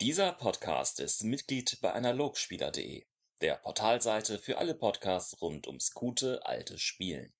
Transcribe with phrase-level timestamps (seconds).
[0.00, 3.02] Dieser Podcast ist Mitglied bei Analogspieler.de,
[3.40, 7.32] der Portalseite für alle Podcasts rund ums gute alte Spielen.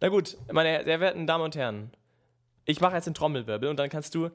[0.00, 1.90] Na gut, meine sehr verehrten Damen und Herren,
[2.66, 4.30] ich mache jetzt den Trommelwirbel und dann kannst du.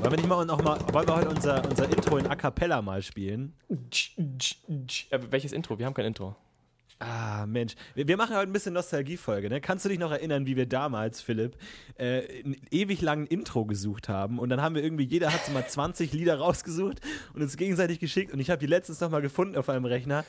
[0.00, 2.82] Wollen wir nicht mal noch mal, wollen wir heute unser, unser Intro in A Cappella
[2.82, 3.56] mal spielen?
[3.68, 5.78] Äh, welches Intro?
[5.78, 6.34] Wir haben kein Intro.
[7.02, 7.76] Ah, Mensch.
[7.94, 9.48] Wir, wir machen heute ein bisschen Nostalgiefolge.
[9.48, 9.62] Ne?
[9.62, 11.56] Kannst du dich noch erinnern, wie wir damals, Philipp,
[11.96, 14.38] äh, einen ewig langen Intro gesucht haben?
[14.38, 17.00] Und dann haben wir irgendwie, jeder hat so mal 20 Lieder rausgesucht
[17.32, 18.34] und uns gegenseitig geschickt.
[18.34, 20.26] Und ich habe die letztens noch mal gefunden auf einem Rechner.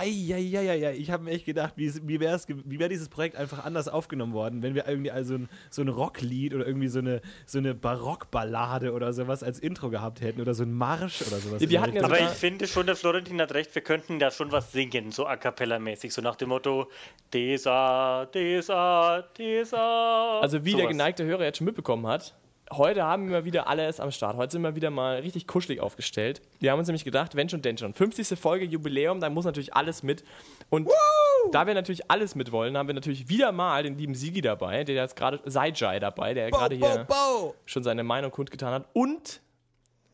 [0.00, 3.88] Eieieiei, ich habe mir echt gedacht, wie, wie wäre wie wär dieses Projekt einfach anders
[3.88, 7.58] aufgenommen worden, wenn wir irgendwie also ein, so ein Rocklied oder irgendwie so eine, so
[7.58, 11.62] eine Barockballade oder sowas als Intro gehabt hätten oder so ein Marsch oder sowas.
[11.68, 15.12] Ja Aber ich finde schon, der Florentin hat recht, wir könnten da schon was singen,
[15.12, 16.90] so a cappella-mäßig, so nach dem Motto
[17.32, 20.40] Desa, Desa, Desa.
[20.40, 20.82] Also wie sowas.
[20.82, 22.34] der geneigte Hörer jetzt schon mitbekommen hat,
[22.72, 24.36] heute haben wir wieder alles am Start.
[24.36, 26.40] Heute sind wir wieder mal richtig kuschelig aufgestellt.
[26.58, 27.94] Wir haben uns nämlich gedacht, wenn schon, denn schon.
[27.94, 28.38] 50.
[28.38, 30.24] Folge Jubiläum, dann muss natürlich alles mit.
[30.68, 31.50] Und Woo!
[31.52, 34.84] da wir natürlich alles mit wollen, haben wir natürlich wieder mal den lieben Sigi dabei,
[34.84, 37.54] der jetzt gerade, Saijai dabei, der gerade hier Bo.
[37.66, 38.88] schon seine Meinung kundgetan hat.
[38.92, 39.40] Und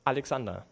[0.04, 0.66] Alexander.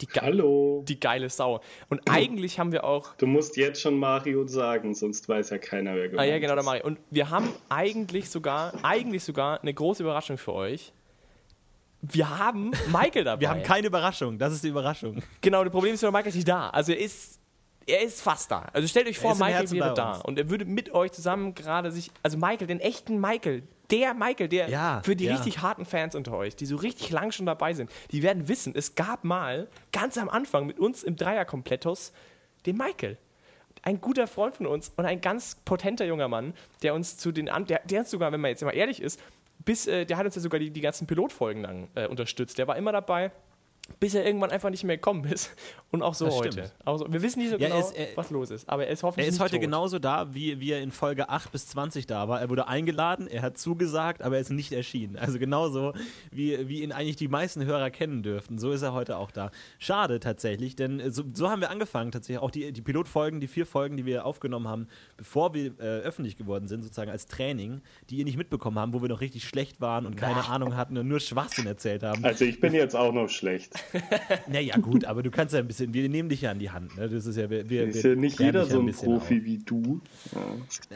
[0.00, 0.82] Die, Hallo.
[0.88, 1.60] die geile Sau.
[1.90, 3.14] Und eigentlich haben wir auch.
[3.16, 6.54] Du musst jetzt schon Mario sagen, sonst weiß ja keiner, wer Ah ja, gemeint genau,
[6.54, 6.64] der ist.
[6.64, 6.86] Mario.
[6.86, 10.94] Und wir haben eigentlich sogar, eigentlich sogar eine große Überraschung für euch.
[12.02, 13.40] Wir haben Michael dabei.
[13.40, 15.22] Wir haben keine Überraschung, das ist die Überraschung.
[15.40, 16.70] Genau, das Problem ist, nur, Michael ist nicht da.
[16.70, 17.38] Also er ist,
[17.86, 18.68] er ist fast da.
[18.72, 20.12] Also stellt euch vor, Michael wäre da.
[20.12, 20.24] uns.
[20.24, 24.48] Und er würde mit euch zusammen gerade sich, also Michael, den echten Michael, der Michael,
[24.48, 25.34] der Ja, für die ja.
[25.34, 28.74] richtig harten Fans unter euch, die so richtig lang schon dabei sind, die werden wissen,
[28.74, 32.12] es gab mal, ganz am Anfang mit uns im Dreierkomplettos,
[32.66, 33.18] den Michael.
[33.82, 37.50] Ein guter Freund von uns und ein ganz potenter junger Mann, der uns zu den,
[37.66, 39.18] der, der uns sogar, wenn man jetzt mal ehrlich ist,
[39.64, 42.58] bis, äh, der hat uns ja sogar die, die ganzen Pilotfolgen lang äh, unterstützt.
[42.58, 43.30] Der war immer dabei,
[43.98, 45.50] bis er irgendwann einfach nicht mehr gekommen ist.
[45.90, 46.52] Und auch so Das heute.
[46.52, 46.72] stimmt.
[46.84, 48.86] Auch so, wir wissen nicht so Ja, genau, er ist, äh, was los ist, aber
[48.86, 49.60] er ist Er hoffentlich ist nicht heute tot.
[49.62, 52.40] genauso da, wie, wie er in Folge 8 bis 20 da war.
[52.40, 55.16] Er wurde eingeladen, er hat zugesagt, aber er ist nicht erschienen.
[55.16, 55.92] Also genauso,
[56.30, 58.58] wie, wie ihn eigentlich die meisten Hörer kennen dürften.
[58.58, 59.50] So ist er heute auch da.
[59.80, 62.40] Schade tatsächlich, denn so, so haben wir angefangen tatsächlich.
[62.40, 64.86] Auch die, die Pilotfolgen, die vier Folgen, die wir aufgenommen haben,
[65.16, 69.02] bevor wir äh, öffentlich geworden sind, sozusagen als Training, die ihr nicht mitbekommen haben, wo
[69.02, 72.24] wir noch richtig schlecht waren und keine Ahnung hatten und nur Schwachsinn erzählt haben.
[72.24, 73.72] Also ich bin jetzt auch noch schlecht.
[74.46, 76.96] Naja, gut, aber du kannst ja ein bisschen, wir nehmen dich ja an die Hand.
[76.96, 77.08] Ne?
[77.08, 79.44] Das ist ja, wir, wir, Ist wir ja nicht jeder so ein bisschen Profi auf.
[79.44, 80.00] wie du.
[80.34, 80.40] Ja.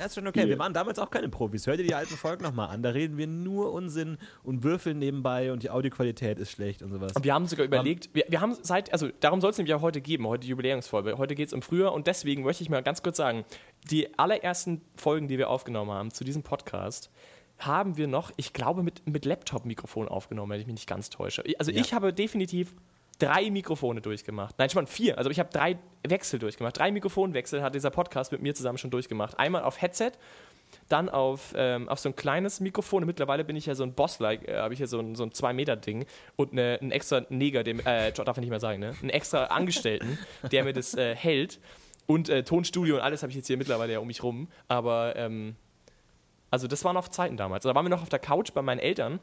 [0.01, 0.49] Ja, ist schon okay.
[0.49, 1.67] Wir waren damals auch keine Profis.
[1.67, 2.83] Hör dir die alten Folgen nochmal an.
[2.83, 7.13] Da reden wir nur Unsinn und würfeln nebenbei und die Audioqualität ist schlecht und sowas.
[7.15, 9.83] Und wir haben sogar überlegt, wir, wir haben seit, also darum soll es nämlich auch
[9.83, 11.19] heute geben, heute die Jubiläumsfolge.
[11.19, 13.45] Heute geht es um früher und deswegen möchte ich mal ganz kurz sagen,
[13.91, 17.11] die allerersten Folgen, die wir aufgenommen haben zu diesem Podcast,
[17.59, 21.45] haben wir noch, ich glaube, mit, mit Laptop-Mikrofon aufgenommen, wenn ich mich nicht ganz täusche.
[21.59, 21.81] Also Ja.
[21.81, 22.75] ich habe definitiv
[23.19, 24.57] drei Mikrofone durchgemacht.
[24.59, 25.19] Nein, schon vier.
[25.19, 26.77] Also ich habe drei Wechsel durchgemacht.
[26.79, 29.39] Drei Mikrofonwechsel hat dieser Podcast mit mir zusammen schon durchgemacht.
[29.39, 30.13] Einmal auf Headset,
[30.89, 33.05] dann auf, ähm, auf so ein kleines Mikrofon.
[33.05, 35.23] Und mittlerweile bin ich ja so ein Boss-like, äh, habe ich hier so ein, so
[35.23, 38.95] ein 2-Meter-Ding und eine, einen extra Neger, dem, äh, darf ich nicht mehr sagen, ne?
[39.01, 40.19] Einen extra Angestellten,
[40.51, 41.61] der mir das äh, hält.
[42.07, 44.49] Und äh, Tonstudio und alles habe ich jetzt hier mittlerweile ja um mich rum.
[44.67, 45.55] Aber, ähm,
[46.55, 47.65] also das waren noch Zeiten damals.
[47.65, 49.19] Da waren wir noch auf der Couch bei meinen Eltern,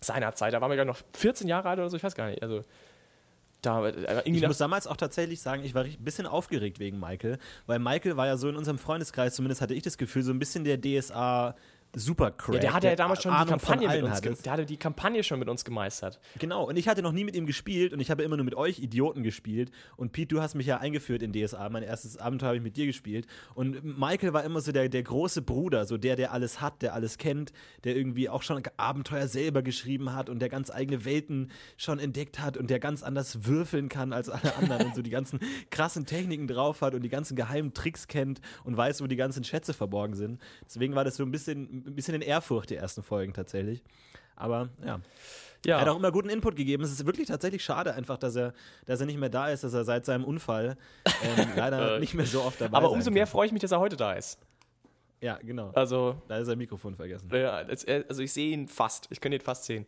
[0.00, 0.52] seinerzeit.
[0.52, 2.42] Da waren wir, glaube noch 14 Jahre alt oder so, ich weiß gar nicht.
[2.42, 2.62] Also,
[3.62, 7.38] da, äh, Ich muss damals auch tatsächlich sagen, ich war ein bisschen aufgeregt wegen Michael,
[7.66, 10.40] weil Michael war ja so in unserem Freundeskreis, zumindest hatte ich das Gefühl, so ein
[10.40, 11.54] bisschen der DSA
[11.94, 12.54] Supercrack.
[12.56, 14.66] ja, der hatte ja damals schon die Ahnung von Kampagne mit uns, ge- der hatte
[14.66, 16.20] die Kampagne schon mit uns gemeistert.
[16.38, 18.54] Genau, und ich hatte noch nie mit ihm gespielt und ich habe immer nur mit
[18.54, 19.70] euch Idioten gespielt.
[19.96, 21.68] Und Pete, du hast mich ja eingeführt in DSA.
[21.68, 23.26] Mein erstes Abenteuer habe ich mit dir gespielt.
[23.54, 26.94] Und Michael war immer so der, der große Bruder, so der, der alles hat, der
[26.94, 27.52] alles kennt,
[27.84, 32.40] der irgendwie auch schon Abenteuer selber geschrieben hat und der ganz eigene Welten schon entdeckt
[32.40, 35.38] hat und der ganz anders würfeln kann als alle anderen und so die ganzen
[35.70, 39.44] krassen Techniken drauf hat und die ganzen geheimen Tricks kennt und weiß, wo die ganzen
[39.44, 40.40] Schätze verborgen sind.
[40.64, 43.82] Deswegen war das so ein bisschen, ein bisschen in Ehrfurcht, die ersten Folgen tatsächlich.
[44.36, 45.00] Aber ja.
[45.66, 45.76] Ja.
[45.76, 46.82] Er hat auch immer guten Input gegeben.
[46.84, 48.52] Es ist wirklich tatsächlich schade einfach, dass er,
[48.84, 50.76] dass er nicht mehr da ist, dass er seit seinem Unfall
[51.06, 53.72] ähm, leider nicht mehr so oft dabei Aber sein umso mehr freue ich mich, dass
[53.72, 54.38] er heute da ist.
[55.22, 55.70] Ja, genau.
[55.74, 57.30] Also, Da ist sein Mikrofon vergessen.
[57.32, 59.06] ja, äh, also ich sehe ihn fast.
[59.08, 59.86] Ich könnte ihn fast sehen.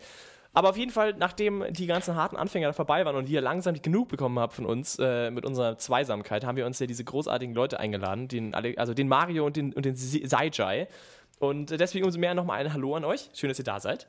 [0.55, 3.75] Aber auf jeden Fall, nachdem die ganzen harten Anfänger da vorbei waren und ihr langsam
[3.83, 7.55] genug bekommen habt von uns äh, mit unserer Zweisamkeit, haben wir uns ja diese großartigen
[7.55, 10.89] Leute eingeladen, den, Ale- also den Mario und den, und den Saijai.
[11.39, 13.31] Und deswegen umso mehr nochmal ein Hallo an euch.
[13.35, 14.09] Schön, dass ihr da seid.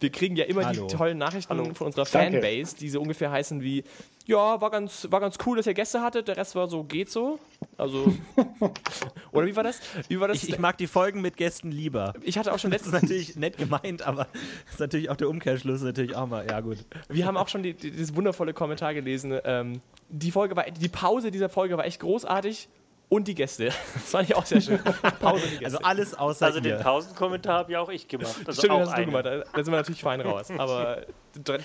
[0.00, 0.86] Wir kriegen ja immer Hallo.
[0.86, 1.74] die tollen Nachrichten Hallo.
[1.74, 2.40] von unserer Danke.
[2.40, 3.84] Fanbase, die so ungefähr heißen wie,
[4.26, 7.08] ja, war ganz, war ganz cool, dass ihr Gäste hattet, der Rest war so, geht
[7.08, 7.38] so.
[7.76, 8.12] Also,
[9.32, 9.80] oder wie war das?
[10.08, 10.42] Wie war das?
[10.42, 12.14] Ich, ich mag die Folgen mit Gästen lieber.
[12.22, 14.26] ich hatte auch schon Das ist letztens, natürlich nett gemeint, aber
[14.64, 16.78] das ist natürlich auch der Umkehrschluss natürlich auch mal, ja gut.
[17.08, 19.38] wir haben auch schon die, die, dieses wundervolle Kommentar gelesen.
[19.44, 22.68] Ähm, die Folge war, die Pause dieser Folge war echt großartig
[23.12, 23.66] und die Gäste.
[23.66, 23.74] Das
[24.04, 24.78] fand ich auch sehr schön.
[25.20, 25.64] Pause und die Gäste.
[25.66, 26.78] Also alles außer Also den.
[26.80, 28.36] Pausenkommentar habe ja auch ich gemacht.
[28.46, 29.26] Also Stimmt, auch das hast du gemacht.
[29.26, 30.48] Da da sind wir natürlich fein raus.
[30.56, 31.02] Aber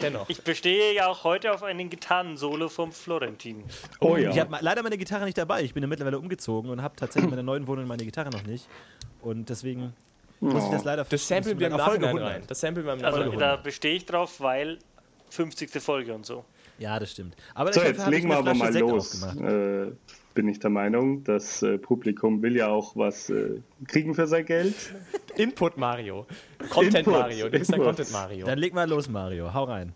[0.01, 0.29] dennoch.
[0.29, 3.63] Ich bestehe ja auch heute auf einen Gitarrensolo vom Florentin.
[4.01, 4.29] Oh ja.
[4.31, 5.63] Ich habe leider meine Gitarre nicht dabei.
[5.63, 8.43] Ich bin ja mittlerweile umgezogen und habe tatsächlich in meiner neuen Wohnung meine Gitarre noch
[8.43, 8.67] nicht.
[9.21, 9.93] Und deswegen
[10.41, 12.29] muss ich das leider Das samplen wir im Nachhinein 100.
[12.29, 12.43] rein.
[12.47, 14.79] Das samplen wir im Also da bestehe ich drauf, weil
[15.29, 15.81] 50.
[15.81, 16.43] Folge und so.
[16.79, 17.35] Ja, das stimmt.
[17.55, 19.23] Aber So, jetzt legen wir aber mal Sekt los.
[19.23, 19.51] aufgemacht.
[19.51, 19.91] Äh,
[20.37, 24.45] bin ich der Meinung, das äh, Publikum will ja auch was äh, kriegen für sein
[24.45, 24.73] Geld.
[25.35, 26.25] Input Mario.
[26.69, 27.49] Content Input, Mario.
[27.49, 27.87] Du bist ein Input.
[27.97, 28.45] Content Mario.
[28.47, 29.53] Dann leg mal los, Mario.
[29.53, 29.93] Hau rein.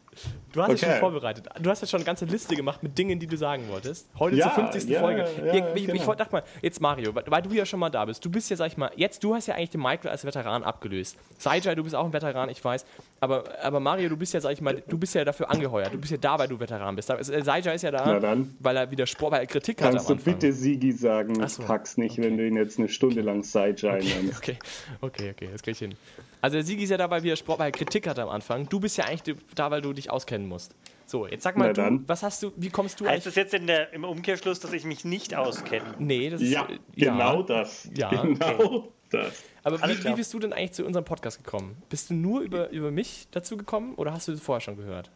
[0.52, 0.92] Du hast es Okay.
[0.92, 1.46] schon vorbereitet.
[1.62, 4.10] Du hast jetzt schon eine ganze Liste gemacht mit Dingen, die du sagen wolltest.
[4.20, 4.90] Heute Ja, zur 50.
[4.90, 5.22] ja, Folge.
[5.22, 6.08] ja, ich ich, ich genau.
[6.08, 8.24] wollte, dachte mal, jetzt Mario, weil, du ja schon mal da bist.
[8.24, 10.64] Du bist ja, sag ich mal, jetzt, du hast ja eigentlich den Michael als Veteran
[10.64, 11.18] abgelöst.
[11.38, 12.86] Saijai, du bist auch ein Veteran, ich weiß.
[13.22, 15.94] Aber, aber Mario, du bist ja, sag ich mal, du bist ja dafür angeheuert.
[15.94, 17.10] Du bist ja da, weil du Veteran bist.
[17.10, 18.22] Aber, äh, Saijai ist ja da,
[18.60, 21.64] weil er wieder Sport, weil er Kritik hat Kannst am du bitte Sigi sagen, so,
[21.64, 24.38] pack's nicht, wenn du ihn jetzt eine Stunde lang Sidejai nennst.
[24.38, 24.58] Okay,
[25.02, 25.96] okay, okay, das krieg ich hin.
[26.42, 28.68] Also der Sigi ist ja da, weil, wir Sport, weil er Kritik hat am Anfang.
[28.68, 30.76] Du bist ja eigentlich da, weil du dich auskennen musst.
[31.06, 32.08] So, jetzt sag mal, du, dann.
[32.08, 34.86] was hast du, wie kommst du Heißt das jetzt in der, im Umkehrschluss, dass ich
[34.86, 35.94] mich nicht auskenne?
[36.00, 37.90] Nee, das ist, Ja, genau das.
[37.96, 39.44] Ja, genau das.
[39.64, 41.82] Aber wie, wie bist du denn eigentlich zu unserem Podcast gekommen?
[41.90, 45.12] Bist du nur über, über mich dazu gekommen oder hast du das vorher schon gehört?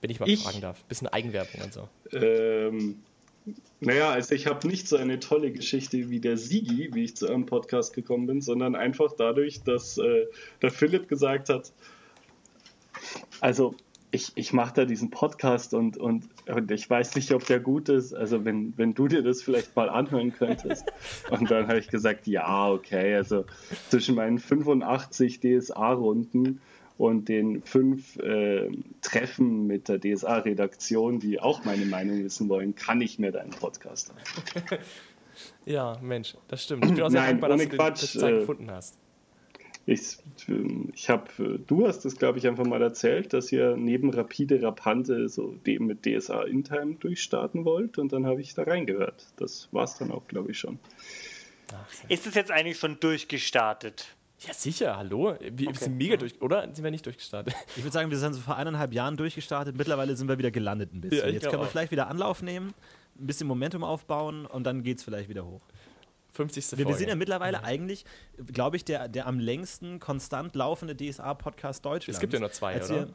[0.00, 0.42] Wenn ich mal Ich?
[0.42, 0.84] fragen darf.
[0.84, 1.88] Bisschen Eigenwerbung und so.
[2.12, 3.02] Ähm,
[3.84, 7.28] naja, also ich habe nicht so eine tolle Geschichte wie der Sigi, wie ich zu
[7.28, 10.26] eurem Podcast gekommen bin, sondern einfach dadurch, dass äh,
[10.62, 11.72] der Philipp gesagt hat,
[13.40, 13.74] also
[14.14, 17.88] ich, ich mache da diesen Podcast und, und, und ich weiß nicht, ob der gut
[17.88, 18.14] ist.
[18.14, 20.84] Also wenn, wenn du dir das vielleicht mal anhören könntest.
[21.30, 23.44] und dann habe ich gesagt, ja, okay, also
[23.88, 26.60] zwischen meinen 85 DSA-Runden
[26.96, 28.70] und den fünf äh,
[29.02, 34.10] Treffen mit der DSA-Redaktion, die auch meine Meinung wissen wollen, kann ich mir deinen Podcast
[34.10, 34.78] an.
[35.64, 36.84] Ja, Mensch, das stimmt.
[36.84, 38.96] Ich bin auch sehr Nein, dankbar, dass ohne du Quatsch, das Zeit äh, gefunden hast.
[39.86, 40.18] Ich,
[40.48, 44.62] ähm, ich habe, du hast es, glaube ich, einfach mal erzählt, dass ihr neben Rapide
[44.62, 49.26] Rapante so dem mit DSA Intime durchstarten wollt und dann habe ich da reingehört.
[49.36, 50.78] Das war es dann auch, glaube ich, schon.
[52.08, 54.14] Ist es jetzt eigentlich schon durchgestartet?
[54.46, 55.36] Ja, sicher, hallo.
[55.40, 56.62] Wir, wir sind mega durch, oder?
[56.74, 57.54] Sind wir nicht durchgestartet?
[57.76, 59.76] Ich würde sagen, wir sind so vor eineinhalb Jahren durchgestartet.
[59.76, 61.26] Mittlerweile sind wir wieder gelandet ein bisschen.
[61.26, 61.70] Ja, Jetzt können wir auch.
[61.70, 62.74] vielleicht wieder Anlauf nehmen,
[63.18, 65.62] ein bisschen Momentum aufbauen und dann geht es vielleicht wieder hoch.
[66.32, 66.72] 50.
[66.72, 66.98] Wir, wir Folge.
[66.98, 68.04] sind ja mittlerweile eigentlich,
[68.52, 72.16] glaube ich, der, der am längsten konstant laufende DSA-Podcast Deutschlands.
[72.16, 73.08] Es gibt ja nur zwei, als oder?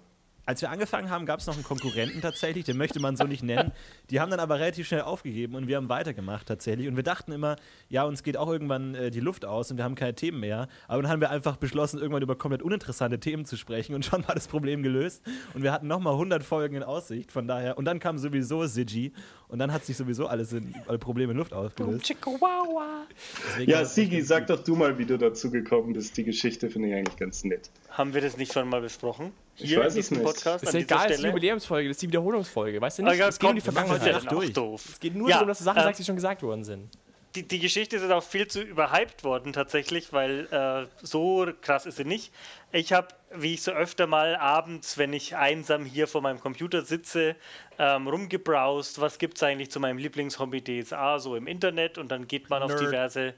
[0.49, 3.43] Als wir angefangen haben, gab es noch einen Konkurrenten tatsächlich, den möchte man so nicht
[3.43, 3.71] nennen.
[4.09, 6.87] Die haben dann aber relativ schnell aufgegeben und wir haben weitergemacht tatsächlich.
[6.87, 7.55] Und wir dachten immer,
[7.87, 10.67] ja, uns geht auch irgendwann äh, die Luft aus und wir haben keine Themen mehr.
[10.87, 14.27] Aber dann haben wir einfach beschlossen, irgendwann über komplett uninteressante Themen zu sprechen und schon
[14.27, 15.23] war das Problem gelöst.
[15.53, 17.77] Und wir hatten nochmal 100 Folgen in Aussicht, von daher.
[17.77, 19.13] Und dann kam sowieso Sigi
[19.49, 22.09] und dann hat sich sowieso alles in, alle Probleme in Luft aufgelöst.
[22.09, 26.15] Deswegen Ja, es Sigi, sag doch du mal, wie du dazu gekommen bist.
[26.17, 27.69] Die Geschichte finde ich eigentlich ganz nett.
[27.89, 29.31] Haben wir das nicht schon mal besprochen?
[29.57, 30.25] Ich Hier weiß in es diesem nicht.
[30.25, 31.27] Podcast Das ist an ja dieser egal, das ist die?
[31.27, 32.79] Jubiläumsfolge, das ist die Wiederholungsfolge.
[32.81, 33.19] Weißt du Ah, nicht?
[33.19, 34.31] ja, es geht um die Gott, das ist Vergangenheit.
[34.31, 34.53] durch.
[34.53, 34.85] doof.
[34.89, 36.89] Es geht nur Ja, darum, dass du Sachen äh, sagst, die schon gesagt worden sind.
[37.35, 41.97] Die, die Geschichte ist auch viel zu überhyped worden tatsächlich, weil äh, so krass ist
[41.97, 42.33] sie nicht.
[42.71, 46.81] Ich habe, wie ich so öfter mal abends, wenn ich einsam hier vor meinem Computer
[46.81, 47.35] sitze,
[47.77, 52.27] ähm, rumgebrowst, was gibt es eigentlich zu meinem Lieblingshobby DSA so im Internet und dann
[52.27, 52.81] geht man auf Nerd.
[52.81, 53.33] diverse,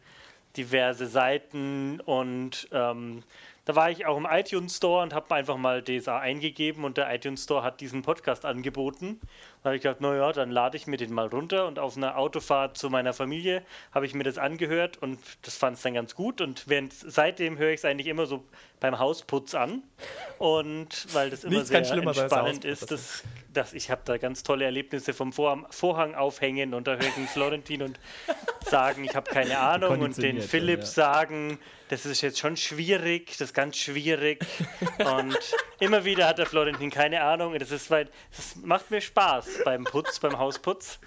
[0.56, 3.24] diverse Seiten und ähm,
[3.66, 7.14] da war ich auch im iTunes Store und habe einfach mal DSA eingegeben und der
[7.14, 9.20] iTunes Store hat diesen Podcast angeboten.
[9.64, 12.18] Da habe ich gedacht, naja, dann lade ich mir den mal runter und auf einer
[12.18, 16.16] Autofahrt zu meiner Familie habe ich mir das angehört und das fand es dann ganz
[16.16, 18.44] gut und während, seitdem höre ich es eigentlich immer so
[18.80, 19.84] beim Hausputz an
[20.40, 24.66] und weil das immer Nichts sehr Hausputz, ist, dass, dass ich habe da ganz tolle
[24.66, 28.00] Erlebnisse vom Vor Vorhang aufhängen und da höre ich den Florentin und
[28.66, 30.86] sagen, ich habe keine Ahnung und den Philipp ja.
[30.88, 34.46] sagen, das ist jetzt schon schwierig, das ist ganz schwierig.
[34.98, 35.38] Und
[35.80, 39.51] immer wieder hat der Florentin keine Ahnung und das ist weit, das macht mir Spaß
[39.66, 41.00] beim Putz, beim Hausputz.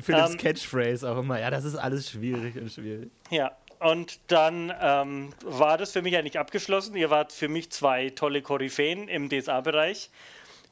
[0.00, 1.40] Philipps Ähm, Catchphrase auch immer.
[1.40, 3.10] Ja, das ist alles schwierig und schwierig.
[3.30, 6.96] Ja, und dann ähm, war das für mich eigentlich abgeschlossen.
[6.96, 10.10] Ihr wart für mich zwei tolle Koryphäen im DSA-Bereich,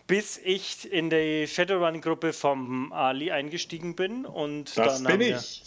[0.07, 4.25] bis ich in die Shadowrun-Gruppe vom Ali eingestiegen bin.
[4.25, 5.63] Und Das dann bin ich.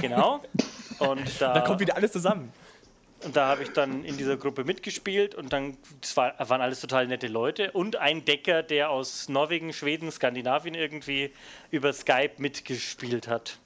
[0.00, 0.42] Genau.
[0.98, 2.52] Und da, Da kommt wieder alles zusammen.
[3.24, 6.80] Und da habe ich dann in dieser Gruppe mitgespielt und dann das war, waren alles
[6.80, 11.30] total nette Leute und ein Decker, der aus Norwegen, Schweden, Skandinavien irgendwie
[11.70, 13.58] über Skype mitgespielt hat.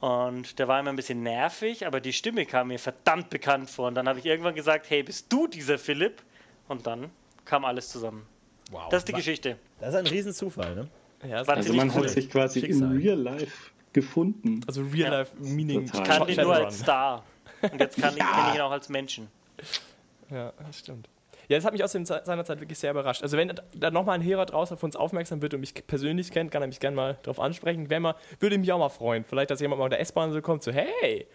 [0.00, 3.88] Und der war immer ein bisschen nervig, aber die Stimme kam mir verdammt bekannt vor.
[3.88, 6.22] Und dann habe ich irgendwann gesagt, hey, bist du dieser Philipp?
[6.68, 7.10] Und dann
[7.44, 8.26] kam alles zusammen.
[8.70, 8.88] Wow.
[8.90, 9.56] Das ist die Geschichte.
[9.80, 10.88] Das ist ein Riesenzufall, ne?
[11.22, 12.02] Ja, das War Also man cool.
[12.04, 12.92] hat sich quasi Schicksal.
[12.92, 14.60] in Real Life gefunden.
[14.66, 15.84] also Real Life Meaning.
[15.84, 17.24] Ich kann den nur als Star.
[17.72, 19.28] Und jetzt kann ich, kenne ich ihn auch als Menschen.
[20.30, 21.08] Ja, das stimmt.
[21.48, 23.22] Ja, das hat mich aus dem seiner Zeit wirklich sehr überrascht.
[23.22, 26.50] Also wenn da nochmal ein Hörer draußen auf uns aufmerksam wird und mich persönlich kennt,
[26.50, 27.90] kann er mich gerne mal darauf ansprechen.
[27.90, 29.24] Wär mal, würde mich auch mal freuen.
[29.24, 31.26] Vielleicht, dass jemand mal in der S-Bahn so kommt, so, hey,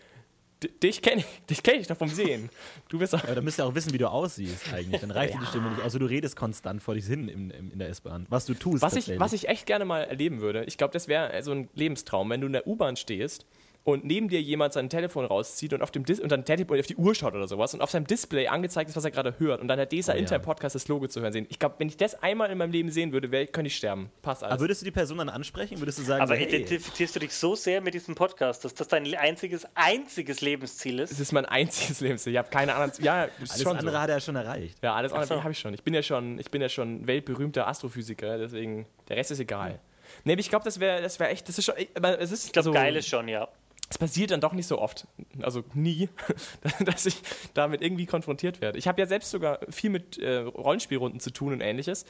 [0.83, 2.49] dich kenne ich, dich kenn ich doch vom Sehen.
[2.89, 3.23] Du bist doch...
[3.23, 4.99] Aber da müsst ihr auch wissen, wie du aussiehst eigentlich.
[4.99, 5.83] Dann reicht dir die Stimme nicht.
[5.83, 8.25] Also du redest konstant vor dich hin im, im, in der S-Bahn.
[8.29, 8.81] Was du tust.
[8.81, 11.69] Was ich, was ich echt gerne mal erleben würde, ich glaube, das wäre so ein
[11.75, 13.45] Lebenstraum, wenn du in der U-Bahn stehst
[13.83, 16.85] und neben dir jemand sein Telefon rauszieht und auf dem Dis und dann Telefon auf
[16.85, 19.61] die Uhr schaut oder sowas und auf seinem Display angezeigt ist, was er gerade hört
[19.61, 20.39] und dann der DSA Oh ja.
[20.39, 21.47] Podcast das Logo zu hören sehen.
[21.49, 24.11] Ich glaube, wenn ich das einmal in meinem Leben sehen würde, wär, könnte ich sterben.
[24.21, 24.53] Passt alles.
[24.53, 25.79] Aber würdest du die Person dann ansprechen?
[25.79, 28.73] Würdest du sagen, Aber so, hey, identifizierst du dich so sehr mit diesem Podcast, dass
[28.73, 31.19] das dein einziges, einziges Lebensziel das ist?
[31.19, 32.33] ist mein einziges Lebensziel.
[32.33, 33.03] Ich habe keine anderen.
[33.03, 33.99] Ja, alles schon andere so.
[33.99, 34.77] hat er schon erreicht.
[34.83, 35.43] Ja, alles andere so.
[35.43, 35.73] habe ich schon.
[35.73, 39.79] Ich bin ja schon, ich bin ja schon weltberühmter Astrophysiker, deswegen der Rest ist egal.
[40.23, 42.47] Nee, aber ich glaube, das wäre, das wäre echt, das ist schon, aber es ist
[42.47, 43.47] Ich glaube, so, geil ist schon, ja.
[43.89, 45.07] Es passiert dann doch nicht so oft,
[45.41, 46.09] also nie,
[46.85, 47.21] dass ich
[47.53, 48.77] damit irgendwie konfrontiert werde.
[48.77, 52.05] Ich habe ja selbst sogar viel mit äh, Rollenspielrunden zu tun und ähnliches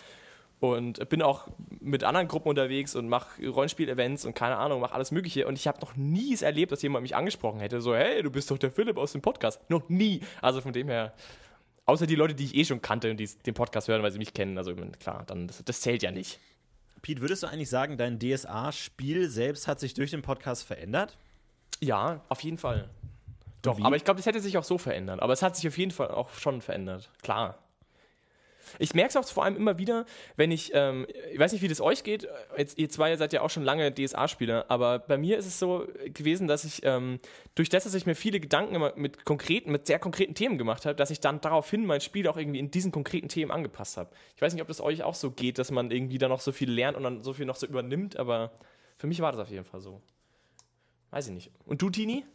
[0.60, 1.48] und bin auch
[1.80, 5.68] mit anderen Gruppen unterwegs und mache Rollenspiel-Events und keine Ahnung, mache alles Mögliche und ich
[5.68, 8.58] habe noch nie es erlebt, dass jemand mich angesprochen hätte, so, hey, du bist doch
[8.58, 9.62] der Philipp aus dem Podcast.
[9.70, 10.22] Noch nie.
[10.42, 11.14] Also von dem her,
[11.86, 14.20] außer die Leute, die ich eh schon kannte und die den Podcast hören, weil sie
[14.20, 16.40] mich kennen, also klar, dann, das, das zählt ja nicht.
[17.02, 21.18] Pete, würdest du eigentlich sagen, dein DSA-Spiel selbst hat sich durch den Podcast verändert?
[21.82, 22.90] Ja, auf jeden Fall.
[23.62, 23.84] Doch, wie?
[23.84, 25.22] aber ich glaube, das hätte sich auch so verändert.
[25.22, 27.10] Aber es hat sich auf jeden Fall auch schon verändert.
[27.22, 27.60] Klar.
[28.78, 31.68] Ich merke es auch vor allem immer wieder, wenn ich, ähm, ich weiß nicht, wie
[31.68, 35.40] das euch geht, jetzt, ihr zwei seid ja auch schon lange DSA-Spieler, aber bei mir
[35.40, 37.18] ist es so gewesen, dass ich ähm,
[37.56, 40.86] durch das, dass ich mir viele Gedanken immer mit konkreten, mit sehr konkreten Themen gemacht
[40.86, 44.12] habe, dass ich dann daraufhin mein Spiel auch irgendwie in diesen konkreten Themen angepasst habe.
[44.36, 46.52] Ich weiß nicht, ob das euch auch so geht, dass man irgendwie da noch so
[46.52, 48.52] viel lernt und dann so viel noch so übernimmt, aber
[48.98, 50.00] für mich war das auf jeden Fall so.
[51.12, 51.52] Weiß ich nicht.
[51.66, 52.26] Und du, Tini?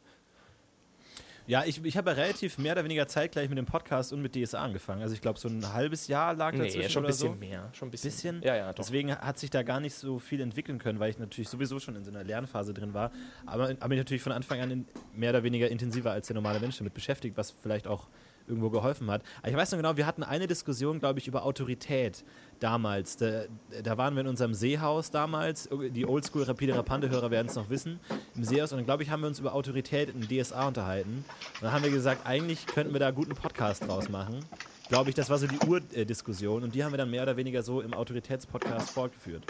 [1.47, 4.35] Ja, ich, ich habe ja relativ mehr oder weniger zeitgleich mit dem Podcast und mit
[4.35, 5.03] DSA angefangen.
[5.03, 7.39] Also ich glaube, so ein halbes Jahr lag dazwischen Nee, schon ein bisschen so.
[7.39, 7.69] mehr.
[7.75, 8.11] Schon ein bisschen.
[8.11, 8.43] Bisschen?
[8.43, 8.77] Ja, ja, doch.
[8.77, 11.97] Deswegen hat sich da gar nicht so viel entwickeln können, weil ich natürlich sowieso schon
[11.97, 13.13] in so einer Lernphase drin war.
[13.45, 16.79] Aber habe mich natürlich von Anfang an mehr oder weniger intensiver als der normale Mensch
[16.79, 18.09] damit beschäftigt, was vielleicht auch
[18.47, 19.23] irgendwo geholfen hat.
[19.41, 22.25] Aber ich weiß noch genau, wir hatten eine Diskussion, glaube ich, über Autorität
[22.61, 23.17] damals.
[23.17, 23.45] Da,
[23.83, 25.69] da waren wir in unserem Seehaus damals.
[25.91, 28.01] Die Oldschool Rapide Rapande-Hörer werden es noch wissen.
[28.35, 28.73] Im Seehaus.
[28.73, 31.25] Und dann, glaube ich, haben wir uns über Autorität in DSA unterhalten.
[31.55, 34.45] Und dann haben wir gesagt, eigentlich könnten wir da einen guten Podcast draus machen.
[34.89, 36.63] Glaube ich, das war so die Urdiskussion.
[36.63, 39.45] Und die haben wir dann mehr oder weniger so im Autoritätspodcast fortgeführt.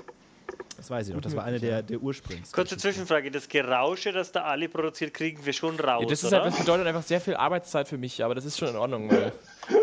[0.76, 1.20] Das weiß ich noch.
[1.20, 2.52] Das war eine der, der Ursprüngs.
[2.52, 6.02] Kurze Zwischenfrage: Das Gerausche, das der Ali produziert, kriegen wir schon raus.
[6.02, 6.42] Ja, das, ist oder?
[6.42, 9.10] halt, das bedeutet einfach sehr viel Arbeitszeit für mich, aber das ist schon in Ordnung.
[9.10, 9.32] Weil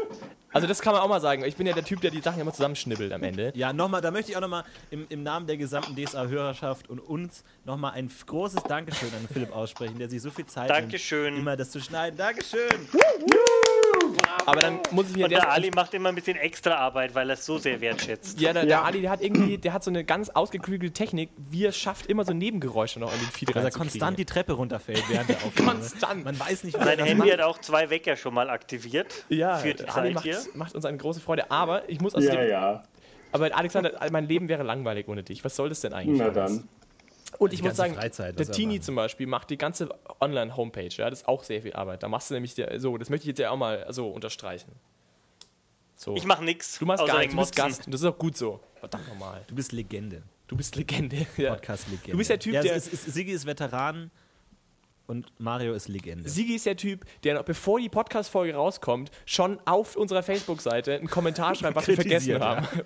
[0.51, 1.43] also das kann man auch mal sagen.
[1.45, 3.53] Ich bin ja der Typ, der die Sachen immer zusammenschnibbelt am Ende.
[3.55, 7.43] Ja, nochmal, da möchte ich auch nochmal im, im Namen der gesamten DSA-Hörerschaft und uns
[7.65, 11.25] nochmal ein großes Dankeschön an Philipp aussprechen, der sich so viel Zeit Dankeschön.
[11.25, 12.17] nimmt, immer das zu schneiden.
[12.17, 12.88] Dankeschön!
[14.46, 17.30] Aber dann muss ich mir Und der, Ali macht immer ein bisschen extra Arbeit, weil
[17.30, 18.39] er es so sehr wertschätzt.
[18.39, 18.82] ja, der, der Ja.
[18.84, 22.08] Ali, der hat irgendwie, der hat so eine ganz ausgeklügelte Technik, wie er es schafft,
[22.08, 25.38] immer so Nebengeräusche noch in den Feed Dass er konstant die Treppe runterfällt während der
[25.46, 25.72] Aufnahme.
[25.74, 26.25] Konstant.
[26.25, 27.32] Man weiß nicht, wie er Mein das Handy macht.
[27.34, 29.25] hat auch zwei Wecker schon mal aktiviert.
[29.30, 30.36] ja, für die Ali Zeit hier.
[30.36, 31.51] macht, macht uns eine große Freude.
[31.51, 32.84] Aber ich muss also Ja, ja.
[33.34, 35.44] Aber Alexander, mein Leben wäre langweilig ohne dich.
[35.46, 36.18] Was soll das denn eigentlich?
[36.20, 36.36] Na alles?
[36.36, 36.68] dann.
[37.38, 40.89] Und ich muss sagen, Freizeit, der er Teenie zum Beispiel macht die ganze Online-Homepage.
[40.89, 42.03] Ja, das ist auch sehr viel Arbeit.
[42.03, 44.71] Da machst du nämlich so, das möchte ich jetzt ja auch mal so unterstreichen.
[45.95, 46.15] So.
[46.15, 46.79] Ich mache nichts.
[46.79, 47.55] du machst gar nichts, du bist.
[47.55, 47.85] Gast.
[47.85, 48.59] Und das ist auch gut so.
[48.75, 49.43] Verdammt nochmal.
[49.47, 50.23] Du bist Legende.
[50.47, 51.25] Du bist Legende.
[51.38, 51.53] Ja.
[51.53, 52.11] Podcast-Legende.
[52.11, 54.11] Du bist der Typ, ja, der- Ist, ist, Sigi ist Veteran
[55.08, 56.29] und Mario ist Legende.
[56.29, 61.10] Sigi ist der Typ, der noch bevor die Podcast-Folge rauskommt, schon auf unserer Facebook-Seite einen
[61.10, 62.67] Kommentar schreibt, was wir vergessen Kritisiert, haben.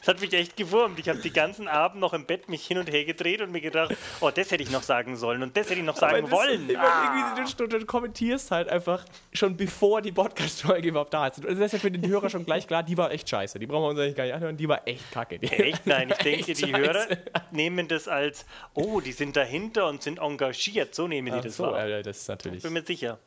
[0.00, 0.98] Das hat mich echt gewurmt.
[0.98, 3.60] Ich habe die ganzen Abend noch im Bett mich hin und her gedreht und mir
[3.60, 6.68] gedacht, oh, das hätte ich noch sagen sollen und das hätte ich noch sagen wollen.
[6.68, 7.34] Immer Ah.
[7.36, 11.38] irgendwie, du, kommentierst halt einfach schon bevor die Podcast-Folge überhaupt da ist.
[11.38, 13.58] Und Das ist ja für den Hörer schon gleich klar, die war echt scheiße.
[13.58, 15.38] Die brauchen wir uns eigentlich gar nicht anhören, die war echt kacke.
[15.38, 15.86] Die Echt?
[15.86, 16.76] Nein, ich denke, die scheiße.
[16.76, 17.06] Hörer
[17.50, 20.94] nehmen das als, oh, die sind dahinter und sind engagiert.
[20.94, 21.86] So nehmen die Ach das so, wahr.
[21.86, 22.62] äh, das ist natürlich.
[22.62, 23.18] Bin mir sicher.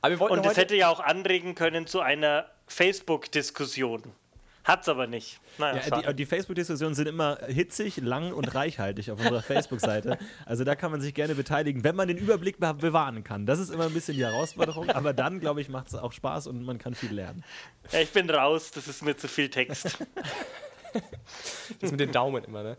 [0.00, 4.02] Aber wir wollten Und es hätte ja auch anregen können zu einer Facebook-Diskussion.
[4.64, 5.40] Hat's aber nicht.
[5.58, 10.18] Naja, Ja, die, die Facebook-Diskussionen sind immer hitzig, lang und reichhaltig auf unserer Facebook-Seite.
[10.46, 13.44] Also da kann man sich gerne beteiligen, wenn man den Überblick be- bewahren kann.
[13.44, 16.46] Das ist immer ein bisschen die Herausforderung, aber dann, glaube ich, macht es auch Spaß
[16.46, 17.44] und man kann viel lernen.
[17.92, 19.98] ja, ich bin raus, das ist mir zu viel Text.
[21.80, 22.76] Das mit den Daumen immer, ne?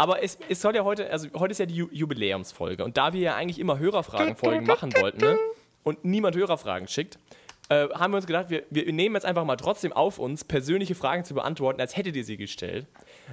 [0.00, 2.82] Aber es, es soll ja heute, also heute ist ja die Ju Jubiläumsfolge.
[2.84, 5.38] Und da wir ja eigentlich immer Hörerfragenfolgen machen wollten, ne?
[5.82, 7.18] Und niemand Hörerfragen schickt,
[7.68, 10.94] äh, haben wir uns gedacht, wir, wir nehmen jetzt einfach mal trotzdem auf uns, persönliche
[10.94, 12.86] Fragen zu beantworten, als hättet ihr sie gestellt.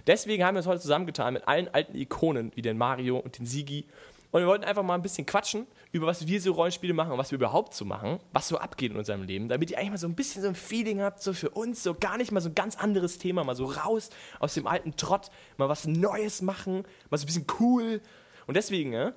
[0.08, 3.46] Deswegen haben wir uns heute zusammengetan mit allen alten Ikonen, wie den Mario und den
[3.46, 3.86] Sigi.
[4.32, 7.18] Und wir wollten einfach mal ein bisschen quatschen über was wir so Rollenspiele machen und
[7.18, 9.98] was wir überhaupt so machen, was so abgeht in unserem Leben, damit ihr eigentlich mal
[9.98, 12.50] so ein bisschen so ein Feeling habt, so für uns, so gar nicht mal so
[12.50, 16.84] ein ganz anderes Thema, mal so raus aus dem alten Trott, mal was Neues machen,
[17.10, 18.02] mal so ein bisschen cool.
[18.46, 19.14] Und deswegen, ne?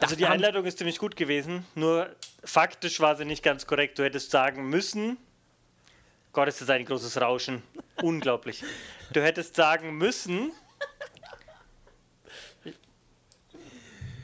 [0.00, 2.08] Also die Einleitung ist ziemlich gut gewesen, nur
[2.44, 3.98] faktisch war sie nicht ganz korrekt.
[3.98, 5.16] Du hättest sagen müssen,
[6.32, 7.62] Gott, ist das ein großes Rauschen.
[8.02, 8.64] Unglaublich.
[9.12, 10.52] Du hättest sagen müssen,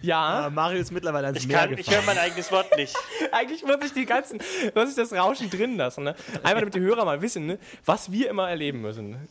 [0.01, 2.95] Ja, Aber Mario ist mittlerweile ans ich, Meer kann, ich höre mein eigenes Wort nicht.
[3.33, 4.39] eigentlich muss ich die ganzen,
[4.75, 6.15] muss ich das Rauschen drin lassen, ne?
[6.43, 7.59] Einfach damit die Hörer mal wissen, ne?
[7.85, 9.29] was wir immer erleben müssen.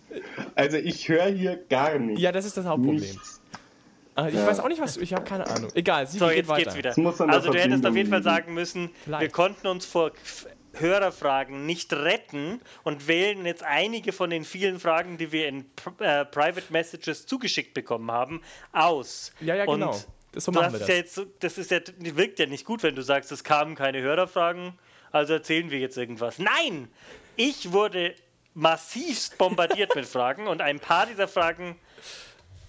[0.56, 2.22] Also ich höre hier gar nichts.
[2.22, 3.00] Ja, das ist das Hauptproblem.
[3.02, 3.42] Nichts.
[4.16, 4.46] Ah, Ich Ja.
[4.48, 5.72] weiß auch nicht, was du, ich habe keine Ahnung.
[5.76, 6.74] Egal, sie So, geht jetzt weiter.
[6.74, 7.30] geht's wieder.
[7.30, 9.34] Also du hättest auf jeden Fall sagen müssen, wir Vielleicht.
[9.34, 10.12] konnten uns vor
[10.74, 15.66] Hörerfragen nicht retten und wählen jetzt einige von den vielen Fragen, die wir in
[16.00, 18.42] äh, Private Messages zugeschickt bekommen haben,
[18.74, 19.32] aus.
[19.40, 19.74] Ja, ja, genau.
[19.74, 20.08] Und Das,
[20.40, 20.88] so machen wir das.
[20.88, 24.02] ja jetzt, das ist ja, wirkt ja nicht gut, wenn du sagst, es kamen keine
[24.02, 24.74] Hörerfragen,
[25.12, 26.40] also erzählen wir jetzt irgendwas.
[26.40, 26.90] Nein!
[27.36, 28.16] Ich wurde
[28.54, 31.78] massivst bombardiert mit Fragen und ein paar dieser Fragen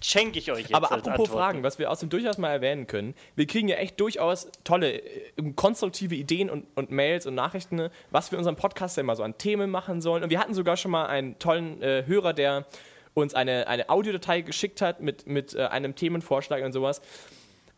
[0.01, 1.31] schenke ich euch jetzt Aber apropos Antworten.
[1.31, 5.31] Fragen, was wir außerdem durchaus mal erwähnen können, wir kriegen ja echt durchaus tolle, äh,
[5.55, 9.23] konstruktive Ideen und, und Mails und Nachrichten, ne, was wir unseren Podcast denn mal so
[9.23, 10.23] an Themen machen sollen.
[10.23, 12.65] Und wir hatten sogar schon mal einen tollen äh, Hörer, der
[13.13, 17.01] uns eine, eine Audiodatei geschickt hat mit, mit äh, einem Themenvorschlag und sowas.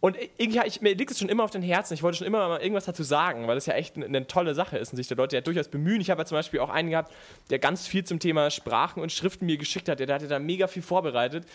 [0.02, 1.94] Und irgendwie, ja, ich, mir liegt es schon immer auf den Herzen.
[1.94, 4.56] Ich wollte schon immer mal irgendwas dazu sagen, weil es ja echt eine, eine tolle
[4.56, 6.02] Sache ist und sich die Leute ja durchaus bemühen.
[6.02, 7.14] Ich habe ja zum Beispiel auch einen gehabt,
[7.52, 10.00] der ganz viel zum Thema Sprachen und Schriften mir geschickt hat.
[10.00, 11.46] Der, der hatte da mega viel vorbereitet.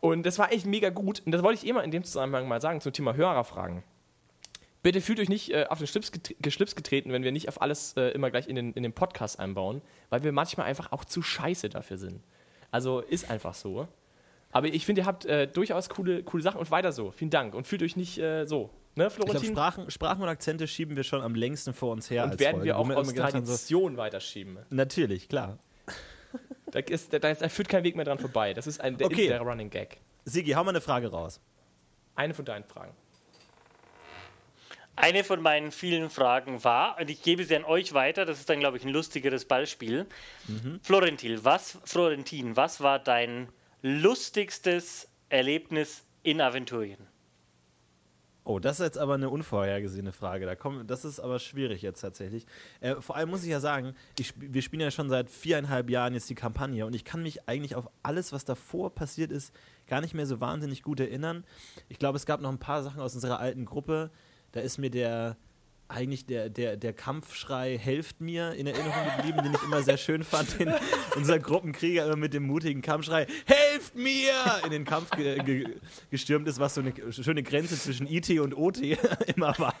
[0.00, 1.20] Und das war echt mega gut.
[1.26, 3.82] Und das wollte ich immer in dem Zusammenhang mal sagen zum Thema Hörerfragen.
[4.84, 7.60] Bitte fühlt euch nicht äh, auf den Schlips, getre Geschlips getreten, wenn wir nicht auf
[7.60, 11.04] alles äh, immer gleich in den, in den Podcast einbauen, weil wir manchmal einfach auch
[11.04, 12.22] zu scheiße dafür sind.
[12.70, 13.88] Also ist einfach so.
[14.50, 17.10] Aber ich finde, ihr habt äh, durchaus coole, coole Sachen und weiter so.
[17.10, 17.54] Vielen Dank.
[17.54, 18.70] Und fühlt euch nicht äh, so.
[18.94, 19.52] Ne, Ich glaube, Florentin?
[19.52, 22.24] Sprachen, Sprachen und Akzente schieben wir schon am längsten vor uns her.
[22.24, 24.58] und als werden Folge, wir auch aus haben, so, Tradition weiterschieben.
[24.70, 25.58] Natürlich, klar.
[26.70, 28.52] Da, ist, da, da führt kein Weg mehr dran vorbei.
[28.52, 29.28] Das ist ein, der, Okay.
[29.28, 30.02] der Running Gag.
[30.26, 31.40] Sigi, hau mal eine Frage raus.
[32.14, 32.92] Eine von deinen Fragen.
[34.94, 38.50] Eine von meinen vielen Fragen war, und ich gebe sie an euch weiter, das ist
[38.50, 40.06] dann, glaube ich, ein lustigeres Beispiel.
[40.82, 43.48] Florentin, was, Florentin, was war dein
[43.82, 47.06] lustigstes Erlebnis in Aventurien?
[48.48, 50.46] Oh, das ist jetzt aber eine unvorhergesehene Frage.
[50.46, 52.46] Da komm, das ist aber schwierig jetzt tatsächlich.
[52.80, 56.14] Äh, vor allem muss ich ja sagen, ich, wir spielen ja schon seit viereinhalb Jahren
[56.14, 59.54] jetzt die Kampagne und ich kann mich eigentlich auf alles, was davor passiert ist,
[59.86, 61.44] gar nicht mehr so wahnsinnig gut erinnern.
[61.90, 64.10] Ich glaube, es gab noch ein paar Sachen aus unserer alten Gruppe.
[64.52, 65.36] Da ist mir der
[65.88, 70.22] eigentlich der, der, der Kampfschrei helft mir in Erinnerung geblieben, den ich immer sehr schön
[70.22, 70.72] fand, den
[71.16, 74.30] unser Gruppenkrieger immer mit dem mutigen Kampfschrei helft mir
[74.66, 75.66] in den Kampf ge ge
[76.10, 78.78] gestürmt ist, was so eine schöne Grenze zwischen IT und OT
[79.36, 79.74] immer war.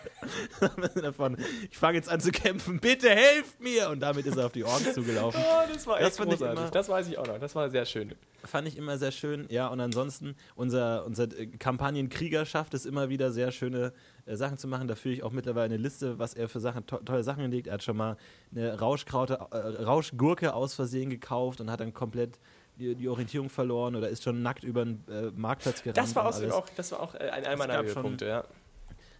[0.94, 1.36] Davon,
[1.70, 3.90] ich fange jetzt an zu kämpfen, bitte helft mir!
[3.90, 5.40] Und damit ist er auf die Orks zugelaufen.
[5.42, 6.62] Oh, das war Das echt fand ich großartig.
[6.62, 7.38] immer- Das weiß ich auch noch.
[7.38, 8.14] Das war sehr schön.
[8.44, 9.46] Fand ich immer sehr schön.
[9.50, 13.92] Ja, und ansonsten, unser, unser äh, Kampagnenkrieger schafft es immer wieder, sehr schöne
[14.28, 14.86] äh, Sachen zu machen.
[14.88, 17.66] Da führe ich auch mittlerweile eine Liste, was er für Sachen, to tolle Sachen gelegt.
[17.66, 18.16] Er hat schon mal
[18.52, 22.38] eine Rauschkraute, äh, Rauschgurke aus Versehen gekauft und hat dann komplett
[22.78, 25.96] die, die Orientierung verloren oder ist schon nackt über den äh, Marktplatz gerannt.
[25.98, 27.44] Das war, auch, das war auch äh, ein-
[27.92, 28.44] schon- Höhepunkte, ja.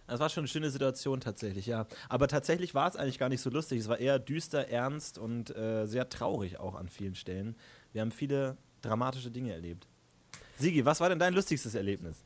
[0.07, 1.85] Das war schon eine schöne Situation tatsächlich, ja.
[2.07, 3.79] Aber tatsächlich war es eigentlich gar nicht so lustig.
[3.81, 7.55] Es war eher düster, ernst und äh, sehr traurig auch an vielen Stellen.
[7.91, 9.87] Wir haben viele dramatische Dinge erlebt.
[10.57, 12.25] Sigi, was war denn dein lustigstes Erlebnis?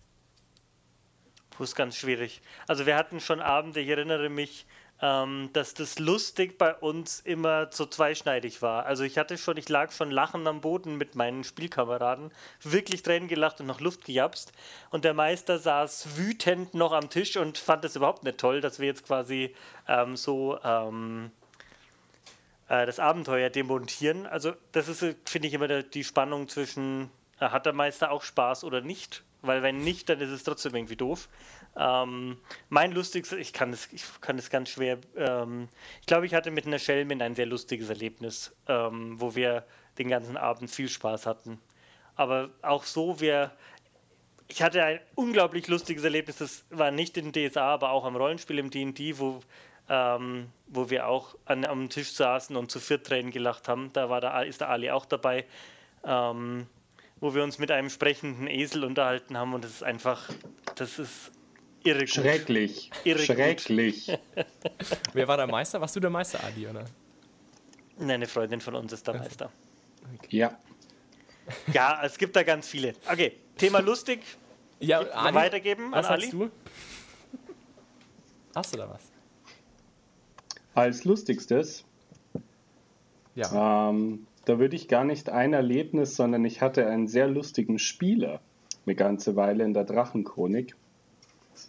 [1.56, 2.42] Puh, ist ganz schwierig.
[2.68, 4.66] Also wir hatten schon Abende, ich erinnere mich,
[5.02, 8.86] ähm, dass das lustig bei uns immer so zweischneidig war.
[8.86, 13.28] Also ich hatte schon, ich lag schon lachend am Boden mit meinen Spielkameraden, wirklich Tränen
[13.28, 14.54] gelacht und noch Luft gejapst.
[14.90, 18.80] Und der Meister saß wütend noch am Tisch und fand es überhaupt nicht toll, dass
[18.80, 19.54] wir jetzt quasi
[19.88, 21.32] ähm, so ähm,
[22.68, 24.26] äh, das Abenteuer demontieren.
[24.26, 28.24] Also das ist, äh, finde ich, immer die Spannung zwischen, äh, hat der Meister auch
[28.24, 29.24] Spaß oder nicht?
[29.44, 31.28] Weil wenn nicht, dann ist es trotzdem irgendwie doof.
[31.78, 32.38] Ähm,
[32.70, 34.98] mein lustigstes, ich kann es, ich kann es ganz schwer.
[35.18, 35.68] Ähm,
[36.00, 39.66] ich glaube, ich hatte mit einer Schelmin ein sehr lustiges Erlebnis, ähm, wo wir
[39.98, 41.60] den ganzen Abend viel Spaß hatten.
[42.16, 43.52] Aber auch so, wir,
[44.48, 48.60] ich hatte ein unglaublich lustiges Erlebnis, das war nicht in DSA, aber auch am Rollenspiel
[48.60, 49.42] im D&D, wo,
[49.90, 53.92] ähm, wo wir auch an, am Tisch saßen und zu viert Tränen gelacht haben.
[53.92, 55.46] Da war der, ist der Ali auch dabei,
[56.06, 56.68] ähm,
[57.24, 60.30] wo wir uns mit einem sprechenden Esel unterhalten haben und das ist einfach,
[60.76, 61.32] das ist
[61.86, 62.10] irre gut.
[62.10, 62.92] Schrecklich.
[63.06, 63.26] Irre gut.
[63.38, 64.12] Schrecklich.
[65.14, 65.80] Wer war der Meister?
[65.80, 66.84] Warst du der Meister, Adi, oder?
[67.98, 69.50] Eine Freundin von uns ist der Meister.
[70.30, 70.58] Ja.
[71.74, 72.94] Ja, es gibt da ganz viele.
[73.12, 74.22] Okay, Thema lustig.
[74.80, 76.30] Ja, Mal weitergeben was an Ali?
[76.30, 76.50] du?
[78.56, 79.02] Hast du da was?
[80.74, 81.84] Als lustigstes,
[83.36, 83.90] Ja.
[83.90, 88.42] ähm, da würde ich gar nicht ein Erlebnis, sondern ich hatte einen sehr lustigen Spieler
[88.86, 90.76] eine ganze Weile in der Drachenchronik.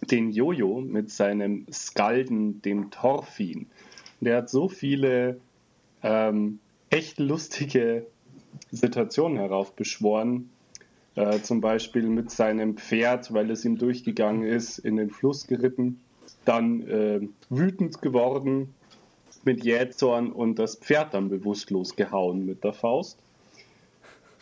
[0.01, 3.67] Den Jojo mit seinem Skalden, dem Torfin.
[4.19, 5.39] Der hat so viele
[6.03, 6.59] ähm,
[6.89, 8.07] echt lustige
[8.71, 10.49] Situationen heraufbeschworen.
[11.15, 16.01] Äh, zum Beispiel mit seinem Pferd, weil es ihm durchgegangen ist, in den Fluss geritten.
[16.43, 18.73] Dann äh, wütend geworden
[19.45, 23.17] mit Jähzorn und das Pferd dann bewusstlos gehauen mit der Faust.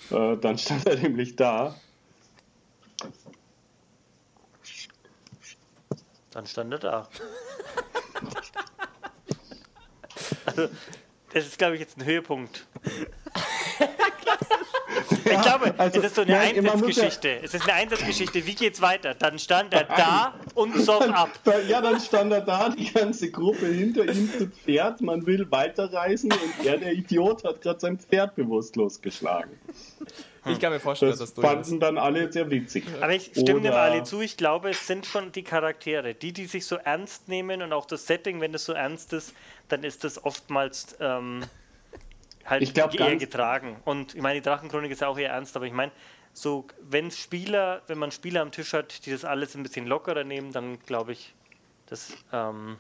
[0.10, 1.76] Äh, dann stand er nämlich da.
[6.32, 7.10] Dann stand er da.
[10.46, 10.70] also,
[11.34, 12.66] das ist, glaube ich, jetzt ein Höhepunkt.
[15.26, 17.40] Ich glaube, also, es ist so eine nein, muss ja- Einsatzgeschichte.
[17.44, 18.46] Es ist eine Einsatzgeschichte.
[18.46, 19.14] Wie geht's weiter?
[19.14, 21.30] Dann stand er da und soff ab.
[21.68, 25.02] Ja, dann stand er da, die ganze Gruppe hinter ihm zu Pferd.
[25.02, 29.52] Man will weiterreisen und er, der Idiot, hat gerade sein Pferd bewusstlos geschlagen.
[30.46, 31.54] Ich kann mir vorstellen, Das dass das durch ist.
[31.70, 32.84] fanden dann alle sehr witzig.
[33.00, 34.20] Aber ich stimme dem Oder- alle zu.
[34.20, 36.14] Ich glaube, es sind schon die Charaktere.
[36.16, 39.34] Die, die sich so ernst nehmen und auch das Setting, wenn es so ernst ist,
[39.70, 41.46] dann ist das oftmals ähm,
[42.46, 43.78] halt Ich glaub, eher ganz- getragen.
[43.86, 45.92] Und ich meine, die Drachenchronik ist ja auch eher ernst, aber ich meine,
[46.34, 50.24] so, wenn Spieler, wenn man Spieler am Tisch hat, die das alles ein bisschen lockerer
[50.24, 51.34] nehmen, dann glaube ich,
[51.88, 52.78] das ähm,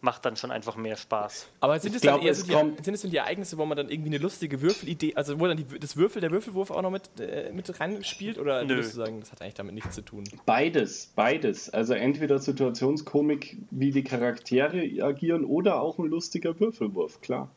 [0.00, 1.48] macht dann schon einfach mehr Spaß.
[1.60, 3.64] Aber sind es glaub, dann eher es so die, sind es dann die Ereignisse, wo
[3.64, 6.82] man dann irgendwie eine lustige Würfelidee, also wo dann die, das Würfel, der Würfelwurf auch
[6.82, 8.38] noch mit, äh, mit reinspielt?
[8.38, 8.70] Oder Nö.
[8.70, 10.24] würdest du sagen, das hat eigentlich damit nichts zu tun?
[10.46, 11.68] Beides, beides.
[11.70, 17.50] Also entweder Situationskomik, wie die Charaktere agieren, oder auch ein lustiger Würfelwurf, klar.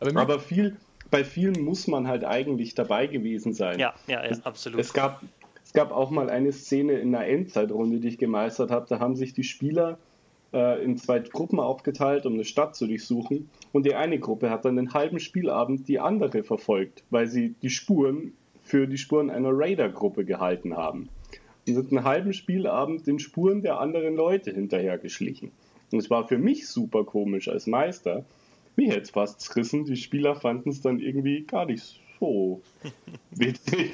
[0.00, 0.76] Aber, Aber viel,
[1.10, 3.78] bei vielen muss man halt eigentlich dabei gewesen sein.
[3.78, 4.80] Ja, ja, ja, absolut.
[4.80, 5.22] Es gab,
[5.64, 8.86] es gab auch mal eine Szene in einer Endzeitrunde, die ich gemeistert habe.
[8.88, 9.98] Da haben sich die Spieler
[10.52, 13.50] äh, in zwei Gruppen aufgeteilt, um eine Stadt zu durchsuchen.
[13.72, 17.70] Und die eine Gruppe hat dann den halben Spielabend die andere verfolgt, weil sie die
[17.70, 18.32] Spuren
[18.62, 21.08] für die Spuren einer Raider-Gruppe gehalten haben.
[21.66, 25.50] Und sind einen halben Spielabend den Spuren der anderen Leute hinterhergeschlichen.
[25.90, 28.24] Und es war für mich super komisch als Meister.
[28.78, 29.84] Mir es fast zerrissen.
[29.84, 32.62] Die Spieler fanden es dann irgendwie gar nicht so
[33.32, 33.92] witzig.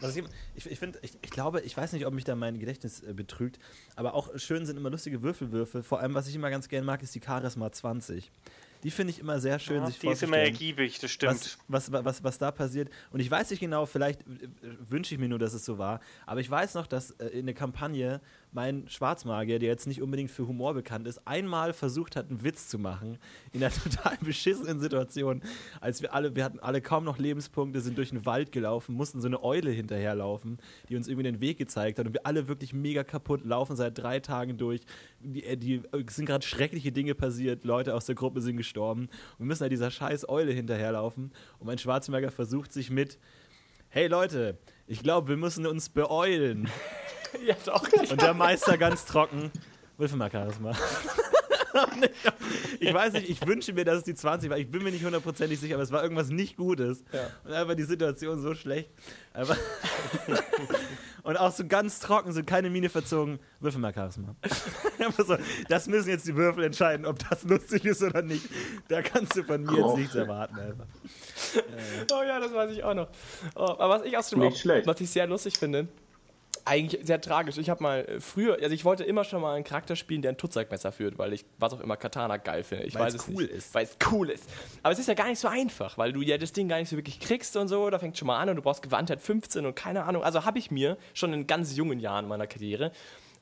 [0.00, 0.24] Was ich,
[0.56, 3.12] ich, ich, find, ich, ich glaube, ich weiß nicht, ob mich da mein Gedächtnis äh,
[3.12, 3.60] betrügt,
[3.94, 5.84] aber auch schön sind immer lustige Würfelwürfe.
[5.84, 8.32] Vor allem, was ich immer ganz gerne mag, ist die Charisma 20.
[8.82, 11.58] Die finde ich immer sehr schön, Ja, sich die ist immer ergiebig, das stimmt.
[11.68, 12.90] was, was, was, was da passiert.
[13.12, 14.48] Und ich weiß nicht genau, vielleicht äh,
[14.90, 17.46] wünsche ich mir nur, dass es so war, aber ich weiß noch, dass äh, in
[17.46, 18.20] der Kampagne
[18.54, 22.68] mein Schwarzmagier, der jetzt nicht unbedingt für Humor bekannt ist, einmal versucht hat, einen Witz
[22.68, 23.18] zu machen
[23.52, 25.42] in einer total beschissenen Situation,
[25.80, 29.20] als wir alle, wir hatten alle kaum noch Lebenspunkte, sind durch den Wald gelaufen, mussten
[29.20, 32.72] so eine Eule hinterherlaufen, die uns irgendwie den Weg gezeigt hat und wir alle wirklich
[32.72, 34.82] mega kaputt laufen seit drei Tagen durch.
[35.20, 39.08] Die, äh, die äh, sind gerade schreckliche Dinge passiert, Leute aus der Gruppe sind gestorben
[39.32, 43.18] und wir müssen halt dieser scheiß Eule hinterherlaufen und mein Schwarzmagier versucht sich mit
[43.88, 46.68] Hey Leute, ich glaube, wir müssen uns beeulen.
[47.46, 47.82] ja, doch.
[48.10, 49.50] Und der Meister ganz trocken.
[49.96, 50.72] Würfel mal Charisma.
[52.80, 54.58] ich weiß nicht, ich wünsche mir, dass es die 20 war.
[54.58, 57.04] Ich bin mir nicht hundertprozentig sicher, aber es war irgendwas nicht Gutes.
[57.12, 57.28] Ja.
[57.44, 58.90] Und einfach die Situation so schlecht.
[61.24, 63.38] Und auch so ganz trocken, so keine Miene verzogen.
[63.60, 64.36] Würfel mal Charisma.
[65.26, 65.36] So,
[65.68, 68.46] das müssen jetzt die Würfel entscheiden, ob das lustig ist oder nicht.
[68.88, 70.58] Da kannst du von mir jetzt nichts erwarten.
[70.58, 70.86] Einfach.
[72.12, 73.08] Oh ja, das weiß ich auch noch.
[73.54, 74.86] Oh, aber was ich auch, schlecht.
[74.86, 75.88] was ich sehr lustig finde,
[76.64, 77.58] eigentlich sehr tragisch.
[77.58, 80.32] Ich habe mal äh, früher, also ich wollte immer schon mal einen Charakter spielen, der
[80.32, 82.84] ein Tutzakmesser führt, weil ich was auch immer Katana geil finde.
[82.84, 83.54] Ich Weil weiß es cool nicht.
[83.54, 83.74] ist.
[83.74, 84.48] Weil es cool ist.
[84.82, 86.88] Aber es ist ja gar nicht so einfach, weil du ja das Ding gar nicht
[86.88, 87.90] so wirklich kriegst und so.
[87.90, 90.22] Da fängt schon mal an und du brauchst Gewandtheit 15 und keine Ahnung.
[90.22, 92.92] Also habe ich mir schon in ganz jungen Jahren meiner Karriere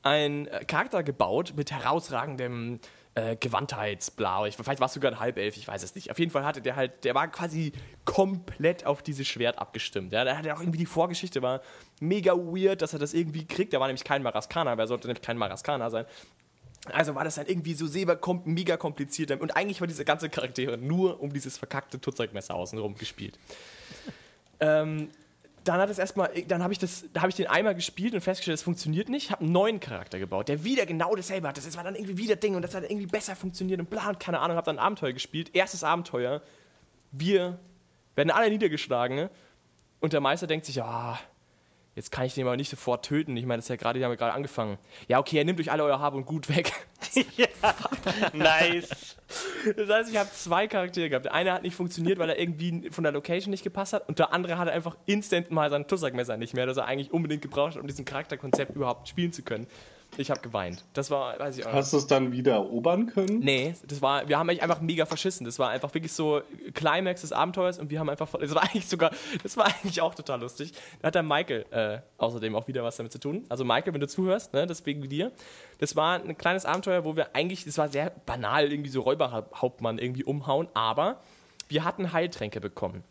[0.01, 2.79] einen äh, Charakter gebaut mit herausragendem
[3.15, 4.45] äh, Gewandheitsblau.
[4.45, 6.09] Ich, vielleicht war es sogar ein Halbelf, ich weiß es nicht.
[6.09, 7.71] Auf jeden Fall hatte der halt, der war quasi
[8.05, 10.13] komplett auf dieses Schwert abgestimmt.
[10.13, 11.61] Ja, da hatte auch irgendwie die Vorgeschichte war
[11.99, 13.73] mega weird, dass er das irgendwie kriegt.
[13.73, 16.05] Der war nämlich kein Maraskaner, wer sollte nämlich kein Maraskaner sein?
[16.91, 19.31] Also war das dann irgendwie so selber kom mega kompliziert.
[19.31, 23.39] Und eigentlich war diese ganze Charaktere nur um dieses verkackte Tutzermesser außenrum gespielt.
[24.59, 25.09] ähm,
[25.63, 28.21] dann hat es erstmal, dann habe ich das, da habe ich den einmal gespielt und
[28.21, 29.31] festgestellt, es funktioniert nicht.
[29.31, 31.57] Habe einen neuen Charakter gebaut, der wieder genau dasselbe hat.
[31.57, 34.19] Das war dann irgendwie wieder Ding und das hat irgendwie besser funktioniert und bla und
[34.19, 34.57] keine Ahnung.
[34.57, 36.41] Habe dann ein Abenteuer gespielt, erstes Abenteuer.
[37.11, 37.59] Wir
[38.15, 39.29] werden alle niedergeschlagen
[39.99, 41.19] und der Meister denkt sich, ja,
[41.95, 43.37] Jetzt kann ich den aber nicht sofort töten.
[43.37, 44.79] Ich meine, das ist ja gerade, die haben ja gerade angefangen.
[45.07, 46.71] Ja, okay, er nimmt euch alle euer Hab und Gut weg.
[47.37, 47.47] ja,
[48.33, 49.17] nice.
[49.77, 51.25] Das heißt, ich habe zwei Charaktere gehabt.
[51.25, 54.07] Der eine hat nicht funktioniert, weil er irgendwie von der Location nicht gepasst hat.
[54.09, 57.43] Und der andere hatte einfach instant mal sein Tussackmesser nicht mehr, das er eigentlich unbedingt
[57.43, 59.67] gebraucht hat, um diesen Charakterkonzept überhaupt spielen zu können.
[60.17, 60.83] Ich habe geweint.
[60.93, 61.73] Das war, weiß ich auch.
[61.73, 63.39] Hast du es dann wieder erobern können?
[63.39, 65.45] Nee, das war, wir haben eigentlich einfach mega verschissen.
[65.45, 66.41] Das war einfach wirklich so
[66.73, 70.15] Climax des Abenteuers und wir haben einfach, das war eigentlich sogar, das war eigentlich auch
[70.15, 70.73] total lustig.
[71.01, 73.45] Da hat der Michael äh, außerdem auch wieder was damit zu tun.
[73.49, 75.31] Also Michael, wenn du zuhörst, ne, deswegen dir.
[75.79, 79.97] Das war ein kleines Abenteuer, wo wir eigentlich, das war sehr banal, irgendwie so Räuberhauptmann
[79.97, 81.21] irgendwie umhauen, aber
[81.67, 83.03] wir hatten Heiltränke bekommen.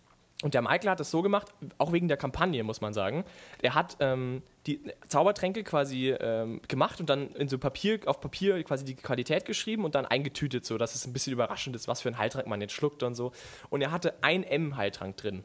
[0.42, 3.24] Und der Michael hat es so gemacht, auch wegen der Kampagne, muss man sagen.
[3.60, 8.62] Er hat ähm, die Zaubertränke quasi ähm, gemacht und dann in so Papier, auf Papier
[8.62, 12.00] quasi die Qualität geschrieben und dann eingetütet, so dass es ein bisschen überraschend ist, was
[12.00, 13.32] für ein Heiltrank man jetzt schluckt und so.
[13.70, 15.42] Und er hatte ein M-Heiltrank drin.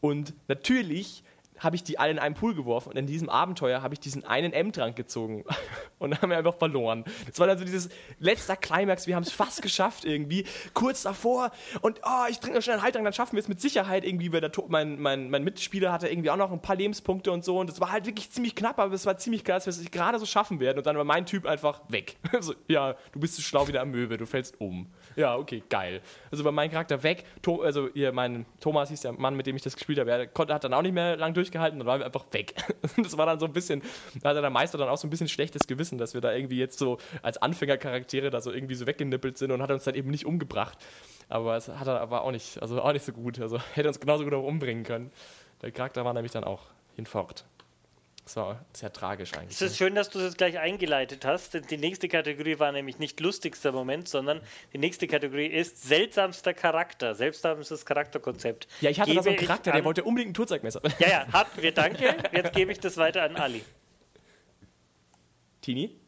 [0.00, 1.24] Und natürlich
[1.58, 4.24] habe ich die alle in einen Pool geworfen und in diesem Abenteuer habe ich diesen
[4.24, 5.44] einen M-Trank gezogen
[5.98, 7.04] und haben wir einfach verloren.
[7.26, 7.88] Das war dann so dieses
[8.18, 12.62] letzter Climax, wir haben es fast geschafft irgendwie, kurz davor und oh, ich trinke noch
[12.62, 15.44] schnell einen Heiltrank, dann schaffen wir es mit Sicherheit irgendwie, weil der, mein, mein, mein
[15.44, 18.30] Mitspieler hatte irgendwie auch noch ein paar Lebenspunkte und so und es war halt wirklich
[18.30, 20.86] ziemlich knapp, aber es war ziemlich klar, dass wir es gerade so schaffen werden und
[20.86, 22.16] dann war mein Typ einfach weg.
[22.40, 24.86] so, ja, du bist zu schlau wie der Möwe, du fällst um.
[25.14, 26.00] Ja, okay, geil.
[26.30, 29.56] Also war mein Charakter weg, to also hier mein Thomas hieß der Mann, mit dem
[29.56, 32.00] ich das gespielt habe, konnte, hat dann auch nicht mehr lang durch durchgehalten, dann waren
[32.00, 32.54] wir einfach weg.
[33.02, 33.82] Das war dann so ein bisschen,
[34.20, 36.58] da hatte der Meister dann auch so ein bisschen schlechtes Gewissen, dass wir da irgendwie
[36.58, 40.10] jetzt so als Anfängercharaktere da so irgendwie so weggenippelt sind und hat uns dann eben
[40.10, 40.78] nicht umgebracht.
[41.28, 43.40] Aber es hat er aber auch nicht, also auch nicht so gut.
[43.40, 45.10] Also hätte uns genauso gut auch umbringen können.
[45.62, 46.60] Der Charakter war nämlich dann auch
[46.96, 47.44] hinfort.
[48.24, 49.60] Das war sehr tragisch eigentlich.
[49.60, 51.70] Es ist schön, dass du das gleich eingeleitet hast.
[51.70, 54.40] Die nächste Kategorie war nämlich nicht lustigster Moment, sondern
[54.72, 58.68] die nächste Kategorie ist seltsamster Charakter, seltsamstes Charakterkonzept.
[58.80, 60.80] Ja, ich hatte gebe da so einen Charakter, der wollte unbedingt ein Turzeigmesser.
[61.00, 62.16] Ja, ja, hatten wir, danke.
[62.32, 63.64] Jetzt gebe ich das weiter an Ali.
[65.60, 66.01] Tini?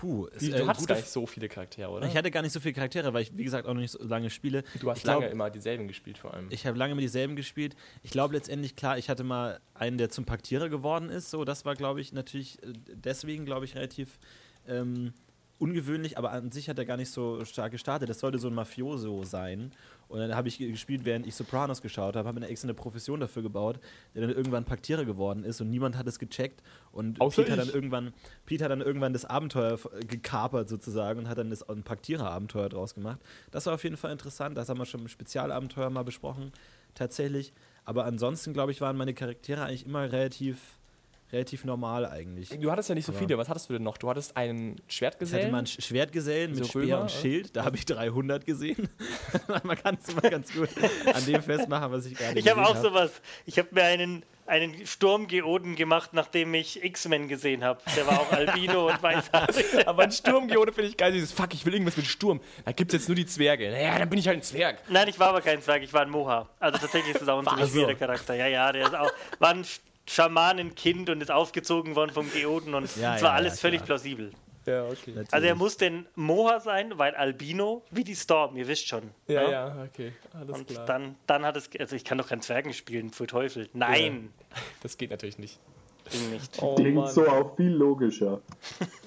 [0.00, 2.06] Puh, es, du äh, hattest gar nicht so viele Charaktere, oder?
[2.06, 4.02] Ich hatte gar nicht so viele Charaktere, weil ich, wie gesagt, auch noch nicht so
[4.02, 4.62] lange spiele.
[4.80, 6.48] Du hast ich lange glaub, immer dieselben gespielt, vor allem.
[6.50, 7.76] Ich habe lange immer dieselben gespielt.
[8.02, 11.30] Ich glaube letztendlich, klar, ich hatte mal einen, der zum Paktierer geworden ist.
[11.30, 14.18] So, das war, glaube ich, natürlich äh, deswegen, glaube ich, relativ
[14.68, 15.12] ähm,
[15.58, 18.08] ungewöhnlich, aber an sich hat er gar nicht so stark gestartet.
[18.08, 19.72] Das sollte so ein Mafioso sein.
[20.08, 22.74] Und dann habe ich gespielt, während ich Sopranos geschaut habe, habe mir eine extra eine
[22.74, 23.80] Profession dafür gebaut,
[24.14, 26.62] der dann irgendwann Paktierer geworden ist und niemand hat es gecheckt.
[26.92, 28.12] Und Außer Pete hat, dann irgendwann,
[28.44, 32.94] Pete hat dann irgendwann das Abenteuer gekapert sozusagen und hat dann das, ein Paktierer-Abenteuer draus
[32.94, 33.20] gemacht.
[33.50, 34.56] Das war auf jeden Fall interessant.
[34.56, 36.52] Das haben wir schon im Spezialabenteuer mal besprochen,
[36.94, 37.52] tatsächlich.
[37.84, 40.75] Aber ansonsten, glaube ich, waren meine Charaktere eigentlich immer relativ
[41.32, 42.50] relativ normal eigentlich.
[42.50, 43.38] Du hattest ja nicht so Aber viele.
[43.38, 43.96] Was hattest du denn noch?
[43.98, 45.40] Du hattest einen Schwertgesellen?
[45.40, 47.56] Ich hatte mal einen Schwertgesellen mit so Speer Römer, und Schild.
[47.56, 48.88] Da habe ich 300 gesehen.
[49.64, 50.68] man kann es immer ganz gut
[51.12, 52.82] an dem festmachen, was ich gerade Ich habe auch hab.
[52.82, 53.10] sowas.
[53.44, 57.80] Ich habe mir einen, einen Sturmgeoden gemacht, nachdem ich X-Men gesehen habe.
[57.96, 59.66] Der war auch Albino und weißhaarig.
[59.88, 61.12] Aber ein Sturmgeode finde ich geil.
[61.12, 62.40] Dieses Fuck, ich will irgendwas mit Sturm.
[62.64, 63.70] Da gibt es jetzt nur die Zwerge.
[63.70, 64.78] Naja, dann bin ich halt ein Zwerg.
[64.88, 65.82] Nein, ich war aber kein Zwerg.
[65.82, 66.48] Ich war ein Moha.
[66.60, 67.98] Also tatsächlich ist das auch ein ziemlich so.
[67.98, 68.34] Charakter.
[68.34, 69.10] Ja, ja, der ist auch.
[69.40, 69.64] War ein
[70.08, 73.84] Schamanenkind und ist aufgezogen worden vom Geoden und es ja, war ja, alles ja, völlig
[73.84, 74.32] plausibel.
[74.66, 75.12] Ja, okay.
[75.12, 75.32] Natürlich.
[75.32, 79.10] Also er muss den Moha sein, weil Albino wie die Storm, ihr wisst schon.
[79.28, 80.12] Ja, ja, ja okay.
[80.32, 80.86] Alles und klar.
[80.86, 83.68] Dann, dann hat es, also ich kann doch keinen Zwergen spielen, für Teufel.
[83.72, 84.32] Nein!
[84.82, 85.58] Das geht natürlich nicht.
[86.10, 86.62] Ging nicht.
[86.62, 87.10] Oh, Klingt Mann.
[87.10, 88.40] so auch viel logischer.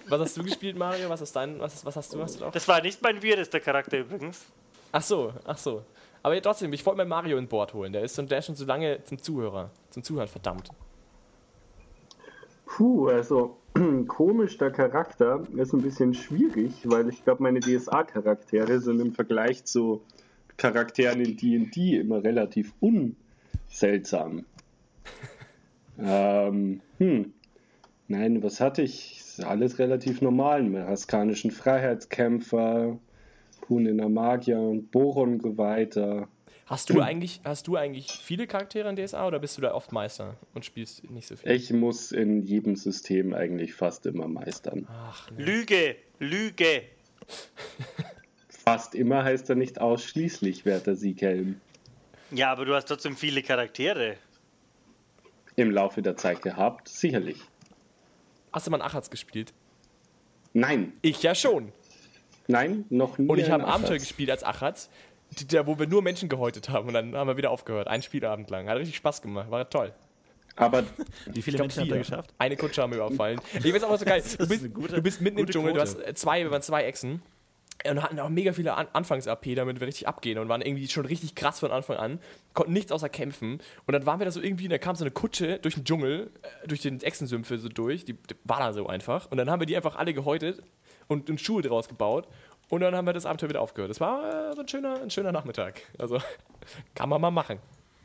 [0.09, 1.09] Was hast du gespielt, Mario?
[1.09, 2.21] Was ist dein, was, was hast du?
[2.21, 4.45] Hast du das war nicht mein weirdester Charakter übrigens.
[4.91, 5.83] Ach so, ach so.
[6.21, 7.93] Aber trotzdem, ich wollte mal Mario in Bord holen.
[7.93, 10.69] Der ist, der ist schon so lange zum Zuhörer, zum Zuhören verdammt.
[12.79, 13.57] Puh, also
[14.07, 19.65] komisch der Charakter ist ein bisschen schwierig, weil ich glaube, meine DSA-Charaktere sind im Vergleich
[19.65, 20.01] zu
[20.55, 24.45] Charakteren in D&D immer relativ unseltsam.
[25.99, 27.33] ähm, hm.
[28.07, 29.25] Nein, was hatte ich?
[29.43, 30.63] Alles relativ normal.
[30.63, 32.97] Meraskanischen Freiheitskämpfer,
[33.59, 36.29] Punener Magier und Boron-Geweihter.
[36.69, 39.91] Hast du, eigentlich, hast du eigentlich viele Charaktere in DSA oder bist du da oft
[39.91, 41.51] Meister und spielst nicht so viel?
[41.51, 44.88] Ich muss in jedem System eigentlich fast immer meistern.
[44.88, 45.43] Ach, nee.
[45.43, 46.84] Lüge, Lüge.
[48.49, 51.60] fast immer heißt er nicht ausschließlich, werter Sieghelm.
[52.29, 54.17] Ja, aber du hast trotzdem viele Charaktere.
[55.55, 57.41] Im Laufe der Zeit gehabt, sicherlich.
[58.53, 59.53] Hast du mal einen Achatz gespielt?
[60.53, 61.71] Nein, Ich ja schon.
[62.47, 63.27] nein, noch nie.
[63.27, 64.89] Und ich habe Abenteuer gespielt als Achatz,
[65.31, 67.87] die- da, wo wir nur Menschen gehäutet haben und dann haben wir wieder aufgehört.
[67.87, 68.67] Ein Spielabend lang.
[68.69, 69.49] Hat richtig Spaß gemacht.
[69.51, 69.93] War toll.
[70.55, 70.83] Aber
[71.27, 72.33] Wie viele glaub, Menschen habt ihr geschafft?
[72.37, 73.39] Eine Kutsche haben wir überfallen.
[73.63, 74.21] Ich weiß auch so geil.
[74.37, 76.13] Du ist bist, gute- du bist mitten im Dschungel, du hast Quote.
[76.15, 77.21] zwei, wir waren zwei Echsen.
[77.89, 81.05] Und hatten auch mega viele An Anfangs-AP, damit wir richtig abgehen und waren irgendwie schon
[81.05, 82.19] richtig krass von Anfang an,
[82.53, 83.61] konnten nichts außer kämpfen.
[83.87, 85.85] Und dann waren wir da so irgendwie, und da kam so eine Kutsche durch den
[85.85, 89.31] Dschungel, äh, durch den Echsensümpfe so durch, die, die war da so einfach.
[89.31, 90.61] Und dann haben wir die einfach alle gehäutet
[91.07, 92.27] und, und Schuhe draus gebaut.
[92.69, 93.89] Und dann haben wir das Abenteuer wieder aufgehört.
[93.89, 95.82] Das war äh, so ein schöner, ein schöner Nachmittag.
[95.97, 96.19] Also
[96.95, 97.60] kann man mal machen.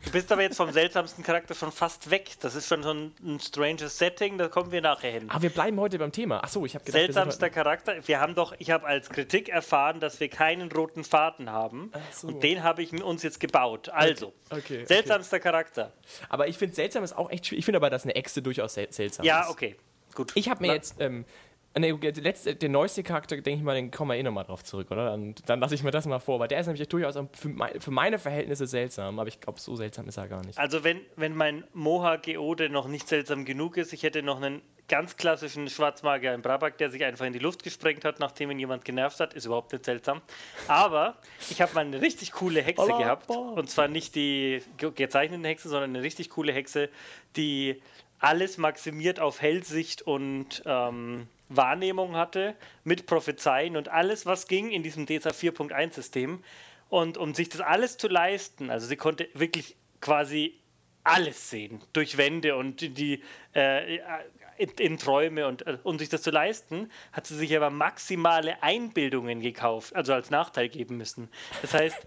[0.05, 2.33] Du bist aber jetzt vom seltsamsten Charakter schon fast weg.
[2.40, 5.31] Das ist schon so ein, ein stranges Setting, da kommen wir nachher hin.
[5.31, 6.44] Aber wir bleiben heute beim Thema.
[6.44, 7.94] Achso, ich habe gedacht, wir Seltsamster heute- Charakter.
[8.07, 11.90] Wir haben doch, ich habe als Kritik erfahren, dass wir keinen roten Faden haben.
[12.12, 12.29] so.
[12.29, 13.88] Und den habe ich mir uns jetzt gebaut.
[13.88, 14.85] Also, Okay, okay.
[14.85, 15.90] seltsamster Charakter.
[16.29, 17.61] Aber ich finde seltsam ist auch echt schwierig.
[17.61, 19.48] Ich finde aber, dass eine Echse durchaus sel seltsam Ja, ist.
[19.50, 19.74] okay.
[20.14, 20.33] Gut.
[20.35, 21.24] Ich habe mir Na, jetzt, ähm,
[21.76, 24.64] ne, der, letzte, der neueste Charakter, denke ich mal, den kommen wir eh nochmal drauf
[24.64, 25.10] zurück, oder?
[25.10, 27.80] Dann, dann lasse ich mir das mal vor, weil der ist nämlich durchaus für, mein,
[27.80, 30.58] für meine Verhältnisse seltsam, aber ich glaube, so seltsam ist er gar nicht.
[30.58, 34.62] Also wenn, wenn mein Moha Geode noch nicht seltsam genug ist, ich hätte noch einen
[34.87, 38.58] ganz klassischen Schwarzmagier in Brabak, der sich einfach in die Luft gesprengt hat, nachdem ihn
[38.58, 40.20] jemand genervt hat, ist überhaupt nicht seltsam.
[40.68, 41.16] Aber
[41.50, 43.30] ich habe mal eine richtig coole Hexe gehabt.
[43.30, 46.90] Und zwar nicht die ge- gezeichnete Hexe, sondern eine richtig coole Hexe,
[47.34, 47.80] die
[48.18, 52.54] alles maximiert auf Hellsicht und ähm, Wahrnehmung hatte,
[52.85, 56.42] mit Prophezeien und alles, was ging in diesem DSA 4.1 System.
[56.88, 60.61] Und um sich das alles zu leisten, also sie konnte wirklich quasi
[61.02, 63.22] alles sehen, durch Wände und die-
[63.54, 63.98] äh,
[64.59, 68.62] in, in Träume und äh, um sich das zu leisten, hat sie sich aber maximale
[68.62, 71.29] Einbildungen gekauft, also als Nachteil geben müssen.
[71.62, 72.07] Das heißt,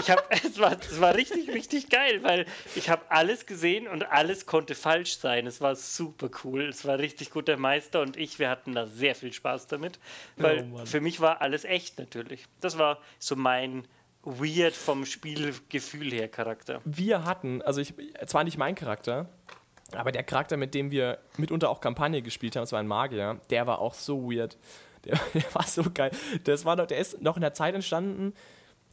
[0.00, 4.10] ich habe es war, es war richtig richtig geil, weil ich habe alles gesehen und
[4.10, 5.46] alles konnte falsch sein.
[5.46, 6.64] Es war super cool.
[6.68, 9.98] Es war richtig gut der Meister und ich, wir hatten da sehr viel Spaß damit,
[10.36, 12.44] weil Oh für mich war alles echt natürlich.
[12.60, 13.86] Das war so mein
[14.22, 16.80] weird vom Spielgefühl her Charakter.
[16.84, 17.94] Wir hatten, also ich,
[18.26, 19.28] zwar nicht mein Charakter,
[19.96, 23.40] aber der Charakter, mit dem wir mitunter auch Kampagne gespielt haben, das war ein Magier,
[23.50, 24.56] der war auch so weird.
[25.04, 26.10] Der, der war so geil.
[26.44, 28.34] Das war noch, der ist noch in der Zeit entstanden,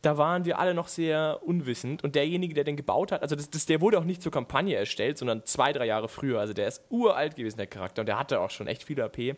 [0.01, 3.49] da waren wir alle noch sehr unwissend und derjenige, der den gebaut hat, also das,
[3.49, 6.39] das, der wurde auch nicht zur Kampagne erstellt, sondern zwei, drei Jahre früher.
[6.39, 9.35] Also der ist uralt gewesen, der Charakter, und der hatte auch schon echt viel AP.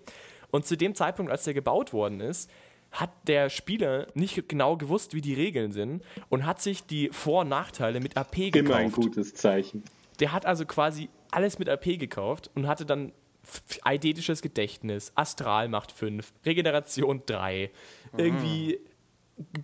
[0.52, 2.49] Und zu dem Zeitpunkt, als der gebaut worden ist,
[2.91, 7.41] hat der Spieler nicht genau gewusst, wie die Regeln sind und hat sich die Vor-
[7.41, 8.56] und Nachteile mit AP gekauft.
[8.56, 9.84] immer ein gutes Zeichen.
[10.19, 13.12] Der hat also quasi alles mit AP gekauft und hatte dann
[13.84, 17.71] eidetisches Gedächtnis, Astral macht 5, Regeneration 3,
[18.17, 18.80] irgendwie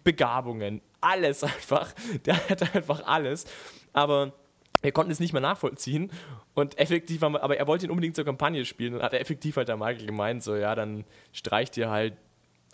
[0.03, 1.93] Begabungen, alles einfach.
[2.25, 3.45] Der hatte einfach alles.
[3.93, 4.33] Aber
[4.81, 6.11] wir konnten es nicht mehr nachvollziehen
[6.53, 9.77] und effektiv, aber er wollte ihn unbedingt zur Kampagne spielen und hat effektiv halt der
[9.77, 12.13] Michael gemeint, so ja, dann streicht ihr halt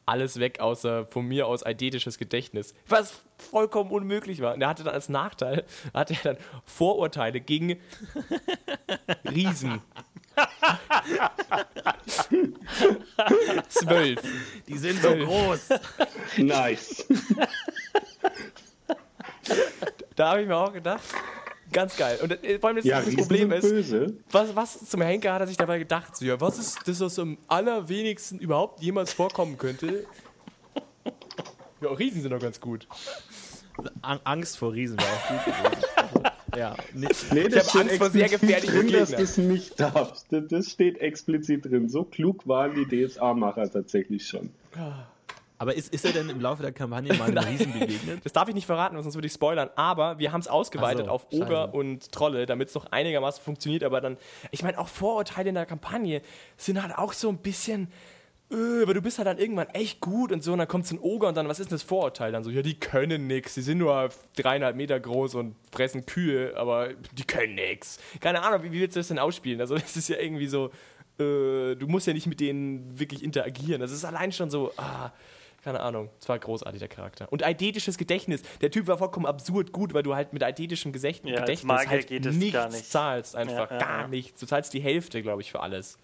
[0.06, 2.74] alles weg, außer von mir aus eidetisches Gedächtnis.
[2.88, 4.54] Was vollkommen unmöglich war.
[4.54, 7.80] Und er hatte dann als Nachteil, hatte er dann Vorurteile gegen
[9.30, 9.82] Riesen.
[13.70, 14.20] Zwölf.
[14.68, 15.70] Die sind so groß.
[16.38, 17.08] Nice.
[20.16, 21.04] Da habe ich mir auch gedacht,
[21.76, 22.18] ganz geil.
[22.24, 24.18] Und äh, vor allem das, Ja, das Problem ist, böse.
[24.32, 26.16] was, was zum Henker hat er sich dabei gedacht?
[26.18, 30.06] So, ja, was ist das, was am allerwenigsten überhaupt jemals vorkommen könnte?
[31.82, 32.88] Ja, Riesen sind doch ganz gut.
[34.02, 36.32] An Angst vor Riesen war auch gut gewesen.
[36.56, 39.24] Ja, nicht, Nee, das hab steht Angst vor sehr gefährlichen drin, dass du Gegnern.
[39.24, 40.28] es nicht darfst.
[40.32, 41.90] Das- Das steht explizit drin.
[41.90, 44.52] So klug waren die DSA-Macher tatsächlich schon.
[45.58, 48.20] Aber ist, ist er denn im Laufe der Kampagne mal einem Riesen begegnet?
[48.24, 49.70] Das darf ich nicht verraten, sonst würde ich spoilern.
[49.76, 51.78] Aber wir haben es ausgeweitet so, auf Oger scheiße.
[51.78, 53.84] und Trolle, damit es noch einigermaßen funktioniert.
[53.84, 54.18] Aber dann,
[54.52, 56.22] ich meine, auch Vorurteile in der Kampagne
[56.58, 57.90] sind halt auch so ein bisschen.
[58.52, 60.96] Äh, aber du bist halt dann irgendwann echt gut und so, und dann kommt so
[60.96, 62.32] ein Oger und dann, was ist denn das Vorurteil?
[62.32, 66.56] Dann so, ja, die können nix, die sind nur dreieinhalb Meter groß und fressen Kühe,
[66.56, 67.98] aber die können nix.
[68.20, 69.62] Keine Ahnung, wie, wie willst du das denn ausspielen?
[69.62, 70.68] Also, das ist ja irgendwie so,
[71.18, 73.82] äh, du musst ja nicht mit denen wirklich interagieren.
[73.82, 75.12] Das ist allein schon so, ah,
[75.66, 76.10] keine Ahnung.
[76.22, 77.30] Es war großartig, der Charakter.
[77.32, 78.44] Und eidetisches Gedächtnis.
[78.62, 82.10] Der Typ war vollkommen absurd gut, weil du halt mit eidetischem Gesächt- Ja, Gedächtnis halt
[82.12, 82.86] nichts gar nicht.
[82.92, 83.36] zahlst.
[83.36, 84.40] Einfach Ja, ja, gar nichts.
[84.40, 85.98] Du zahlst die Hälfte, glaube ich, für alles.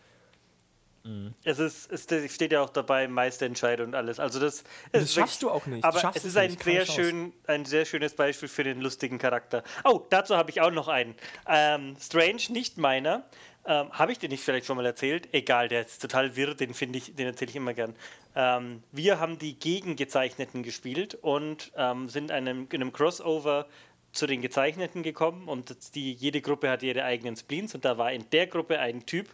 [1.44, 4.20] Es ist, es steht ja auch dabei, Meisterentscheid und alles.
[4.20, 5.84] Also das, Das schaffst wirklich- du auch nicht.
[5.84, 6.64] Aber es ist ein nicht.
[6.64, 9.64] Sehr, schön, ein sehr schönes Beispiel für den lustigen Charakter.
[9.84, 11.16] Oh, dazu habe ich auch noch einen.
[11.48, 13.26] Ähm, Strange, nicht meiner.
[13.66, 15.30] Ähm, habe ich den nicht vielleicht schon mal erzählt?
[15.34, 17.96] Egal, der ist total wirr, den finde ich, den erzähle ich immer gern.
[18.36, 23.68] Ähm, wir haben die Gegengezeichneten gespielt und ähm, sind einem, in einem Crossover
[24.12, 28.12] zu den Gezeichneten gekommen und die, jede Gruppe hat ihre eigenen Spleens und da war
[28.12, 29.30] in der Gruppe ein Typ,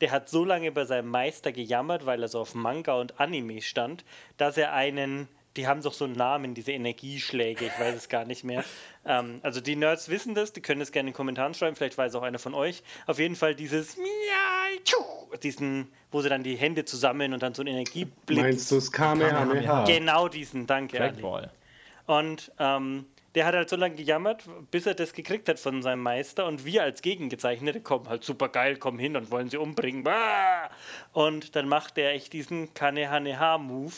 [0.00, 3.60] der hat so lange bei seinem Meister gejammert, weil er so auf Manga und Anime
[3.60, 4.04] stand,
[4.38, 8.24] dass er einen, die haben doch so einen Namen, diese Energieschläge, ich weiß es gar
[8.24, 8.64] nicht mehr.
[9.04, 11.98] Ähm, also die Nerds wissen das, die können es gerne in den Kommentaren schreiben, vielleicht
[11.98, 12.82] weiß auch einer von euch.
[13.06, 13.96] Auf jeden Fall dieses,
[15.42, 18.40] diesen, wo sie dann die Hände zusammen und dann so ein Energieblitz.
[18.40, 19.84] Meinst du das Kamehameha?
[19.84, 21.00] Genau diesen, danke.
[21.00, 21.10] Ali.
[21.10, 21.50] Trackball.
[22.06, 26.02] Und ähm, der hat halt so lange gejammert, bis er das gekriegt hat von seinem
[26.02, 26.46] Meister.
[26.46, 30.06] Und wir als Gegengezeichnete kommen halt super geil, kommen hin und wollen sie umbringen.
[31.12, 33.94] Und dann macht er echt diesen Kamehameha-Move.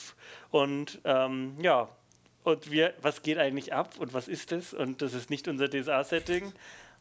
[0.54, 1.88] Und ähm, ja,
[2.44, 4.72] und wir, was geht eigentlich ab und was ist das?
[4.72, 6.52] Und das ist nicht unser DSA-Setting.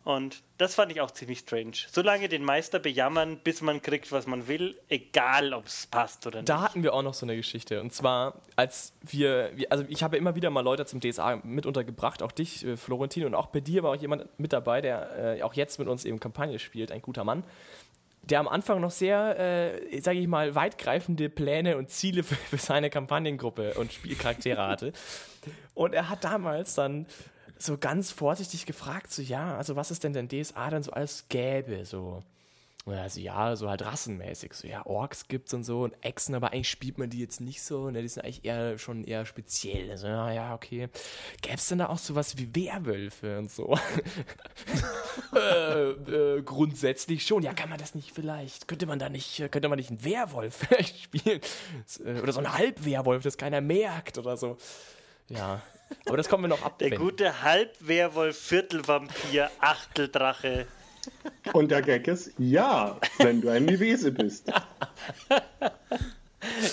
[0.04, 1.74] Und das fand ich auch ziemlich strange.
[1.92, 6.40] Solange den Meister bejammern, bis man kriegt, was man will, egal ob es passt oder
[6.40, 6.50] nicht.
[6.50, 7.80] Da hatten wir auch noch so eine Geschichte.
[7.80, 12.24] Und zwar, als wir, also ich habe immer wieder mal Leute zum DSA mit untergebracht,
[12.24, 15.44] auch dich, äh, Florentin, und auch bei dir war auch jemand mit dabei, der äh,
[15.44, 17.44] auch jetzt mit uns eben Kampagne spielt, ein guter Mann,
[18.24, 22.58] der am Anfang noch sehr, äh, sage ich mal, weitgreifende Pläne und Ziele für, für
[22.58, 24.94] seine Kampagnengruppe und Spielcharaktere hatte.
[25.74, 27.06] Und er hat damals dann
[27.58, 31.28] so ganz vorsichtig gefragt, so ja, also was ist denn denn DSA dann so alles
[31.30, 32.24] gäbe, so.
[32.86, 36.36] Und er so, ja, so halt rassenmäßig, so ja, Orks gibt's und so und Echsen,
[36.36, 39.26] aber eigentlich spielt man die jetzt nicht so, ne, die sind eigentlich eher schon eher
[39.26, 39.90] speziell.
[39.90, 40.90] Also, ja, ja, okay.
[41.42, 43.78] Gäb's denn da auch sowas wie Werwölfe und so?
[45.36, 47.44] äh, äh, grundsätzlich schon.
[47.44, 48.68] Ja, kann man das nicht vielleicht?
[48.68, 51.40] Könnte man da nicht, könnte man nicht einen Werwolf vielleicht spielen?
[52.06, 54.58] Äh, Oder so einen Halbwerwolf, das keiner merkt oder so.
[55.30, 55.62] Ja.
[56.06, 56.80] Aber das kommen wir noch ab.
[56.80, 60.68] Der gute Halbwerwolf, Viertelvampir, Achteldrache.
[61.54, 64.52] Und der Gag ist, ja, wenn du ein Mivese bist.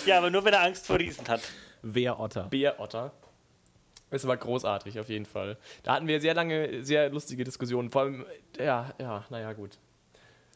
[0.07, 1.41] Ja, aber nur wenn er Angst vor Riesen hat.
[1.83, 2.45] Weherotter.
[2.45, 3.12] Bärotter.
[4.11, 5.57] Es war großartig, auf jeden Fall.
[5.85, 7.91] Da hatten wir sehr lange, sehr lustige Diskussionen.
[7.91, 8.26] Vor allem,
[8.59, 9.78] ja, ja, naja, gut.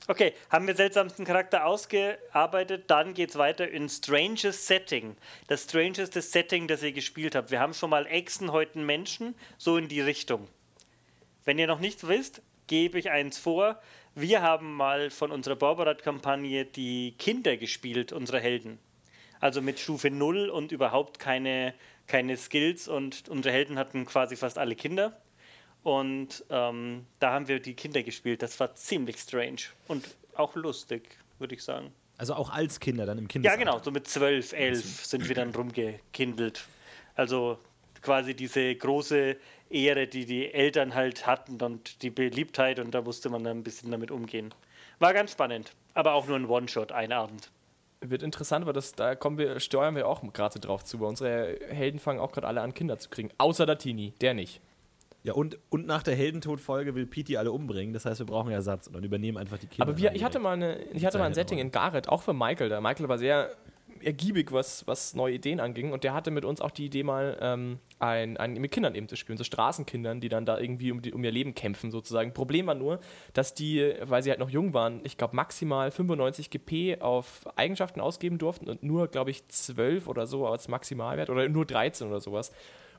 [0.07, 5.17] Okay, haben wir seltsamsten Charakter ausgearbeitet, dann geht's weiter in Strangest Setting.
[5.47, 7.51] Das strangeste Setting, das ihr gespielt habt.
[7.51, 10.47] Wir haben schon mal Echsen, heute einen Menschen, so in die Richtung.
[11.45, 13.81] Wenn ihr noch nichts wisst, gebe ich eins vor.
[14.15, 18.79] Wir haben mal von unserer Borberat-Kampagne die Kinder gespielt, unsere Helden.
[19.41, 21.75] Also mit Stufe 0 und überhaupt keine,
[22.07, 25.21] keine Skills und unsere Helden hatten quasi fast alle Kinder.
[25.83, 28.43] Und ähm, da haben wir die Kinder gespielt.
[28.43, 31.93] Das war ziemlich strange und auch lustig, würde ich sagen.
[32.17, 33.59] Also auch als Kinder dann im Ja, Kindesalter.
[33.65, 36.65] genau, so mit 12, 11 sind wir dann rumgekindelt.
[37.17, 37.59] Also
[38.01, 39.37] quasi diese große
[39.75, 43.63] Ehre, die die Eltern halt hatten und die Beliebtheit und da musste man dann ein
[43.63, 44.55] bisschen damit umgehen.
[45.01, 47.51] War ganz spannend, aber auch nur ein One-Shot, ein Abend.
[48.01, 51.01] Wird interessant, weil das, da kommen wir, steuern wir auch gerade drauf zu.
[51.01, 53.31] Weil unsere Helden fangen auch gerade alle an, Kinder zu kriegen.
[53.39, 54.61] Außer der Tini, der nicht.
[55.23, 57.95] Ja, und, und nach der Heldentodfolge will Pete die alle umbringen.
[57.95, 59.89] Das heißt, wir brauchen Ersatz und dann übernehmen einfach die Kinder.
[59.89, 62.35] Aber wir, ich hatte mal, eine, ich hatte mal ein Setting in Gareth, auch für
[62.35, 62.69] Michael.
[62.69, 63.51] Da Michael war sehr
[64.05, 65.93] ergiebig, was, was neue Ideen anging.
[65.93, 69.09] Und der hatte mit uns auch die Idee, mal ähm, ein, ein, mit Kindern eben
[69.09, 72.33] zu spielen, so Straßenkindern, die dann da irgendwie um, die, um ihr Leben kämpfen, sozusagen.
[72.35, 73.01] Problem war nur,
[73.33, 78.01] dass die, weil sie halt noch jung waren, ich glaube maximal 95 GP auf Eigenschaften
[78.01, 82.21] ausgeben durften und nur, glaube ich, 12 oder so als Maximalwert oder nur 13 oder
[82.21, 82.53] sowas.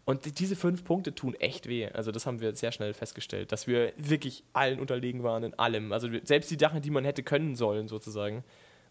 [0.06, 1.88] Und die- diese fünf Punkte tun echt weh.
[1.88, 5.92] Also das haben wir sehr schnell festgestellt, dass wir wirklich allen unterlegen waren in allem.
[5.92, 8.44] Also selbst die Sachen, die man hätte können sollen, sozusagen,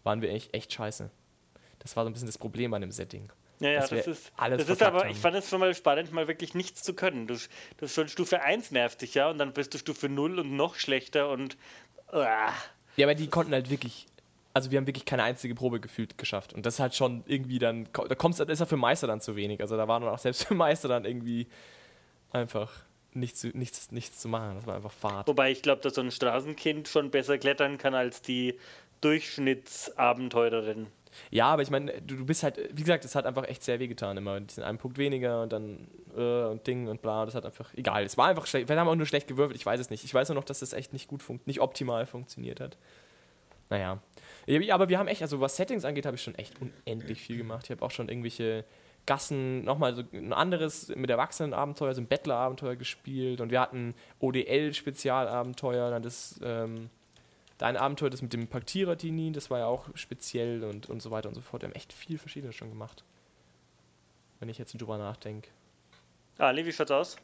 [0.03, 1.09] waren wir echt, echt scheiße.
[1.85, 3.29] Das war so ein bisschen das Problem an dem Setting.
[3.59, 5.11] Ja, ja, das ist, alles das ist aber, haben.
[5.11, 7.27] ich fand es schon mal spannend, mal wirklich nichts zu können.
[7.27, 7.37] Du,
[7.77, 10.75] du schon Stufe 1 nervt dich ja und dann bist du Stufe 0 und noch
[10.75, 11.57] schlechter und
[12.11, 12.51] ah.
[12.97, 14.07] Ja, aber die konnten halt wirklich,
[14.53, 16.53] also wir haben wirklich keine einzige Probe gefühlt geschafft.
[16.53, 19.35] Und das ist halt schon irgendwie dann, da kommst, ist ja für Meister dann zu
[19.35, 19.61] wenig.
[19.61, 21.47] Also da war dann auch selbst für Meister dann irgendwie
[22.31, 22.71] einfach
[23.13, 24.55] nichts, zu- nichts, nichts zu machen.
[24.55, 25.27] Das war einfach Fahrt.
[25.27, 28.59] Wobei ich glaube, dass so ein Straßenkind schon besser klettern kann als die
[29.01, 30.87] Durchschnittsabenteurerin.
[31.31, 33.79] Ja, aber ich meine, du, du bist halt, wie gesagt, es hat einfach echt sehr
[33.79, 34.39] wehgetan immer.
[34.39, 37.25] Die sind einen Punkt weniger und dann äh, und Ding und bla.
[37.25, 38.03] Das hat einfach, egal.
[38.03, 38.69] Es war einfach schlecht.
[38.69, 40.03] Wir haben auch nur schlecht gewürfelt, ich weiß es nicht.
[40.03, 42.77] Ich weiß nur noch, dass das echt nicht gut funktioniert, nicht optimal funktioniert hat.
[43.69, 43.99] Naja.
[44.47, 47.37] Ja, aber wir haben echt, also was Settings angeht, habe ich schon echt unendlich viel
[47.37, 47.65] gemacht.
[47.65, 48.63] Ich habe auch schon irgendwelche
[49.05, 55.91] Gassen, nochmal so ein anderes mit Erwachsenen-Abenteuer, so ein Bettler-Abenteuer gespielt und wir hatten ODL-Spezialabenteuer,
[55.91, 56.89] dann das, ähm,
[57.57, 61.29] dein Abenteuer, das mit dem Paktierer-Tini, das war ja auch speziell und, und so weiter
[61.29, 61.61] und so fort.
[61.61, 63.03] Wir haben echt viel Verschiedenes schon gemacht.
[64.39, 65.49] Wenn ich jetzt drüber nachdenke.
[66.37, 67.15] Ali, wie schaut's aus?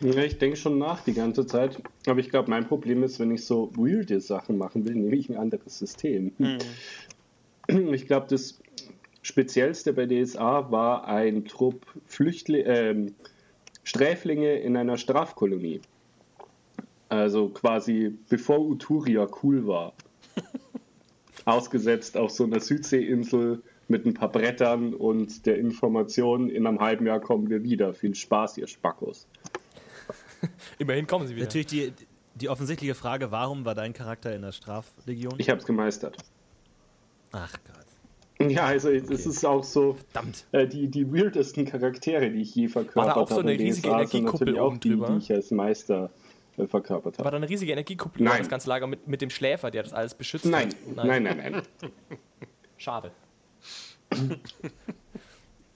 [0.00, 1.80] Ja, ich denke schon nach die ganze Zeit.
[2.06, 5.28] Aber ich glaube, mein Problem ist, wenn ich so weirde Sachen machen will, nehme ich
[5.28, 6.32] ein anderes System.
[7.66, 8.60] Ich glaube, das
[9.22, 13.14] Speziellste bei DSA war ein Trupp Flüchtli ähm,
[13.82, 15.80] Sträflinge in einer Strafkolonie.
[17.14, 19.92] Also quasi bevor Uturia cool war.
[21.44, 27.06] Ausgesetzt auf so einer Südseeinsel mit ein paar Brettern und der Information, in einem halben
[27.06, 27.94] Jahr kommen wir wieder.
[27.94, 29.26] Viel Spaß, ihr Spackos.
[30.78, 31.44] Immerhin kommen sie wieder.
[31.44, 31.92] Natürlich die,
[32.34, 35.34] die offensichtliche Frage, warum war dein Charakter in der Straflegion?
[35.38, 36.16] Ich habe es gemeistert.
[37.32, 38.50] Ach Gott.
[38.50, 40.46] Ja, also es ist auch so Verdammt.
[40.50, 43.20] äh, die, die weirdesten Charaktere, die ich je verkörpert War da habe.
[43.20, 45.10] auch so eine riesige Energiekuppel oben die, drüber?
[45.10, 46.10] die ich als Meister
[46.58, 47.32] äh, verkörpert War habe.
[47.32, 48.38] da eine riesige Energiekupplung Nein.
[48.38, 51.04] das ganze Lager mit, mit dem Schläfer, der das alles beschützt Nein, hat?
[51.04, 51.62] nein, nein, nein.
[52.76, 53.12] Schade.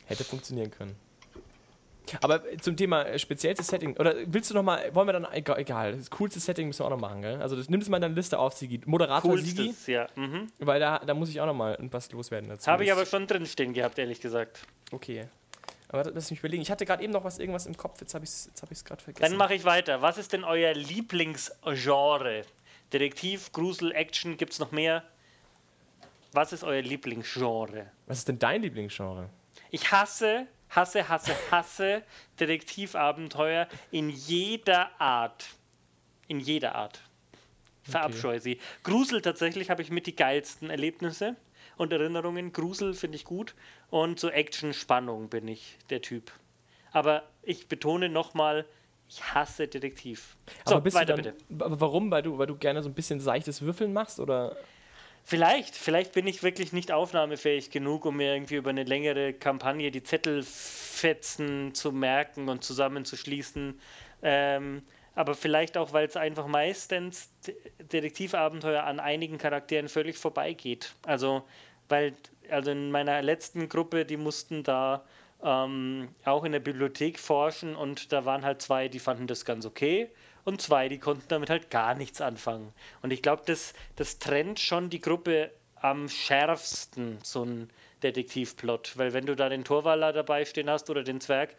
[0.06, 0.96] Hätte funktionieren können.
[2.22, 5.58] Aber zum Thema äh, speziellstes Setting, oder willst du noch mal, wollen wir dann, egal,
[5.58, 7.40] egal das coolste Setting müssen wir auch noch machen, gell?
[7.42, 8.80] Also das nimmst du mal in deine Liste auf, Sigi.
[8.86, 10.06] Moderator Sigi, Coolstes, ja.
[10.16, 10.48] Mhm.
[10.58, 12.70] weil da, da muss ich auch noch mal was loswerden dazu.
[12.70, 14.60] Habe ich aber schon drinstehen gehabt, ehrlich gesagt.
[14.90, 15.26] Okay.
[15.88, 16.62] Aber das- lass mich überlegen.
[16.62, 18.68] Ich hatte gerade eben noch was, irgendwas im Kopf, jetzt habe ich es jetzt hab
[18.84, 19.30] gerade vergessen.
[19.30, 20.02] Dann mache ich weiter.
[20.02, 22.44] Was ist denn euer Lieblingsgenre?
[22.92, 25.02] Detektiv, Grusel, Action, gibt es noch mehr?
[26.32, 27.90] Was ist euer Lieblingsgenre?
[28.06, 29.28] was ist denn dein Lieblingsgenre?
[29.70, 32.02] Ich hasse, hasse, hasse, hasse
[32.38, 35.46] Detektivabenteuer in jeder Art.
[36.26, 37.00] In jeder Art.
[37.82, 38.60] Verabscheue sie.
[38.82, 41.36] Grusel tatsächlich habe ich mit die geilsten Erlebnisse
[41.78, 42.52] und Erinnerungen.
[42.52, 43.54] Grusel finde ich gut.
[43.90, 46.30] Und so Action-Spannung bin ich der Typ.
[46.92, 48.66] Aber ich betone nochmal,
[49.08, 50.36] ich hasse Detektiv.
[50.66, 51.80] So, Aber weiter du dann, bitte.
[51.80, 52.10] Warum?
[52.10, 54.20] Weil du, weil du gerne so ein bisschen seichtes Würfeln machst?
[54.20, 54.56] Oder?
[55.24, 59.90] Vielleicht, vielleicht bin ich wirklich nicht aufnahmefähig genug, um mir irgendwie über eine längere Kampagne
[59.90, 63.78] die Zettelfetzen zu merken und zusammenzuschließen.
[64.22, 64.82] Ähm,
[65.14, 67.28] aber vielleicht auch, weil es einfach meistens
[67.92, 70.94] Detektivabenteuer an einigen Charakteren völlig vorbeigeht.
[71.02, 71.44] Also,
[71.88, 72.14] weil,
[72.50, 75.04] also in meiner letzten Gruppe, die mussten da
[75.42, 79.66] ähm, auch in der Bibliothek forschen und da waren halt zwei, die fanden das ganz
[79.66, 80.10] okay
[80.44, 82.72] und zwei, die konnten damit halt gar nichts anfangen.
[83.02, 87.70] Und ich glaube, das, das trennt schon die Gruppe am schärfsten, so ein
[88.02, 88.96] Detektivplot.
[88.96, 91.54] Weil wenn du da den Torwaller dabei stehen hast oder den Zwerg,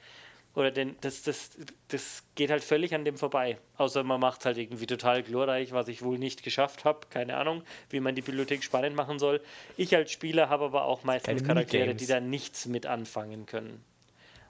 [0.59, 1.51] oder den, das, das,
[1.87, 3.57] das geht halt völlig an dem vorbei.
[3.77, 7.07] Außer man macht halt irgendwie total glorreich, was ich wohl nicht geschafft habe.
[7.09, 9.41] Keine Ahnung, wie man die Bibliothek spannend machen soll.
[9.77, 13.83] Ich als Spieler habe aber auch meistens Charaktere, die da nichts mit anfangen können.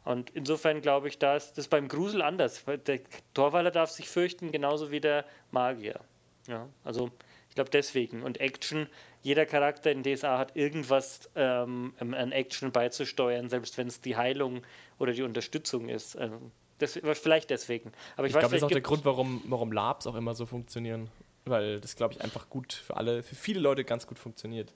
[0.03, 2.63] Und insofern glaube ich, da ist das beim Grusel anders.
[2.87, 2.99] Der
[3.33, 5.99] Torwaller darf sich fürchten, genauso wie der Magier.
[6.47, 7.11] Ja, also
[7.59, 8.23] glaube deswegen.
[8.23, 8.87] Und Action,
[9.21, 14.61] jeder Charakter in DSA hat irgendwas ähm, an Action beizusteuern, selbst wenn es die Heilung
[14.97, 16.15] oder die Unterstützung ist.
[16.17, 16.39] Also,
[16.77, 17.91] das, vielleicht deswegen.
[18.15, 20.35] Aber ich, Ich weiß, glaube, das ist auch der Grund, warum, warum Labs auch immer
[20.35, 21.09] so funktionieren.
[21.43, 24.73] Weil das, glaube ich, einfach gut für alle, für viele Leute ganz gut funktioniert.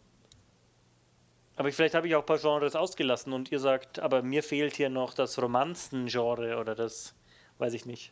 [1.55, 4.75] Aber vielleicht habe ich auch ein paar Genres ausgelassen und ihr sagt, aber mir fehlt
[4.75, 7.15] hier noch das Romanzen-Genre oder das,
[7.59, 8.11] weiß ich nicht.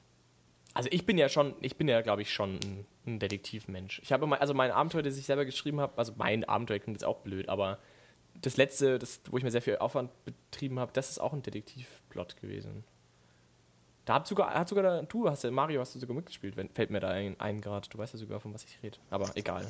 [0.73, 3.99] Also ich bin ja schon, ich bin ja, glaube ich, schon ein, ein Detektivmensch.
[4.03, 6.95] Ich habe mal, also mein Abenteuer, das ich selber geschrieben habe, also mein Abenteuer klingt
[6.95, 7.79] jetzt auch blöd, aber
[8.41, 11.43] das letzte, das, wo ich mir sehr viel Aufwand betrieben habe, das ist auch ein
[11.43, 12.83] Detektivplot gewesen.
[14.05, 16.89] Da hat sogar, hat sogar du hast ja, Mario hast du sogar mitgespielt, wenn, fällt
[16.89, 17.93] mir da ein, ein Grad.
[17.93, 18.97] Du weißt ja sogar, von was ich rede.
[19.09, 19.67] Aber egal.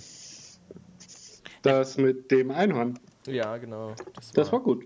[1.64, 3.93] Das mit dem Einhorn, Ja, genau.
[4.16, 4.86] Das das war gut.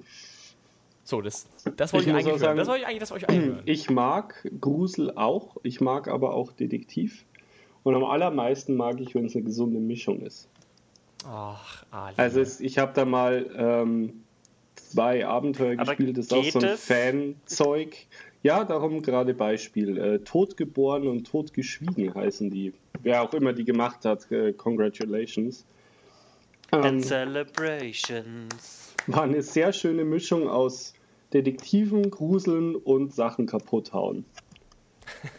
[1.05, 1.45] So, das,
[1.77, 3.61] das wollte Ich ich, eigentlich sagen, Das wollte ich eigentlich, das wollte ich eigentlich hören.
[3.65, 7.25] Ich mag Grusel auch, ich mag aber auch Detektiv.
[7.83, 10.49] Und am allermeisten mag ich, wenn es eine gesunde Mischung ist.
[11.27, 12.15] Ach, Ali.
[12.17, 14.23] Also es, ich habe da mal ähm,
[14.75, 16.75] zwei Abenteuer Aber gespielt, das ist auch so ein?
[16.75, 17.95] Fanzeug.
[18.41, 19.97] Ja, darum gerade Beispiel.
[19.99, 22.73] Äh, Totgeboren und Totgeschwiegen heißen die.
[23.03, 25.65] Wer auch immer die gemacht hat, äh, congratulations.
[26.71, 28.84] Ähm, And Celebrations.
[29.07, 30.93] War eine sehr schöne Mischung aus
[31.33, 34.25] Detektiven, Gruseln und Sachen kaputt hauen.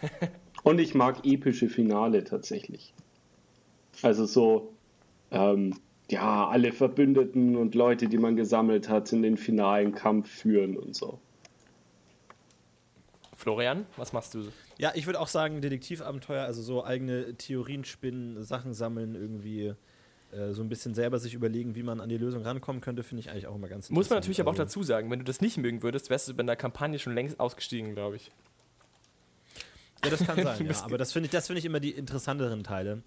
[0.62, 2.92] und ich mag epische Finale tatsächlich.
[4.02, 4.74] Also so,
[5.30, 5.74] ähm,
[6.10, 10.94] ja, alle Verbündeten und Leute, die man gesammelt hat, in den finalen Kampf führen und
[10.94, 11.18] so.
[13.34, 14.48] Florian, was machst du?
[14.78, 19.74] Ja, ich würde auch sagen, Detektivabenteuer, also so eigene Theorien spinnen, Sachen sammeln, irgendwie
[20.36, 23.20] äh, so ein bisschen selber sich überlegen, wie man an die Lösung rankommen könnte, finde
[23.20, 24.24] ich eigentlich auch immer ganz Muss man interessant.
[24.24, 26.42] natürlich aber auch Also- dazu sagen, wenn du das nicht mögen würdest, wärst du bei
[26.42, 28.30] der Kampagne schon längst ausgestiegen, glaube ich.
[30.04, 30.84] Ja, das kann sein, ja.
[30.84, 33.02] Aber das finde ich, das finde ich immer die interessanteren Teile.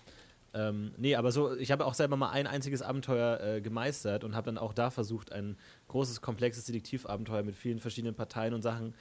[0.52, 4.36] Ähm, nee, aber so, ich habe auch selber mal ein einziges Abenteuer äh, gemeistert und
[4.36, 5.58] habe dann auch da versucht, ein
[5.90, 8.94] großes, komplexes Detektivabenteuer mit vielen verschiedenen Parteien und Sachen äh,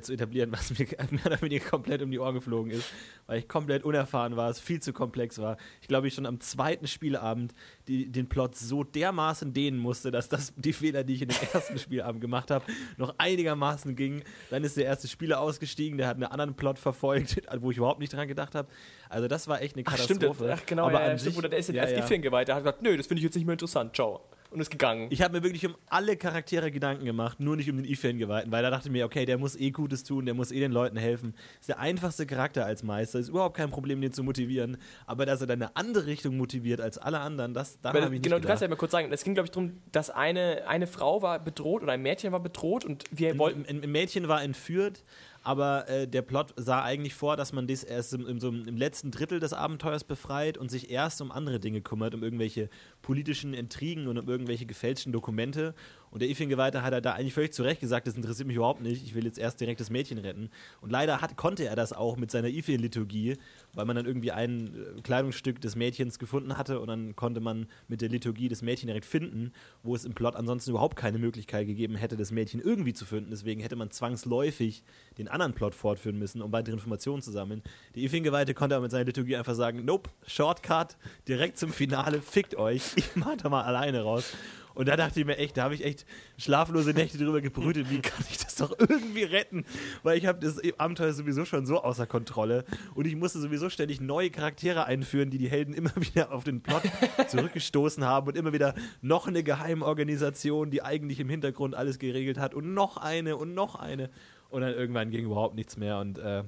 [0.00, 2.90] zu etablieren, was mir mehr oder weniger komplett um die Ohren geflogen ist,
[3.26, 5.56] weil ich komplett unerfahren war, es viel zu komplex war.
[5.80, 7.54] Ich glaube, ich schon am zweiten Spielabend
[7.86, 11.38] die, den Plot so dermaßen dehnen musste, dass das die Fehler, die ich in dem
[11.52, 12.64] ersten Spielabend gemacht habe,
[12.96, 14.22] noch einigermaßen gingen.
[14.50, 18.00] Dann ist der erste Spieler ausgestiegen, der hat einen anderen Plot verfolgt, wo ich überhaupt
[18.00, 18.68] nicht dran gedacht habe.
[19.08, 20.34] Also das war echt eine Ach, Katastrophe.
[20.34, 20.50] stimmt.
[20.54, 22.04] Ach, genau, aber ja, an stimmt, sich, oder der ist in ja, erst ja.
[22.04, 22.48] Ifing geweiht.
[22.48, 23.94] Der hat gesagt, nö, das finde ich jetzt nicht mehr interessant.
[23.94, 24.22] Ciao.
[24.50, 25.08] Und ist gegangen.
[25.10, 28.62] Ich habe mir wirklich um alle Charaktere Gedanken gemacht, nur nicht um den Ifan-Geweihten, weil
[28.62, 30.96] da dachte ich mir, okay, der muss eh Gutes tun, der muss eh den Leuten
[30.96, 31.34] helfen.
[31.60, 34.78] Ist der einfachste Charakter als Meister, ist überhaupt kein Problem, den zu motivieren.
[35.06, 38.10] Aber dass er dann eine andere Richtung motiviert als alle anderen, das Weil, habe ich
[38.10, 40.66] nicht genau, du kannst ja mal kurz sagen, es ging, glaube ich, darum, dass eine,
[40.66, 43.66] eine Frau war bedroht oder ein Mädchen war bedroht und wir wollten.
[43.66, 45.04] ein, ein Mädchen war entführt,
[45.42, 48.76] aber äh, der Plot sah eigentlich vor, dass man das erst im, im, so im
[48.76, 52.68] letzten Drittel des Abenteuers befreit und sich erst um andere Dinge kümmert, um irgendwelche
[53.02, 55.74] politischen Intrigen und um irgendwelche gefälschten Dokumente.
[56.10, 58.80] Und der Ifin-Geweihte hat er da eigentlich völlig zu Recht gesagt, das interessiert mich überhaupt
[58.80, 60.50] nicht, ich will jetzt erst direkt das Mädchen retten.
[60.80, 63.36] Und leider hat, konnte er das auch mit seiner Ifin-Liturgie,
[63.74, 67.66] weil man dann irgendwie ein äh, Kleidungsstück des Mädchens gefunden hatte und dann konnte man
[67.88, 69.52] mit der Liturgie das Mädchen direkt finden,
[69.82, 73.30] wo es im Plot ansonsten überhaupt keine Möglichkeit gegeben hätte, das Mädchen irgendwie zu finden.
[73.30, 74.82] Deswegen hätte man zwangsläufig
[75.18, 77.62] den anderen Plot fortführen müssen, um weitere Informationen zu sammeln.
[77.94, 80.96] Die Ifin-Geweihte konnte aber mit seiner Liturgie einfach sagen, nope, Shortcut,
[81.26, 84.32] direkt zum Finale, fickt euch, ich mach da mal alleine raus.
[84.78, 86.06] Und da dachte ich mir echt, da habe ich echt
[86.36, 89.64] schlaflose Nächte drüber gebrütet, wie kann ich das doch irgendwie retten?
[90.04, 92.64] Weil ich habe das Abenteuer sowieso schon so außer Kontrolle
[92.94, 96.62] und ich musste sowieso ständig neue Charaktere einführen, die die Helden immer wieder auf den
[96.62, 96.82] Plot
[97.26, 102.54] zurückgestoßen haben und immer wieder noch eine Geheimorganisation, die eigentlich im Hintergrund alles geregelt hat
[102.54, 104.10] und noch eine und noch eine.
[104.48, 106.44] Und dann irgendwann ging überhaupt nichts mehr und äh,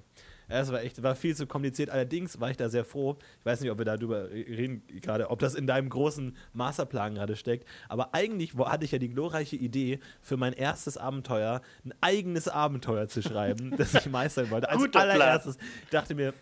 [0.58, 1.90] es war echt, war viel zu kompliziert.
[1.90, 3.16] Allerdings war ich da sehr froh.
[3.38, 7.36] Ich weiß nicht, ob wir darüber reden gerade, ob das in deinem großen Masterplan gerade
[7.36, 7.66] steckt.
[7.88, 12.48] Aber eigentlich wo, hatte ich ja die glorreiche Idee, für mein erstes Abenteuer ein eigenes
[12.48, 14.68] Abenteuer zu schreiben, das ich meistern wollte.
[14.68, 15.10] Als Guter Plan.
[15.10, 16.34] allererstes ich dachte mir,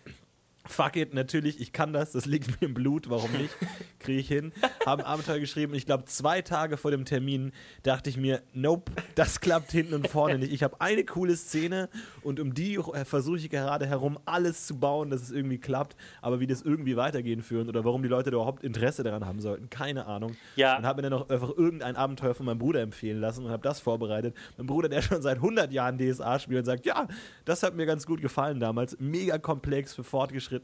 [0.69, 3.55] fuck it, natürlich, ich kann das, das liegt mir im Blut, warum nicht?
[3.99, 4.53] Kriege ich hin.
[4.85, 5.73] Haben Abenteuer geschrieben.
[5.73, 7.51] Ich glaube, zwei Tage vor dem Termin
[7.83, 10.53] dachte ich mir, nope, das klappt hinten und vorne nicht.
[10.53, 11.89] Ich habe eine coole Szene
[12.21, 15.95] und um die äh, versuche ich gerade herum alles zu bauen, dass es irgendwie klappt.
[16.21, 19.39] Aber wie das irgendwie weitergehen führen oder warum die Leute da überhaupt Interesse daran haben
[19.39, 20.35] sollten, keine Ahnung.
[20.55, 20.77] Ja.
[20.77, 23.63] Und habe mir dann auch einfach irgendein Abenteuer von meinem Bruder empfehlen lassen und habe
[23.63, 24.35] das vorbereitet.
[24.57, 27.07] Mein Bruder, der schon seit 100 Jahren DSA spielt und sagt, ja,
[27.45, 28.97] das hat mir ganz gut gefallen damals.
[28.99, 30.58] Mega komplex für Fortgeschrittene,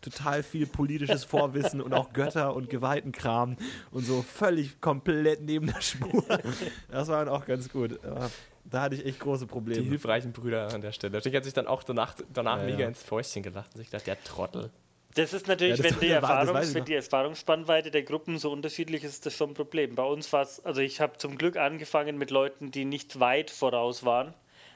[0.00, 3.56] total viel politisches Vorwissen und auch Götter und Geweihtenkram
[3.90, 6.24] und so völlig komplett neben der Spur.
[6.90, 7.98] Das war dann auch ganz gut.
[8.64, 9.82] Da hatte ich echt große Die Probleme.
[9.86, 11.20] hilfreichen Brüder an der Stelle.
[11.24, 12.88] Ich hat sich dann auch danach, danach Ja, mega ja.
[12.88, 14.70] ins Fäustchen gelacht und sich gedacht, der Trottel.
[15.14, 19.02] Das ist natürlich, Ja, das- wenn, die Erfahrungs-, wenn die Erfahrungsspannweite der Gruppen so unterschiedlich
[19.02, 19.96] ist, ist das schon ein Problem.
[19.96, 23.50] Bei uns war es, also ich habe zum Glück angefangen mit Leuten, die nicht weit
[23.50, 24.34] voraus waren.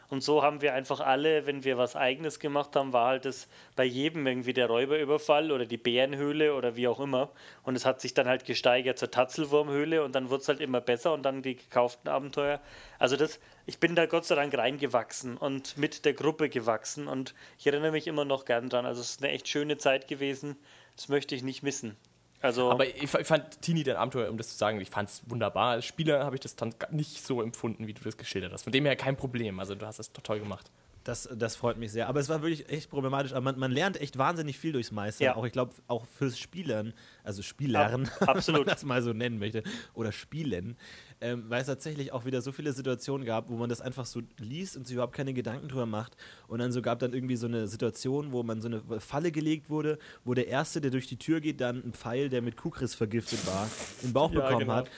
[0.09, 3.49] Und so haben wir einfach alle, wenn wir was Eigenes gemacht haben, war halt das
[3.77, 7.31] bei jedem irgendwie der Räuberüberfall oder die Bärenhöhle oder wie auch immer.
[7.63, 10.81] Und es hat sich dann halt gesteigert zur Tatzelwurmhöhle und dann wurde es halt immer
[10.81, 12.61] besser und dann die gekauften Abenteuer.
[12.99, 17.35] Also das, ich bin da Gott sei Dank reingewachsen und mit der Gruppe gewachsen und
[17.59, 18.87] ich erinnere mich immer noch gern dran.
[18.87, 20.57] Also es ist eine echt schöne Zeit gewesen.
[20.97, 21.97] Das möchte ich nicht missen.
[22.45, 25.23] Also Aber ich, ich fand Tini, dein Abenteuer, um das zu sagen, ich fand es
[25.31, 25.71] wunderbar.
[25.71, 28.65] Als Spieler habe ich das dann nicht so empfunden, wie du das geschildert hast.
[28.65, 29.59] Von dem her kein Problem.
[29.61, 30.71] Also du hast das toll gemacht.
[31.05, 32.09] Das, das freut mich sehr.
[32.09, 33.33] Aber es war wirklich echt problematisch.
[33.33, 35.27] Aber man, man lernt echt wahnsinnig viel durchs Meistern.
[35.27, 35.37] Ja.
[35.37, 38.61] Auch ich glaube, auch fürs Spielern, also Spielern, absolut.
[38.61, 40.77] wenn man das mal so nennen möchte, oder Spielen,
[41.21, 44.23] ähm, weil es tatsächlich auch wieder so viele Situationen gab, wo man das einfach so
[44.39, 46.17] liest und sich überhaupt keine Gedanken drüber macht.
[46.49, 49.69] Und dann so gab dann irgendwie so eine Situation, wo man so eine Falle gelegt
[49.69, 52.95] wurde, wo der Erste, der durch die Tür geht, dann einen Pfeil, der mit Kukris
[52.95, 53.69] vergiftet war,
[54.01, 54.75] in den Bauch Ja, bekommen genau.
[54.75, 54.91] hat.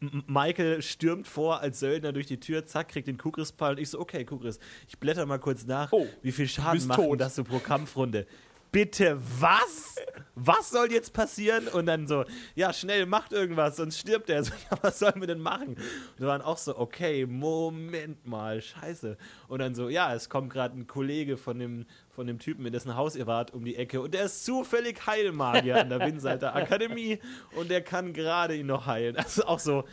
[0.00, 3.98] Michael stürmt vor als Söldner durch die Tür, zack, kriegt den Kukris-Pfeil und ich so,
[3.98, 7.20] okay, Kukris, ich blätter mal kurz nach, Oh, wie viel Schaden macht tot.
[7.20, 8.26] das so pro Kampfrunde?
[8.70, 9.96] Bitte, was?
[10.34, 11.68] Was soll jetzt passieren?
[11.68, 14.42] Und dann so, ja, schnell, macht irgendwas, sonst stirbt er.
[14.48, 15.70] So, ja, was sollen wir denn machen?
[15.70, 19.16] Und wir waren auch so, okay, Moment mal, scheiße.
[19.48, 22.72] Und dann so, ja, es kommt gerade ein Kollege von dem, von dem Typen, in
[22.72, 26.54] dessen Haus ihr wart, um die Ecke und der ist zufällig Heilmagier an der Winsalter
[26.54, 27.18] Akademie
[27.56, 29.16] und der kann gerade ihn noch heilen.
[29.28, 29.84] Also auch so,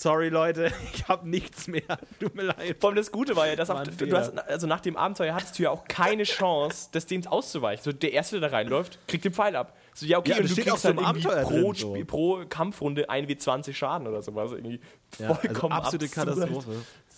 [0.00, 1.82] sorry Leute, ich habe nichts mehr.
[2.18, 2.76] Tut mir leid.
[2.80, 5.34] Vor allem das Gute war ja, dass auch, ein du hast, also nach dem Abenteuer
[5.34, 7.84] hattest du ja auch keine Chance, das Dings auszuweichen.
[7.84, 9.76] So der Erste, der da reinläuft, kriegt den Pfeil ab.
[9.94, 12.04] So, ja, okay, Ja, und du kriegst dann im irgendwie Abenteuer pro, drin, so.
[12.06, 14.52] Pro Kampfrunde 1 wie 20 Schaden oder sowas.
[14.52, 14.80] Irgendwie
[15.18, 16.26] Ja, also vollkommen absolute absurd.
[16.28, 16.70] Katastrophe.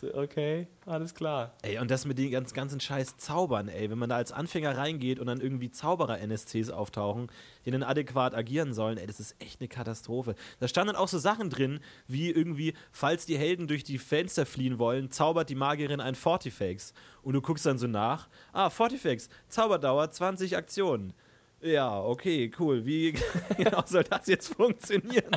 [0.03, 1.55] Okay, alles klar.
[1.63, 4.77] Ey, und das mit den ganz, ganzen scheiß Zaubern, ey, wenn man da als Anfänger
[4.77, 7.29] reingeht und dann irgendwie Zauberer-NSCs auftauchen,
[7.65, 10.35] die dann adäquat agieren sollen, ey, das ist echt eine Katastrophe.
[10.59, 14.79] Da standen auch so Sachen drin, wie irgendwie, falls die Helden durch die Fenster fliehen
[14.79, 16.95] wollen, zaubert die Magierin ein Fortifex.
[17.23, 21.15] Und du guckst dann so nach, ah, Fortifex, Zauberdauer 20 Aktionen.
[21.63, 22.85] Ja, okay, cool.
[22.85, 23.13] Wie
[23.57, 25.31] genau soll das jetzt funktionieren?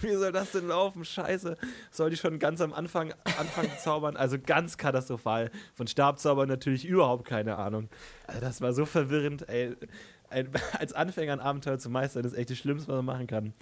[0.00, 1.06] Wie soll das denn laufen?
[1.06, 1.56] Scheiße.
[1.90, 4.14] Soll die schon ganz am Anfang anfangen zaubern?
[4.16, 5.50] Also ganz katastrophal.
[5.74, 7.88] Von Stabzaubern natürlich überhaupt keine Ahnung.
[8.26, 9.48] Also das war so verwirrend.
[9.48, 9.74] Ey,
[10.28, 13.54] ein, als Anfänger ein Abenteuer zu meistern, ist echt das Schlimmste, was man machen kann.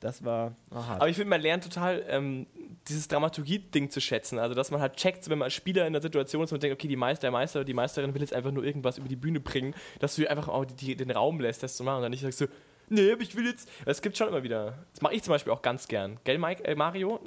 [0.00, 1.00] Das war oh, hart.
[1.00, 2.46] Aber ich finde, man lernt total ähm,
[2.88, 4.38] dieses Dramaturgie-Ding zu schätzen.
[4.38, 6.74] Also, dass man halt checkt, wenn man als Spieler in der Situation ist und denkt,
[6.74, 9.16] okay, die Meister, der Meister oder die Meisterin will jetzt einfach nur irgendwas über die
[9.16, 11.96] Bühne bringen, dass du ihr einfach auch die, die, den Raum lässt, das zu machen
[11.96, 12.46] und dann nicht sagst so,
[12.88, 13.70] nee, aber ich will jetzt.
[13.86, 14.78] Es gibt schon immer wieder.
[14.92, 16.18] Das mache ich zum Beispiel auch ganz gern.
[16.24, 17.20] Gell, Mike, äh, Mario?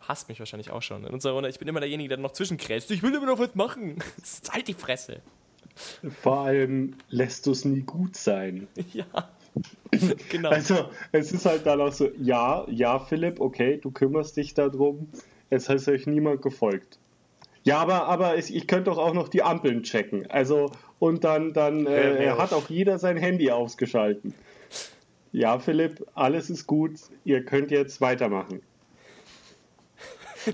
[0.00, 1.48] Hasst mich wahrscheinlich auch schon in unserer Runde.
[1.48, 2.90] Ich bin immer derjenige, der noch zwischenkrätscht.
[2.90, 3.98] Ich will immer noch was machen.
[4.52, 5.20] halt die Fresse.
[6.22, 8.68] Vor allem lässt du es nie gut sein.
[8.92, 9.30] Ja.
[10.30, 10.50] genau.
[10.50, 15.08] Also, es ist halt dann auch so, ja, ja, Philipp, okay, du kümmerst dich darum.
[15.50, 16.98] Jetzt ist euch niemand gefolgt.
[17.64, 20.30] Ja, aber, aber ich, ich könnte doch auch noch die Ampeln checken.
[20.30, 22.38] Also, und dann, dann äh, ja.
[22.38, 24.34] hat auch jeder sein Handy ausgeschalten.
[25.32, 26.92] Ja, Philipp, alles ist gut.
[27.24, 28.62] Ihr könnt jetzt weitermachen.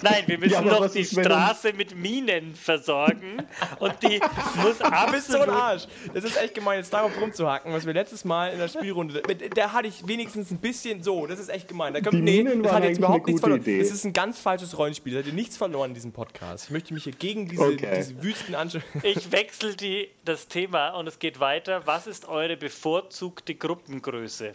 [0.03, 3.43] Nein, wir müssen Ja, noch die Straße mit Minen versorgen
[3.79, 4.21] und die
[4.63, 5.87] muss Du bist so ein Arsch.
[6.13, 9.23] Das ist echt gemein, jetzt darauf rumzuhacken, was wir letztes Mal in der Spielrunde.
[9.27, 11.93] mit- Da hatte ich wenigstens ein bisschen so, das ist echt gemein.
[11.95, 13.61] Da kommt, Die nee, Minen das waren hat jetzt überhaupt eine nichts verloren.
[13.61, 13.79] Idee.
[13.79, 15.13] Das ist ein ganz falsches Rollenspiel.
[15.15, 16.65] Da hat ihr nichts verloren in diesem Podcast.
[16.67, 17.95] Ich möchte mich hier gegen diese, Okay.
[17.97, 18.83] diese Wüsten anschauen.
[19.03, 21.83] Ich wechsle die, das Thema und es geht weiter.
[21.87, 24.55] Was ist eure bevorzugte Gruppengröße?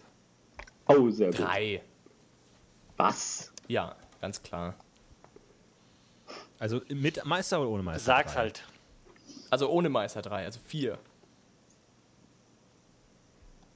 [0.88, 1.39] Oh, sehr gut.
[1.39, 1.82] Drei.
[2.97, 3.51] Was?
[3.67, 4.75] Ja, ganz klar.
[6.60, 8.03] Also mit Meister oder ohne Meister?
[8.03, 8.39] Sag's Drei.
[8.41, 8.64] halt.
[9.49, 10.99] Also ohne Meister drei, also vier.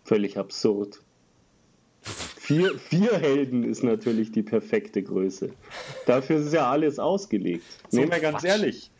[0.03, 0.99] Völlig absurd.
[2.01, 5.51] Vier, vier Helden ist natürlich die perfekte Größe.
[6.05, 7.63] Dafür ist ja alles ausgelegt.
[7.91, 8.49] Nehmen wir ganz Quatsch.
[8.49, 8.91] ehrlich.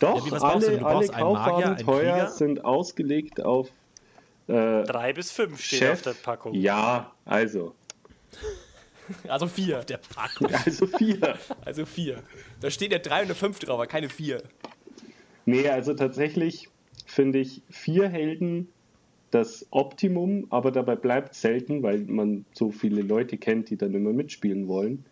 [0.00, 3.68] Doch, Ja, alle, alle Kaufabenteuer sind ausgelegt auf
[4.48, 5.92] äh, Drei bis fünf steht Chef.
[5.92, 6.54] auf der Packung.
[6.54, 7.74] Ja, also.
[9.28, 9.80] Also vier.
[9.80, 10.48] Der Packung.
[10.64, 11.38] Also vier.
[11.64, 12.22] Also vier.
[12.60, 14.42] Da steht ja drei und eine fünf drauf, aber keine vier.
[15.44, 16.68] Nee, also tatsächlich
[17.06, 18.68] finde ich vier Helden
[19.30, 24.12] das Optimum, aber dabei bleibt selten, weil man so viele Leute kennt, die dann immer
[24.12, 25.04] mitspielen wollen.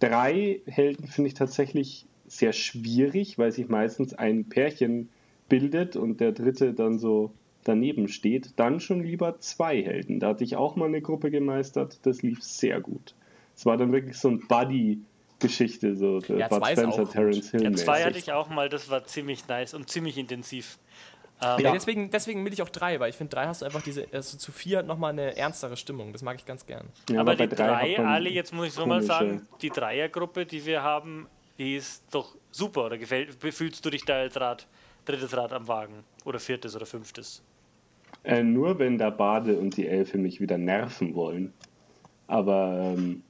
[0.00, 5.10] Drei Helden finde ich tatsächlich sehr schwierig, weil sich meistens ein Pärchen
[5.48, 7.30] bildet und der dritte dann so
[7.64, 8.54] daneben steht.
[8.56, 10.18] Dann schon lieber zwei Helden.
[10.18, 13.14] Da hatte ich auch mal eine Gruppe gemeistert, das lief sehr gut.
[13.54, 17.08] Es war dann wirklich so ein Buddy-Geschichte, so der Ja, Bud Spencer.
[17.08, 17.64] Terence Hill.
[17.64, 20.78] Ja, zwei hatte ich auch mal, das war ziemlich nice und ziemlich intensiv.
[21.40, 21.72] Ja, Ja.
[21.72, 24.38] deswegen, deswegen will ich auch drei, weil ich finde, drei hast du einfach diese, also
[24.38, 26.12] zu vier nochmal eine ernstere Stimmung.
[26.12, 26.88] Das mag ich ganz gern.
[27.10, 30.46] Ja, aber bei die drei drei, alle, jetzt muss ich so mal sagen, die Dreiergruppe,
[30.46, 31.26] die wir haben,
[31.58, 32.86] die ist doch super.
[32.86, 34.68] Oder gefällt, fühlst du dich da als Rad,
[35.04, 36.04] drittes Rad am Wagen?
[36.24, 37.42] Oder viertes oder fünftes?
[38.22, 41.52] Äh, nur wenn der Bade und die Elfe mich wieder nerven wollen.
[42.28, 43.24] Aber ähm,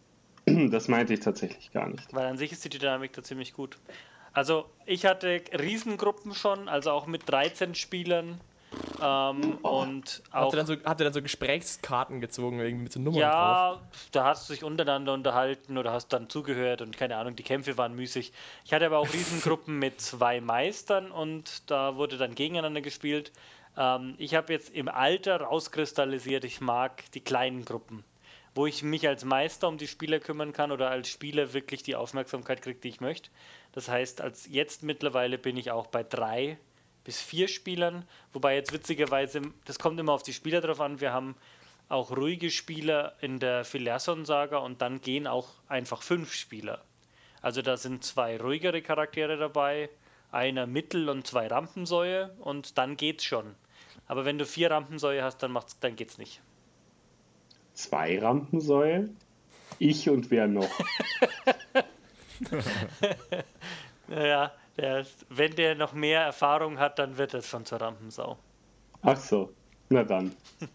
[0.70, 2.12] das meinte ich tatsächlich gar nicht.
[2.12, 3.78] Weil an sich ist die Dynamik da ziemlich gut.
[4.32, 8.40] Also ich hatte Riesengruppen schon, also auch mit 13 Spielern.
[9.03, 12.93] Ähm, und auch Habt ihr, dann so, habt ihr dann so Gesprächskarten gezogen, irgendwie mit
[12.93, 13.30] so Nummern drauf?
[13.30, 13.82] Ja,
[14.12, 17.76] da hast du dich untereinander unterhalten oder hast dann zugehört und keine Ahnung, die Kämpfe
[17.76, 18.32] waren müßig.
[18.64, 23.32] Ich hatte aber auch Riesengruppen mit zwei Meistern und da wurde dann gegeneinander gespielt.
[23.76, 28.05] Ähm, ich habe jetzt im Alter rauskristallisiert, ich mag die kleinen Gruppen,
[28.55, 31.96] wo ich mich als Meister um die Spieler kümmern kann oder als Spieler wirklich die
[31.96, 33.30] Aufmerksamkeit kriege, die ich möchte.
[33.72, 36.59] Das heißt, als jetzt mittlerweile bin ich auch bei drei
[37.05, 41.12] bis vier Spielern, wobei jetzt witzigerweise, das kommt immer auf die Spieler drauf an, wir
[41.12, 41.34] haben
[41.88, 46.82] auch ruhige Spieler in der Philerson-Saga und dann gehen auch einfach fünf Spieler.
[47.40, 49.90] Also da sind zwei ruhigere Charaktere dabei,
[50.30, 53.55] einer Mittel- und zwei Rampensäue und dann geht's schon.
[54.07, 56.40] Aber wenn du vier Rampensäue hast, dann, dann geht's nicht.
[57.83, 59.09] Zwei Rampensäue?
[59.78, 60.68] Ich und wer noch?
[64.09, 68.39] Naja, der, ist- wenn der noch mehr Erfahrung hat, dann wird es schon zur Rampensau.
[69.03, 69.53] Ach so,
[69.89, 70.33] na dann.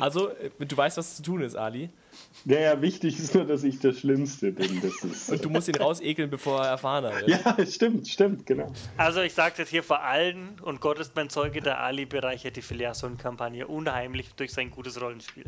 [0.00, 1.90] Also, äh, du weißt, was zu tun ist, Ali.
[2.44, 4.80] Ja, ja, wichtig ist nur, dass ich der Schlimmste bin.
[4.80, 7.28] Das ist, Und du musst ihn rausekeln, bevor er erfahrener wird.
[7.30, 8.72] ja, stimmt, stimmt, genau.
[8.96, 12.54] Also ich sage jetzt hier vor allen, und Gott ist mein Zeuge, der Ali bereichert
[12.54, 15.46] die Philerson-Kampagne unheimlich durch sein gutes Rollenspiel.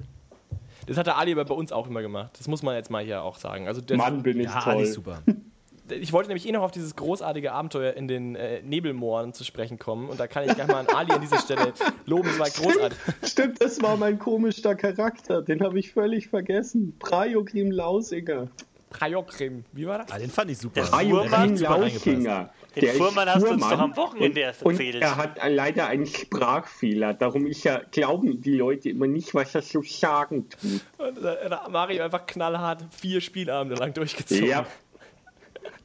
[0.91, 2.33] Das hat der Ali aber bei uns auch immer gemacht.
[2.37, 3.69] Das muss man jetzt mal hier auch sagen.
[3.69, 4.73] Also das, Mann, bin ich Ja, toll.
[4.73, 5.23] Ali ist super.
[5.89, 9.79] ich wollte nämlich eh noch auf dieses großartige Abenteuer in den äh, Nebelmooren zu sprechen
[9.79, 10.09] kommen.
[10.09, 11.75] Und da kann ich gleich mal an Ali an dieser Stelle
[12.07, 12.29] loben.
[12.31, 12.99] Es war großartig.
[13.23, 15.43] Stimmt, das war mein komischer Charakter.
[15.43, 16.97] Den habe ich völlig vergessen.
[16.99, 18.49] Prajogrim Lausinger.
[18.91, 19.65] Prajokrim.
[19.71, 20.11] Wie war das?
[20.11, 20.81] Ah, den fand ich super.
[20.81, 21.61] Der reingepasst.
[21.61, 22.51] Lausinger.
[22.77, 25.03] Den Der ist Fuhrmann hast du uns Fuhrmann doch am Wochenende und, erst und erzählt.
[25.03, 27.15] er hat leider einen Sprachfehler.
[27.15, 30.81] Darum ich ja, glauben die Leute immer nicht, was er so sagen tut.
[30.99, 34.47] Und Mario einfach knallhart vier Spielabende lang durchgezogen.
[34.47, 34.67] Ja.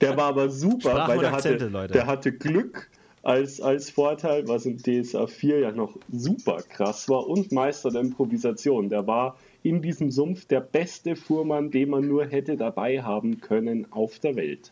[0.02, 1.94] Der war aber super, Sprachen weil der Akzente, hatte, Leute.
[1.94, 2.90] der hatte Glück
[3.24, 8.02] als, als Vorteil, was in DSA 4 ja noch super krass war und Meister der
[8.02, 8.90] Improvisation.
[8.90, 13.92] Der war in diesem Sumpf der beste Fuhrmann, den man nur hätte dabei haben können
[13.92, 14.72] auf der Welt.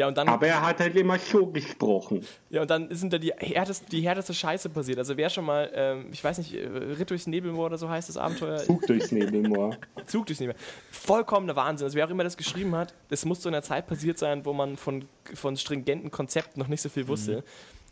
[0.00, 2.26] Ja, und dann, Aber er hat halt immer so gesprochen.
[2.48, 4.96] ja, und dann sind da die härteste, die härteste Scheiße passiert.
[4.96, 8.08] Also wer schon mal, ähm, ich weiß nicht, äh, Ritt durchs Nebelmoor oder so heißt
[8.08, 9.76] das Abenteuer, Zug durchs Nebelmoor.
[10.06, 10.54] Zug durchs Nebel.
[10.90, 11.84] Vollkommener Wahnsinn.
[11.84, 14.46] Also wer auch immer das geschrieben hat, das muss so in einer Zeit passiert sein,
[14.46, 17.44] wo man von, von stringenten Konzepten noch nicht so viel wusste.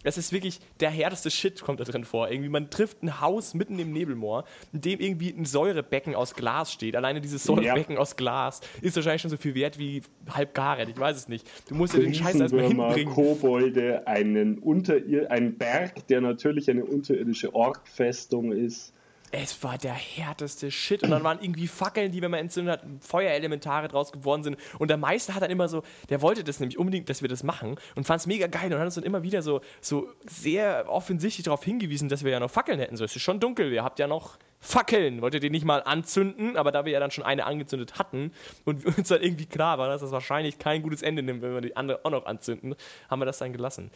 [0.05, 2.31] Es ist wirklich der härteste Shit kommt da drin vor.
[2.31, 6.73] Irgendwie man trifft ein Haus mitten im Nebelmoor, in dem irgendwie ein Säurebecken aus Glas
[6.73, 6.95] steht.
[6.95, 10.89] Alleine dieses Säurebecken aus Glas ist wahrscheinlich schon so viel wert wie halb Gareth.
[10.89, 11.49] Ich weiß es nicht.
[11.69, 13.13] Du musst ja den Scheiß erstmal hinbringen.
[13.13, 18.93] Kobolde, einen, Unterir einen Berg, der natürlich eine unterirdische Orkfestung ist.
[19.31, 21.03] Es war der härteste Shit.
[21.03, 24.57] Und dann waren irgendwie Fackeln, die, wenn man entzündet hat, Feuerelementare draus geworden sind.
[24.79, 27.43] Und der Meister hat dann immer so, der wollte das nämlich unbedingt, dass wir das
[27.43, 30.89] machen und fand es mega geil und hat uns dann immer wieder so, so sehr
[30.89, 32.97] offensichtlich darauf hingewiesen, dass wir ja noch Fackeln hätten.
[32.97, 35.21] So, es ist schon dunkel, ihr habt ja noch Fackeln.
[35.21, 36.57] Wollt ihr die nicht mal anzünden?
[36.57, 38.33] Aber da wir ja dann schon eine angezündet hatten
[38.65, 41.61] und uns dann irgendwie klar war, dass das wahrscheinlich kein gutes Ende nimmt, wenn wir
[41.61, 42.75] die andere auch noch anzünden,
[43.11, 43.91] haben wir das dann gelassen.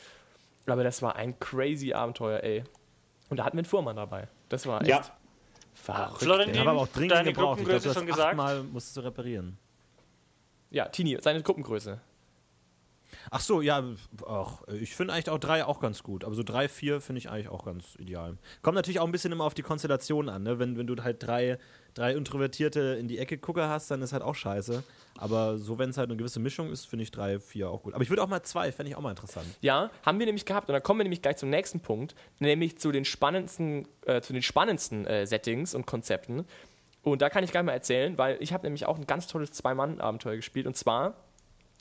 [0.67, 2.63] Aber das war ein crazy Abenteuer, ey.
[3.31, 4.29] Und da hatten wir einen Fuhrmann dabei.
[4.49, 5.03] Das war echt Ja.
[5.83, 6.23] Verrückt.
[6.23, 7.59] Florentin, haben aber auch dringend deine gebraucht.
[7.59, 8.29] Ich Gruppengröße du schon hast gesagt.
[8.31, 9.59] achtmal musstest du reparieren.
[10.71, 12.01] Ja, Tini, seine Gruppengröße.
[13.31, 13.85] Ach so, ja,
[14.27, 16.25] ach, ich finde eigentlich auch drei auch ganz gut.
[16.25, 18.37] Aber so drei, vier finde ich eigentlich auch ganz ideal.
[18.63, 20.59] Kommt natürlich auch ein bisschen immer auf die Konstellation an, ne?
[20.59, 21.59] Wenn, wenn du halt drei,
[21.95, 24.83] drei Introvertierte in die Ecke Gucker hast, dann ist halt auch scheiße.
[25.19, 27.95] Aber so, wenn es halt eine gewisse Mischung ist, finde ich drei, vier auch gut.
[27.95, 29.47] Aber ich würde auch mal zwei, fände ich auch mal interessant.
[29.61, 32.79] Ja, haben wir nämlich gehabt und da kommen wir nämlich gleich zum nächsten Punkt, nämlich
[32.79, 36.47] zu den spannendsten, äh, zu den spannendsten äh, Settings und Konzepten.
[37.03, 39.51] Und da kann ich gleich mal erzählen, weil ich habe nämlich auch ein ganz tolles
[39.53, 41.15] Zwei-Mann-Abenteuer gespielt und zwar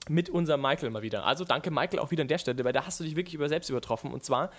[0.10, 1.26] mit unserem Michael mal wieder.
[1.26, 3.50] Also danke Michael auch wieder an der Stelle, weil da hast du dich wirklich über
[3.50, 4.12] selbst übertroffen.
[4.12, 4.52] Und zwar,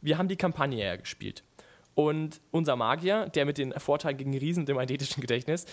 [0.00, 1.44] wir haben die Kampagne ja gespielt.
[1.94, 5.66] Und unser Magier, der mit den Vorteilen gegen Riesen dem eidetischen Gedächtnis,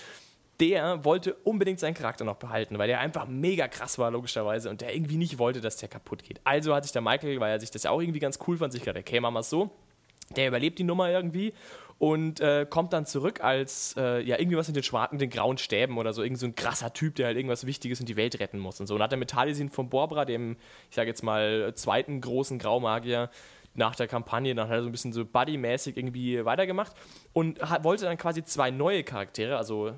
[0.59, 4.81] der wollte unbedingt seinen Charakter noch behalten, weil der einfach mega krass war, logischerweise, und
[4.81, 6.39] der irgendwie nicht wollte, dass der kaputt geht.
[6.43, 8.71] Also hat sich der Michael, weil er sich das ja auch irgendwie ganz cool fand,
[8.71, 9.69] sich gedacht, okay, machen wir es so.
[10.35, 11.53] Der überlebt die Nummer irgendwie
[11.97, 15.57] und äh, kommt dann zurück als äh, ja irgendwie was mit den schwarzen, den grauen
[15.57, 18.39] Stäben oder so, irgend so ein krasser Typ, der halt irgendwas Wichtiges in die Welt
[18.39, 18.95] retten muss und so.
[18.95, 20.57] Und hat er mit Talisin von Borbra, dem,
[20.89, 23.29] ich sage jetzt mal, zweiten großen Graumagier,
[23.75, 26.93] nach der Kampagne, dann hat er so ein bisschen so Buddy-mäßig irgendwie weitergemacht
[27.33, 29.93] und hat, wollte dann quasi zwei neue Charaktere, also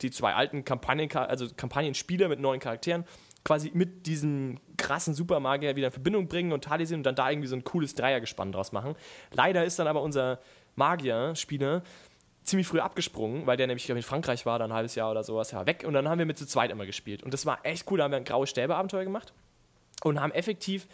[0.00, 3.04] die zwei alten Kampagnen, also Kampagnenspieler mit neuen Charakteren,
[3.44, 7.48] quasi mit diesem krassen Supermagier wieder in Verbindung bringen und Talisin und dann da irgendwie
[7.48, 8.94] so ein cooles Dreiergespann draus machen.
[9.32, 10.40] Leider ist dann aber unser
[10.78, 11.82] Magier-Spieler
[12.44, 15.10] ziemlich früh abgesprungen, weil der nämlich, glaube ich, in Frankreich war, dann ein halbes Jahr
[15.10, 15.84] oder sowas, ja, weg.
[15.86, 17.22] Und dann haben wir mit zu zweit immer gespielt.
[17.22, 17.98] Und das war echt cool.
[17.98, 19.32] Da haben wir ein graues Stäbe-Abenteuer gemacht
[20.02, 20.88] und haben effektiv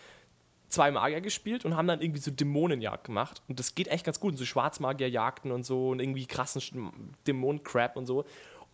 [0.68, 3.42] zwei Magier gespielt und haben dann irgendwie so Dämonenjagd gemacht.
[3.48, 4.32] Und das geht echt ganz gut.
[4.32, 6.90] Und so Schwarzmagierjagden und so und irgendwie krassen
[7.26, 8.24] Dämonen-Crap und so.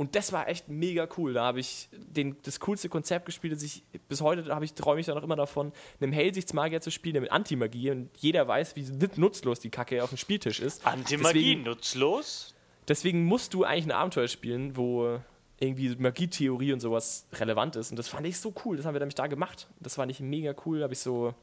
[0.01, 1.35] Und das war echt mega cool.
[1.35, 4.99] Da habe ich den, das coolste Konzept gespielt, das ich bis heute habe ich, träume
[4.99, 8.77] ich da noch immer davon, einem Hellsichtsmagier zu spielen, der mit Antimagie und jeder weiß,
[8.77, 8.87] wie
[9.21, 10.87] nutzlos die Kacke auf dem Spieltisch ist.
[10.87, 12.55] Antimagie Deswegen- nutzlos?
[12.89, 15.21] Deswegen musst du eigentlich ein Abenteuer spielen, wo
[15.59, 17.91] irgendwie Magietheorie und sowas relevant ist.
[17.91, 18.79] Und das fand ich so cool.
[18.79, 19.69] Das haben wir nämlich da gemacht.
[19.81, 20.79] Das fand ich mega cool.
[20.79, 21.35] Da habe ich so.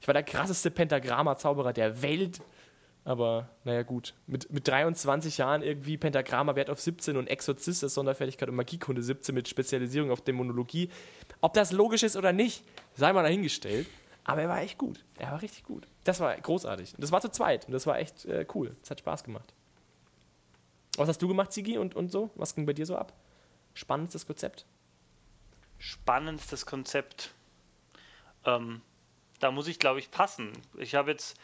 [0.00, 2.40] Ich war der krasseste Pentagramma-Zauberer der Welt.
[3.04, 4.14] Aber naja, gut.
[4.26, 9.02] Mit, mit 23 Jahren irgendwie Pentagramma Wert auf 17 und Exorzist als Sonderfertigkeit und Magiekunde
[9.02, 10.90] 17 mit Spezialisierung auf Dämonologie.
[11.40, 13.86] Ob das logisch ist oder nicht, sei mal dahingestellt.
[14.24, 15.04] Aber er war echt gut.
[15.18, 15.86] Er war richtig gut.
[16.04, 16.94] Das war großartig.
[16.94, 17.66] Und das war zu zweit.
[17.66, 18.74] Und das war echt äh, cool.
[18.82, 19.52] Es hat Spaß gemacht.
[20.96, 22.30] Was hast du gemacht, Sigi, und, und so?
[22.36, 23.12] Was ging bei dir so ab?
[23.74, 24.64] Spannendstes Konzept?
[25.78, 27.34] Spannendstes Konzept.
[28.46, 28.80] Ähm,
[29.40, 30.52] da muss ich, glaube ich, passen.
[30.78, 31.36] Ich habe jetzt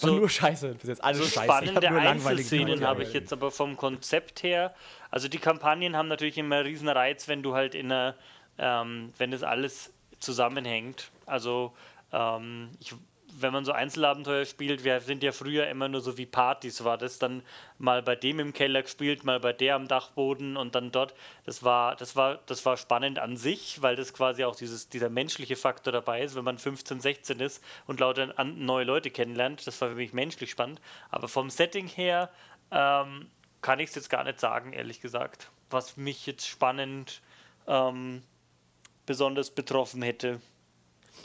[0.00, 0.74] War nur Scheiße.
[0.74, 1.44] Bis jetzt alles so Scheiße.
[1.44, 4.74] spannende langweilige Einzelszenen habe ich jetzt aber vom Konzept her.
[5.10, 8.14] Also die Kampagnen haben natürlich immer einen riesen Reiz, wenn du halt in einer,
[8.58, 11.10] ähm, wenn das alles zusammenhängt.
[11.26, 11.74] Also
[12.12, 12.94] ähm, ich
[13.40, 16.98] wenn man so Einzelabenteuer spielt, wir sind ja früher immer nur so wie Partys, war
[16.98, 17.42] das dann
[17.78, 21.14] mal bei dem im Keller gespielt, mal bei der am Dachboden und dann dort.
[21.44, 25.10] Das war, das war, das war spannend an sich, weil das quasi auch dieses, dieser
[25.10, 29.66] menschliche Faktor dabei ist, wenn man 15, 16 ist und lauter neue Leute kennenlernt.
[29.66, 30.80] Das war für mich menschlich spannend.
[31.10, 32.30] Aber vom Setting her
[32.70, 33.28] ähm,
[33.62, 37.20] kann ich es jetzt gar nicht sagen, ehrlich gesagt, was mich jetzt spannend
[37.66, 38.22] ähm,
[39.06, 40.40] besonders betroffen hätte.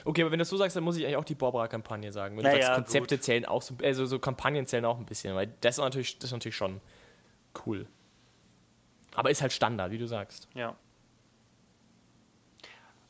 [0.05, 2.37] Okay, aber wenn du das so sagst, dann muss ich eigentlich auch die Barbara-Kampagne sagen.
[2.37, 3.23] Wenn Naja, du sagst, Konzepte gut.
[3.23, 6.29] zählen auch so, also so Kampagnen zählen auch ein bisschen, weil das ist natürlich, das
[6.29, 6.81] ist natürlich schon
[7.65, 7.87] cool.
[9.15, 10.47] Aber ist halt Standard, wie du sagst.
[10.53, 10.75] Ja.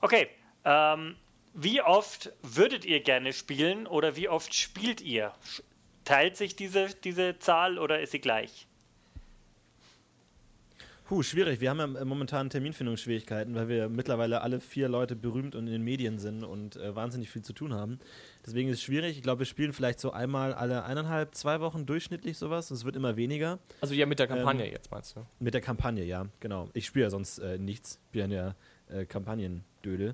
[0.01, 0.29] Okay.
[0.65, 1.15] Ähm,
[1.53, 5.33] wie oft würdet ihr gerne spielen oder wie oft spielt ihr?
[6.05, 8.67] Teilt sich diese, diese Zahl oder ist sie gleich?
[11.09, 11.59] Puh, schwierig.
[11.59, 15.83] Wir haben ja momentan Terminfindungsschwierigkeiten, weil wir mittlerweile alle vier Leute berühmt und in den
[15.83, 17.97] Medien sind und äh, wahnsinnig viel zu tun haben.
[18.45, 19.17] Deswegen ist es schwierig.
[19.17, 22.69] Ich glaube, wir spielen vielleicht so einmal alle eineinhalb, zwei Wochen durchschnittlich sowas.
[22.69, 23.57] Es wird immer weniger.
[23.81, 25.25] Also ja, mit der Kampagne Ähm, jetzt, meinst du?
[25.39, 26.69] Mit der Kampagne, ja, genau.
[26.73, 27.99] Ich spiele ja sonst äh, nichts.
[28.05, 28.53] Ich bin ja
[28.89, 30.13] äh, Kampagnendödel.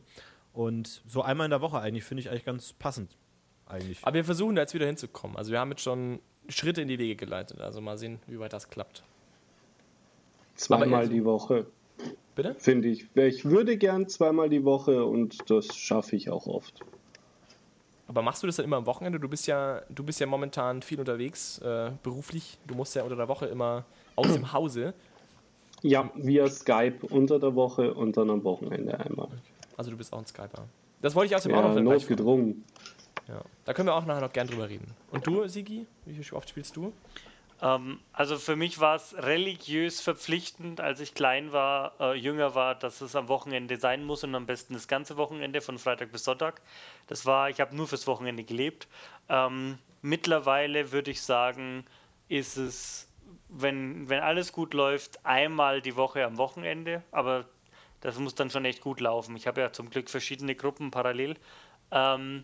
[0.53, 3.17] Und so einmal in der Woche eigentlich finde ich eigentlich ganz passend.
[3.65, 3.99] Eigentlich.
[4.01, 5.35] Aber wir versuchen da jetzt wieder hinzukommen.
[5.35, 7.59] Also wir haben jetzt schon Schritte in die Wege geleitet.
[7.59, 9.03] Also mal sehen, wie weit das klappt.
[10.55, 11.65] Zweimal die Woche,
[12.35, 12.55] Bitte?
[12.57, 13.07] finde ich.
[13.15, 16.79] Ich würde gern zweimal die Woche und das schaffe ich auch oft.
[18.07, 19.19] Aber machst du das dann immer am Wochenende?
[19.19, 22.57] Du bist ja, du bist ja momentan viel unterwegs, äh, beruflich.
[22.67, 23.83] Du musst ja unter der Woche immer
[24.15, 24.93] aus dem Hause.
[25.81, 29.27] Ja, via Skype unter der Woche und dann am Wochenende einmal.
[29.75, 30.63] Also du bist auch ein Skyper.
[31.01, 31.99] Das wollte ich außerdem auch Ja, noch gleich fragen.
[31.99, 32.63] notgedrungen.
[33.27, 33.41] Ja.
[33.65, 34.87] Da können wir auch nachher noch gern drüber reden.
[35.11, 35.85] Und du, Sigi?
[36.05, 36.93] Wie oft spielst du?
[37.61, 42.75] Ähm, also für mich war es religiös verpflichtend, als ich klein war, äh, jünger war,
[42.75, 46.23] dass es am Wochenende sein muss und am besten das ganze Wochenende von Freitag bis
[46.25, 46.61] Sonntag.
[47.07, 48.87] Das war, ich habe nur fürs Wochenende gelebt.
[49.29, 51.85] Ähm, mittlerweile würde ich sagen,
[52.27, 53.07] ist es,
[53.49, 57.45] wenn, wenn alles gut läuft, einmal die Woche am Wochenende, aber
[58.01, 59.35] das muss dann schon echt gut laufen.
[59.35, 61.37] Ich habe ja zum Glück verschiedene Gruppen parallel.
[61.91, 62.43] Ähm,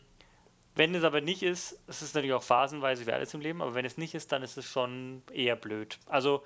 [0.76, 3.74] wenn es aber nicht ist, es ist natürlich auch phasenweise wie alles im Leben, aber
[3.74, 6.00] wenn es nicht ist, dann ist es schon eher blöd.
[6.08, 6.44] Also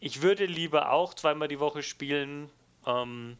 [0.00, 2.50] ich würde lieber auch zweimal die Woche spielen.
[2.86, 3.38] Ähm,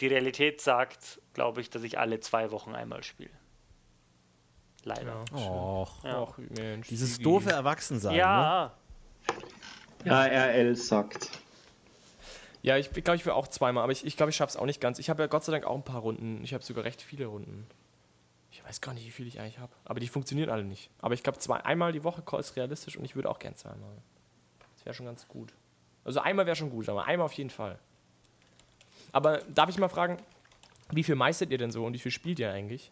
[0.00, 3.30] die Realität sagt, glaube ich, dass ich alle zwei Wochen einmal spiele.
[4.84, 5.24] Leider.
[5.32, 6.20] Och, Ja.
[6.20, 6.86] Och, Mensch.
[6.88, 8.12] dieses doofe Erwachsensein.
[8.12, 8.18] Ne?
[8.18, 8.72] Ja,
[10.04, 11.30] Ja, RL sagt.
[12.62, 14.66] Ja, ich glaube, ich will auch zweimal, aber ich, ich glaube, ich schaffe es auch
[14.66, 15.00] nicht ganz.
[15.00, 16.42] Ich habe ja Gott sei Dank auch ein paar Runden.
[16.44, 17.66] Ich habe sogar recht viele Runden.
[18.56, 19.72] Ich weiß gar nicht, wie viel ich eigentlich habe.
[19.84, 20.90] Aber die funktionieren alle nicht.
[20.98, 23.96] Aber ich glaube, einmal die Woche ist realistisch und ich würde auch gern zweimal.
[24.74, 25.52] Das wäre schon ganz gut.
[26.04, 27.78] Also einmal wäre schon gut, aber einmal auf jeden Fall.
[29.12, 30.16] Aber darf ich mal fragen,
[30.90, 32.90] wie viel meistert ihr denn so und wie viel spielt ihr eigentlich?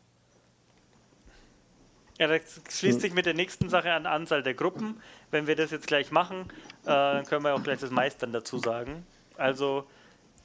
[2.19, 5.01] Ja, das schließt sich mit der nächsten Sache an Anzahl der Gruppen.
[5.31, 6.43] Wenn wir das jetzt gleich machen,
[6.83, 9.07] äh, dann können wir auch gleich das Meistern dazu sagen.
[9.37, 9.87] Also,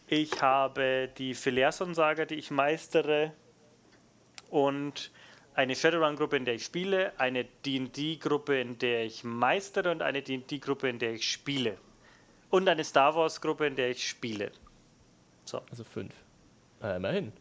[0.08, 3.34] ich habe die Philerson-Saga, die ich meistere,
[4.50, 5.12] und
[5.56, 10.90] eine Shadowrun-Gruppe, in der ich spiele, eine D&D-Gruppe, in der ich meistere und eine D&D-Gruppe,
[10.90, 11.78] in der ich spiele.
[12.50, 14.52] Und eine Star Wars-Gruppe, in der ich spiele.
[15.70, 16.14] Also fünf.
[16.82, 17.34] Äh, immerhin.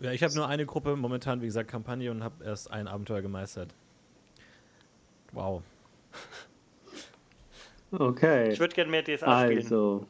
[0.00, 3.22] Ja, ich habe nur eine Gruppe, momentan, wie gesagt, Kampagne und habe erst ein Abenteuer
[3.22, 3.74] gemeistert.
[5.32, 5.62] Wow.
[7.92, 8.52] Okay.
[8.52, 9.62] Ich würde gerne mehr DSA spielen.
[9.62, 10.06] Also,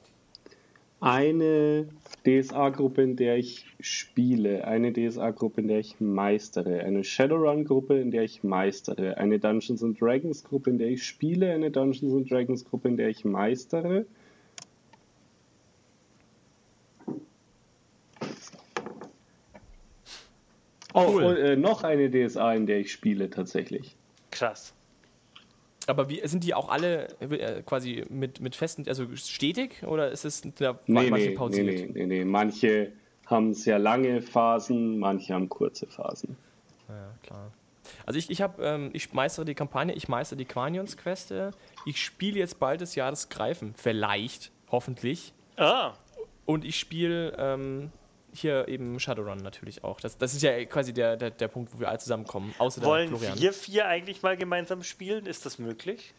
[1.01, 1.89] eine
[2.27, 8.23] DSA-Gruppe, in der ich spiele, eine DSA-Gruppe, in der ich meistere, eine Shadowrun-Gruppe, in der
[8.25, 12.97] ich meistere, eine Dungeons and Dragons-Gruppe, in der ich spiele, eine Dungeons and Dragons-Gruppe, in
[12.97, 14.05] der ich meistere.
[20.93, 21.23] Oh, Cool.
[21.25, 23.97] und, äh, noch eine DSA, in der ich spiele, tatsächlich.
[24.31, 24.75] Krass.
[25.91, 30.25] Aber wie, sind die auch alle äh, quasi mit, mit festen, also stetig oder ist
[30.25, 31.67] es da Nee, manche nee, nee, pausiert?
[31.67, 32.25] nee, nee, nee.
[32.25, 32.93] Manche
[33.27, 36.37] haben sehr lange Phasen, manche haben kurze Phasen.
[36.89, 37.53] Ja, klar.
[38.07, 41.51] Also ich, ich habe, ähm, ich meistere die Kampagne, ich meistere die Quanions-Queste.
[41.87, 42.95] Ich spiele jetzt bald des
[43.29, 43.75] Greifen.
[43.77, 45.33] Vielleicht, hoffentlich.
[45.57, 45.93] Ah,
[46.47, 47.91] Und ich spiele ähm,
[48.33, 50.01] hier eben Shadowrun natürlich auch.
[50.01, 52.55] Das, das ist ja quasi der, der, der Punkt, wo wir alle zusammenkommen.
[52.59, 53.39] Außer der wollen Florian.
[53.39, 55.27] wir vier eigentlich mal gemeinsam spielen?
[55.27, 56.15] Ist das möglich?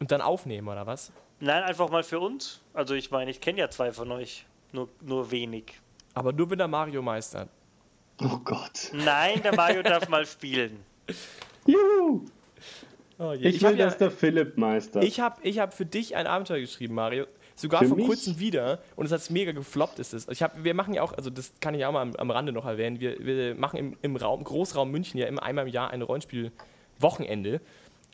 [0.00, 1.12] Und dann aufnehmen, oder was?
[1.40, 2.60] Nein, einfach mal für uns.
[2.74, 4.46] Also ich meine, ich kenne ja zwei von euch.
[4.72, 5.74] Nur, nur wenig.
[6.14, 7.48] Aber nur wenn der Mario meistert.
[8.20, 8.90] Oh Gott.
[8.92, 10.80] Nein, der Mario darf mal spielen.
[11.66, 12.24] Juhu!
[13.18, 15.02] Oh Ich, hab will, ja- dass der Philipp meistert.
[15.04, 17.26] Ich habe ich hab für dich ein Abenteuer geschrieben, Mario.
[17.56, 20.28] Sogar Für vor mich- kurzem wieder und es hat mega gefloppt ist es.
[20.28, 22.52] Ich hab, wir machen ja auch, also das kann ich auch mal am, am Rande
[22.52, 25.90] noch erwähnen, wir, wir machen im, im Raum, Großraum München ja immer einmal im Jahr
[25.90, 27.60] ein Rollenspiel-Wochenende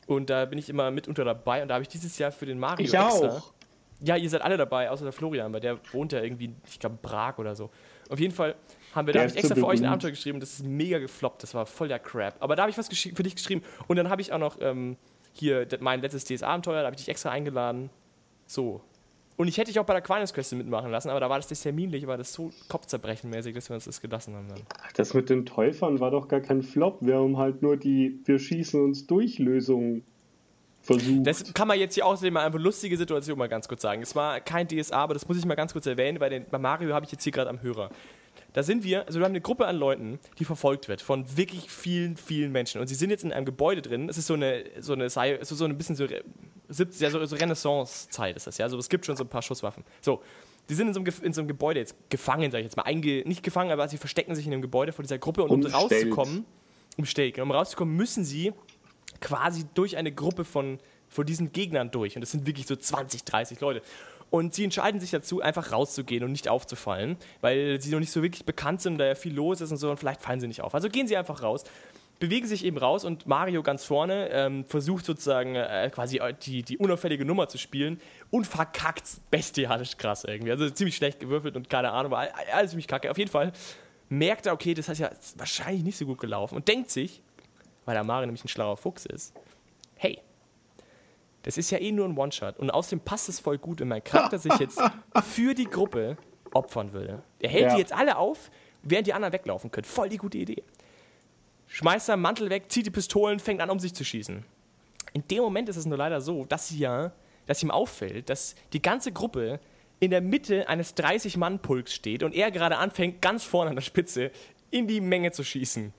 [0.07, 2.59] und da bin ich immer mitunter dabei und da habe ich dieses Jahr für den
[2.59, 3.53] Mario Ich extra, auch.
[4.01, 6.97] ja, ihr seid alle dabei, außer der Florian, weil der wohnt ja irgendwie, ich glaube,
[7.01, 7.69] Prag oder so.
[8.09, 8.55] Auf jeden Fall
[8.93, 9.85] haben wir, da Der habe ich extra für euch ein.
[9.85, 12.35] Abenteuer geschrieben, das ist mega gefloppt, das war voll der Crap.
[12.41, 14.97] Aber da habe ich was für dich geschrieben und dann habe ich auch noch ähm,
[15.33, 17.89] hier mein letztes DS-Abenteuer, da habe ich dich extra eingeladen.
[18.45, 18.81] So.
[19.35, 21.47] Und ich hätte dich auch bei der Aquinas Quest mitmachen lassen, aber da war das
[21.47, 24.61] das terminlich, war das so kopfzerbrechenmäßig, dass wir uns das gelassen haben dann.
[24.95, 26.97] Das mit den Täufern war doch gar kein Flop.
[27.01, 30.03] Wir haben halt nur die Wir schießen uns durch Lösung
[30.81, 31.25] versucht.
[31.25, 34.01] Das kann man jetzt hier außerdem mal eine lustige Situation mal ganz kurz sagen.
[34.01, 36.59] Es war kein DSA, aber das muss ich mal ganz kurz erwähnen, weil den, bei
[36.59, 37.89] Mario habe ich jetzt hier gerade am Hörer.
[38.53, 41.69] Da sind wir, also wir haben eine Gruppe an Leuten, die verfolgt wird von wirklich
[41.71, 42.79] vielen, vielen Menschen.
[42.79, 44.07] Und sie sind jetzt in einem Gebäude drin.
[44.09, 46.23] Es ist so eine, so eine, so, so ein bisschen so, Re-
[46.69, 48.65] 70, ja, so, so Renaissance-Zeit ist das, ja.
[48.65, 49.83] Also es gibt schon so ein paar Schusswaffen.
[50.01, 50.21] So,
[50.69, 52.83] die sind in so einem, in so einem Gebäude jetzt gefangen, sage ich jetzt mal.
[52.83, 55.43] Einge, nicht gefangen, aber sie verstecken sich in einem Gebäude von dieser Gruppe.
[55.43, 55.83] Und um Umstellt.
[55.83, 56.45] rauszukommen,
[56.97, 58.53] umstellt, um rauszukommen, müssen sie
[59.19, 60.79] quasi durch eine Gruppe von,
[61.09, 62.15] von diesen Gegnern durch.
[62.15, 63.81] Und das sind wirklich so 20, 30 Leute.
[64.33, 68.23] Und sie entscheiden sich dazu, einfach rauszugehen und nicht aufzufallen, weil sie noch nicht so
[68.23, 70.61] wirklich bekannt sind da ja viel los ist und so und vielleicht fallen sie nicht
[70.61, 70.73] auf.
[70.73, 71.63] Also gehen sie einfach raus,
[72.17, 76.79] bewegen sich eben raus und Mario ganz vorne ähm, versucht sozusagen äh, quasi die, die
[76.79, 80.49] unauffällige Nummer zu spielen und verkackt bestialisch krass irgendwie.
[80.49, 83.11] Also ziemlich schlecht gewürfelt und keine Ahnung, aber all- alles ziemlich kacke.
[83.11, 83.51] Auf jeden Fall
[84.09, 87.21] merkt er, okay, das heißt ja wahrscheinlich nicht so gut gelaufen und denkt sich,
[87.85, 89.31] weil der Mario nämlich ein schlauer Fuchs ist,
[89.95, 90.17] hey,
[91.43, 92.57] das ist ja eh nur ein One-Shot.
[92.59, 94.81] Und außerdem passt es voll gut, wenn mein Charakter sich jetzt
[95.23, 96.17] für die Gruppe
[96.53, 97.21] opfern würde.
[97.39, 97.73] Er hält Ja.
[97.75, 98.49] die jetzt alle auf,
[98.81, 99.85] während die anderen weglaufen können.
[99.85, 100.63] Voll die gute Idee.
[101.67, 104.43] Schmeißt seinen Mantel weg, zieht die Pistolen, fängt an, um sich zu schießen.
[105.13, 107.11] In dem Moment ist es nur leider so, dass, sie ja,
[107.45, 109.59] dass ihm auffällt, dass die ganze Gruppe
[109.99, 114.31] in der Mitte eines 30-Mann-Pulks steht und er gerade anfängt, ganz vorne an der Spitze
[114.69, 115.93] in die Menge zu schießen.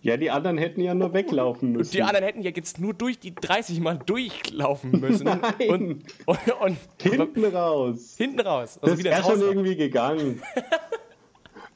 [0.00, 1.90] Ja, die anderen hätten ja nur weglaufen müssen.
[1.92, 5.24] Die anderen hätten ja jetzt nur durch die 30 Mann durchlaufen müssen.
[5.58, 5.68] Nein.
[5.68, 8.14] Und, und, und Hinten raus.
[8.16, 8.78] hinten raus.
[8.80, 10.42] Also Das wieder wäre schon irgendwie gegangen.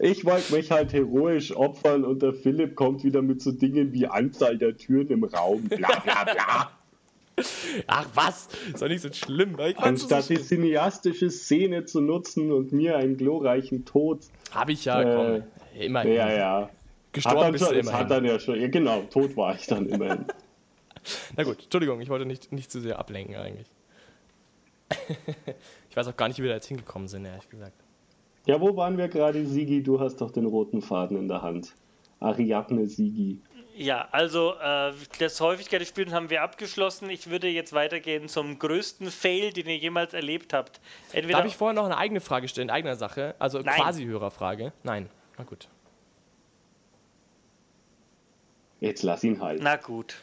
[0.04, 4.08] Ich wollte mich halt heroisch opfern und der Philipp kommt wieder mit so Dingen wie
[4.08, 6.70] Anzahl der Türen im Raum, bla bla bla.
[7.86, 9.56] Ach was, ist doch nicht so schlimm.
[9.76, 14.22] Anstatt so die cineastische Szene zu nutzen und mir einen glorreichen Tod.
[14.50, 15.80] Habe ich ja, Äh, komm.
[15.80, 16.12] Immerhin.
[16.14, 16.70] Ja, ja.
[17.12, 18.00] Hat Gestorben dann bist du schon, es immerhin.
[18.00, 20.24] hat dann ja schon, ja genau, tot war ich dann immerhin.
[21.36, 23.66] Na gut, Entschuldigung, ich wollte nicht, nicht zu sehr ablenken eigentlich.
[25.90, 27.74] ich weiß auch gar nicht, wie wir da jetzt hingekommen sind, ehrlich gesagt.
[28.46, 29.82] Ja, wo waren wir gerade, Sigi?
[29.82, 31.74] Du hast doch den roten Faden in der Hand.
[32.20, 33.40] Ariadne Sigi.
[33.76, 37.08] Ja, also äh, das Häufigkeit des Spiels haben wir abgeschlossen.
[37.10, 40.80] Ich würde jetzt weitergehen zum größten Fail, den ihr jemals erlebt habt.
[41.12, 43.34] Entweder Darf ich vorher noch eine eigene Frage stellen, in eigener Sache?
[43.38, 43.80] Also Nein.
[43.80, 44.72] quasi Hörerfrage?
[44.82, 45.08] Nein.
[45.38, 45.68] Na gut.
[48.82, 49.62] Jetzt lass ihn halt.
[49.62, 50.16] Na gut.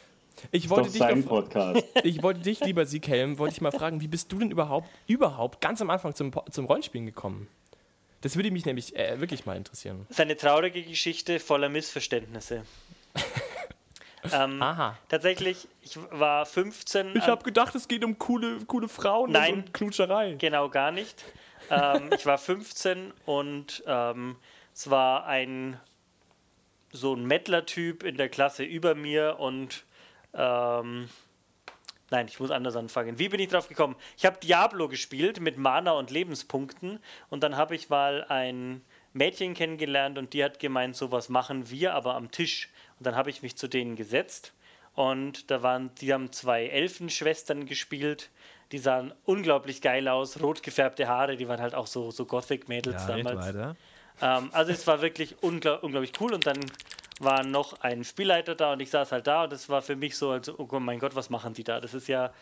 [0.52, 1.82] Ich wollte, doch dich sein noch, Podcast.
[2.04, 5.62] ich wollte dich, lieber Sieghelm, wollte ich mal fragen, wie bist du denn überhaupt, überhaupt
[5.62, 7.48] ganz am Anfang zum, zum Rollenspielen gekommen?
[8.20, 10.04] Das würde mich nämlich äh, wirklich mal interessieren.
[10.08, 12.62] Das ist eine traurige Geschichte voller Missverständnisse.
[14.32, 14.98] ähm, Aha.
[15.08, 17.16] tatsächlich, ich war 15.
[17.16, 19.54] Ich an- habe gedacht, es geht um coole, coole Frauen Nein.
[19.54, 20.34] und Knutscherei.
[20.34, 21.24] Genau, gar nicht.
[21.70, 24.36] ähm, ich war 15 und ähm,
[24.74, 25.80] es war ein
[26.92, 29.84] so ein Mettler-Typ in der Klasse über mir und
[30.34, 31.08] ähm,
[32.10, 33.18] nein, ich muss anders anfangen.
[33.18, 33.96] Wie bin ich drauf gekommen?
[34.16, 38.82] Ich habe Diablo gespielt mit Mana und Lebenspunkten und dann habe ich mal ein
[39.12, 42.68] Mädchen kennengelernt und die hat gemeint, sowas machen wir aber am Tisch.
[42.98, 44.52] Und dann habe ich mich zu denen gesetzt
[44.94, 48.30] und da waren, die haben zwei Elfenschwestern gespielt.
[48.72, 53.02] Die sahen unglaublich geil aus, rot gefärbte Haare, die waren halt auch so, so Gothic-Mädels
[53.02, 53.46] Ja, damals.
[53.46, 53.76] weiter.
[54.22, 56.58] Ähm, also es war wirklich unglaub, unglaublich cool und dann
[57.20, 60.16] war noch ein Spielleiter da und ich saß halt da und es war für mich
[60.16, 61.80] so, also, oh mein Gott, was machen die da?
[61.80, 62.32] Das ist ja,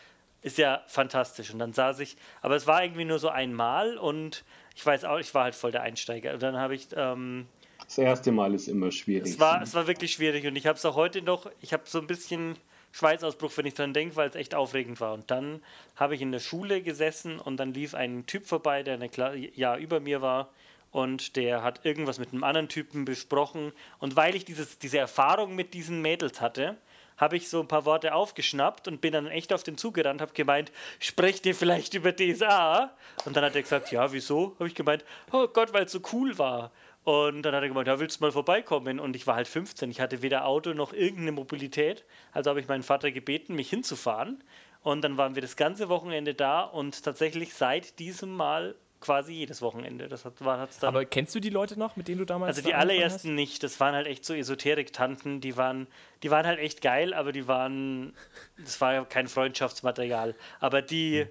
[0.41, 1.51] ist ja fantastisch.
[1.51, 5.19] Und dann saß ich, aber es war irgendwie nur so einmal und ich weiß auch,
[5.19, 6.33] ich war halt voll der Einsteiger.
[6.33, 7.47] Und dann habe ich, ähm,
[7.83, 9.33] Das erste Mal ist immer schwierig.
[9.33, 11.83] es war, es war wirklich schwierig und ich habe es auch heute noch, ich habe
[11.85, 12.57] so ein bisschen
[12.93, 15.13] Schweißausbruch, wenn ich dran denke, weil es echt aufregend war.
[15.13, 15.61] Und dann
[15.97, 19.09] habe ich in der Schule gesessen und dann lief ein Typ vorbei, der ein
[19.55, 20.49] Jahr über mir war
[20.91, 23.71] und der hat irgendwas mit einem anderen Typen besprochen.
[23.99, 26.77] Und weil ich dieses, diese Erfahrung mit diesen Mädels hatte,
[27.17, 30.33] habe ich so ein paar Worte aufgeschnappt und bin dann echt auf den zugerannt, habe
[30.33, 32.91] gemeint, sprecht ihr vielleicht über DSA?
[33.25, 34.55] Und dann hat er gesagt, ja, wieso?
[34.55, 36.71] Habe ich gemeint, oh Gott, weil es so cool war.
[37.03, 38.99] Und dann hat er gemeint, ja, willst du mal vorbeikommen?
[38.99, 42.05] Und ich war halt 15, ich hatte weder Auto noch irgendeine Mobilität.
[42.31, 44.41] Also habe ich meinen Vater gebeten, mich hinzufahren.
[44.81, 49.61] Und dann waren wir das ganze Wochenende da und tatsächlich seit diesem Mal quasi jedes
[49.61, 50.07] Wochenende.
[50.07, 52.57] Das hat, war, hat's dann Aber kennst du die Leute noch, mit denen du damals
[52.57, 55.87] also die allerersten nicht, das waren halt echt so Esoterik-Tanten, die waren,
[56.23, 58.13] die waren halt echt geil, aber die waren,
[58.57, 60.35] das war ja kein Freundschaftsmaterial.
[60.59, 61.25] Aber die,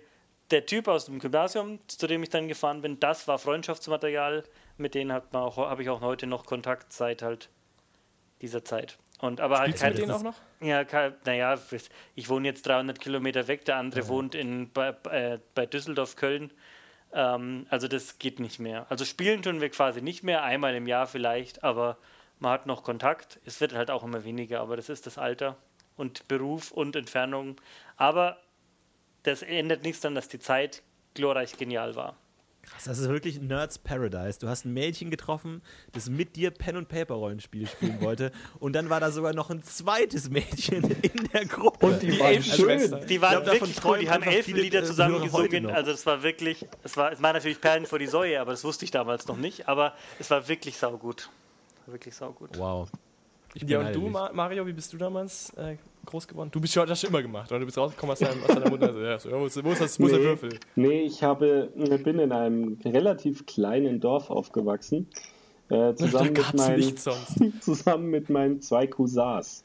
[0.51, 4.45] der Typ aus dem Gymnasium, zu dem ich dann gefahren bin, das war Freundschaftsmaterial,
[4.77, 7.51] mit denen hat man auch, habe ich auch heute noch Kontakt seit halt
[8.41, 8.99] dieser Zeit.
[9.21, 10.37] Und aber halt Spielst du mit denen auch noch?
[10.61, 11.59] ja, kein, naja,
[12.15, 16.53] ich wohne jetzt 300 Kilometer weg, der andere wohnt in, bei, äh, bei Düsseldorf, Köln.
[17.13, 18.87] Ähm, also das geht nicht mehr.
[18.91, 21.99] Also spielen tun wir quasi nicht mehr, einmal im Jahr vielleicht, aber
[22.39, 23.41] man hat noch Kontakt.
[23.45, 25.57] Es wird halt auch immer weniger, aber das ist das Alter
[25.97, 27.61] und Beruf und Entfernung.
[27.97, 28.39] Aber
[29.25, 30.83] das ändert nichts daran, dass die Zeit
[31.15, 32.17] glorreich genial war.
[32.71, 34.39] Krass, das ist wirklich Nerds Paradise.
[34.39, 35.63] Du hast ein Mädchen getroffen,
[35.93, 39.51] das mit dir Pen und Paper Rollenspiele spielen wollte und dann war da sogar noch
[39.51, 41.87] ein zweites Mädchen in der Gruppe.
[41.87, 42.99] Und die waren Elfenschwester.
[42.99, 43.09] schön.
[43.09, 45.67] Die waren glaub, davon wirklich cool, die haben elf viele, Lieder zusammen gesungen.
[45.67, 48.65] Also es war wirklich, es war, es war natürlich Perlen vor die Säue, aber das
[48.65, 49.69] wusste ich damals noch nicht.
[49.69, 51.31] Aber es war wirklich saugut.
[51.87, 52.59] War Wirklich saugut.
[52.59, 52.91] Wow.
[53.55, 55.77] Ich Ja, und du, Mario, wie bist du damals äh,
[56.11, 56.51] groß geworden?
[56.51, 57.61] Du bist schon, das schon immer gemacht, oder?
[57.61, 58.87] Du bist rausgekommen aus, deinem, aus deiner Mutter.
[58.89, 60.27] Also, ja, so, wo ist, wo ist, das, wo ist der Nee.
[60.27, 60.61] Würfel?
[60.77, 61.71] Nee, ich habe,
[62.05, 65.07] bin in einem relativ kleinen Dorf aufgewachsen.
[65.71, 66.97] Äh, Da zusammen, mit meinen,
[67.61, 69.65] zusammen mit meinen zwei Cousins.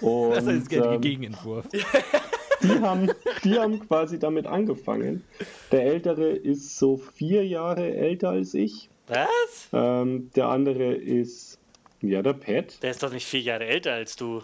[0.00, 1.66] Und Das ist der ähm, Gegenentwurf.
[2.62, 3.10] die, haben,
[3.44, 5.22] die haben quasi damit angefangen.
[5.70, 8.88] Der Ältere ist so vier Jahre älter als ich.
[9.06, 9.68] Was?
[9.72, 11.58] Ähm, der andere ist,
[12.02, 14.42] ja, der Pat, Der ist doch nicht vier Jahre älter als du.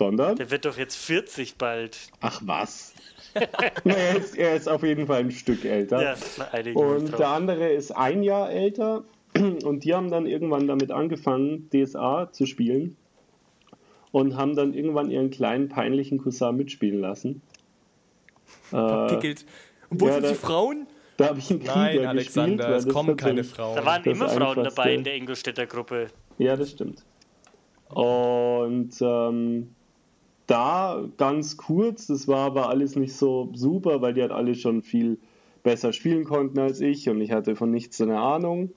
[0.00, 2.08] Sondern, Der wird doch jetzt 40 bald.
[2.20, 2.94] ach was.
[3.84, 6.02] Er, ist, er ist auf jeden Fall ein Stück älter.
[6.02, 6.14] Ja,
[6.74, 7.18] Und drauf.
[7.18, 9.04] der andere ist ein Jahr älter
[9.36, 12.96] und die haben dann irgendwann damit angefangen, DSA zu spielen
[14.10, 17.40] und haben dann irgendwann ihren kleinen peinlichen Cousin mitspielen lassen.
[18.72, 19.46] Äh, Pickelt.
[19.90, 20.88] Und wo ja, sind die Frauen?
[21.16, 22.08] da habe ich einen Krieger Nein, gespielt.
[22.08, 23.76] Alexander, weil es kommen keine Frauen.
[23.76, 24.74] Da waren immer Frauen Einfachste.
[24.74, 26.08] dabei in der Ingolstädter Gruppe.
[26.38, 27.04] Ja, das stimmt.
[27.90, 29.74] Und ähm,
[30.50, 34.82] da ganz kurz, das war aber alles nicht so super, weil die halt alle schon
[34.82, 35.18] viel
[35.62, 38.70] besser spielen konnten als ich und ich hatte von nichts eine Ahnung.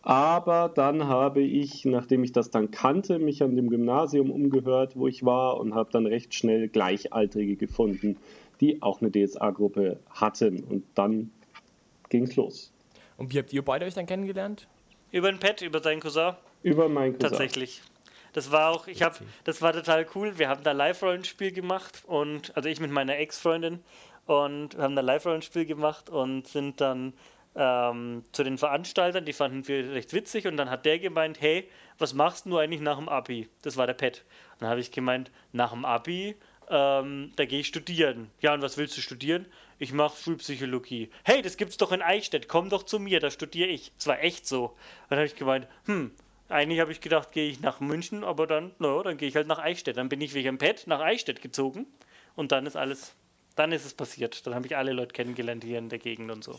[0.00, 5.06] Aber dann habe ich, nachdem ich das dann kannte, mich an dem Gymnasium umgehört, wo
[5.06, 8.16] ich war und habe dann recht schnell Gleichaltrige gefunden,
[8.60, 10.62] die auch eine DSA-Gruppe hatten.
[10.62, 11.30] Und dann
[12.10, 12.72] ging's los.
[13.16, 14.68] Und wie habt ihr beide euch dann kennengelernt?
[15.10, 16.32] Über den Pet, über seinen Cousin.
[16.62, 17.30] Über mein Cousin.
[17.30, 17.82] Tatsächlich.
[18.34, 20.38] Das war auch, ich habe, das war total cool.
[20.38, 23.82] Wir haben da Live-Rollenspiel gemacht und, also ich mit meiner Ex-Freundin
[24.26, 27.14] und wir haben da Live-Rollenspiel gemacht und sind dann
[27.54, 31.70] ähm, zu den Veranstaltern, die fanden wir recht witzig und dann hat der gemeint, hey,
[31.98, 33.48] was machst du eigentlich nach dem Abi?
[33.62, 34.24] Das war der Pet.
[34.58, 36.34] Dann habe ich gemeint, nach dem Abi,
[36.68, 38.32] ähm, da gehe ich studieren.
[38.40, 39.46] Ja, und was willst du studieren?
[39.78, 41.08] Ich mache Schulpsychologie.
[41.22, 43.92] Hey, das gibt's doch in Eichstätt, komm doch zu mir, da studiere ich.
[43.96, 44.74] Es war echt so.
[45.08, 46.10] Dann habe ich gemeint, hm,
[46.54, 49.46] eigentlich habe ich gedacht, gehe ich nach München, aber dann, naja, dann gehe ich halt
[49.46, 49.96] nach Eichstätt.
[49.96, 51.86] Dann bin ich wegen dem Pet nach Eichstätt gezogen
[52.36, 53.14] und dann ist alles,
[53.56, 54.46] dann ist es passiert.
[54.46, 56.58] Dann habe ich alle Leute kennengelernt hier in der Gegend und so.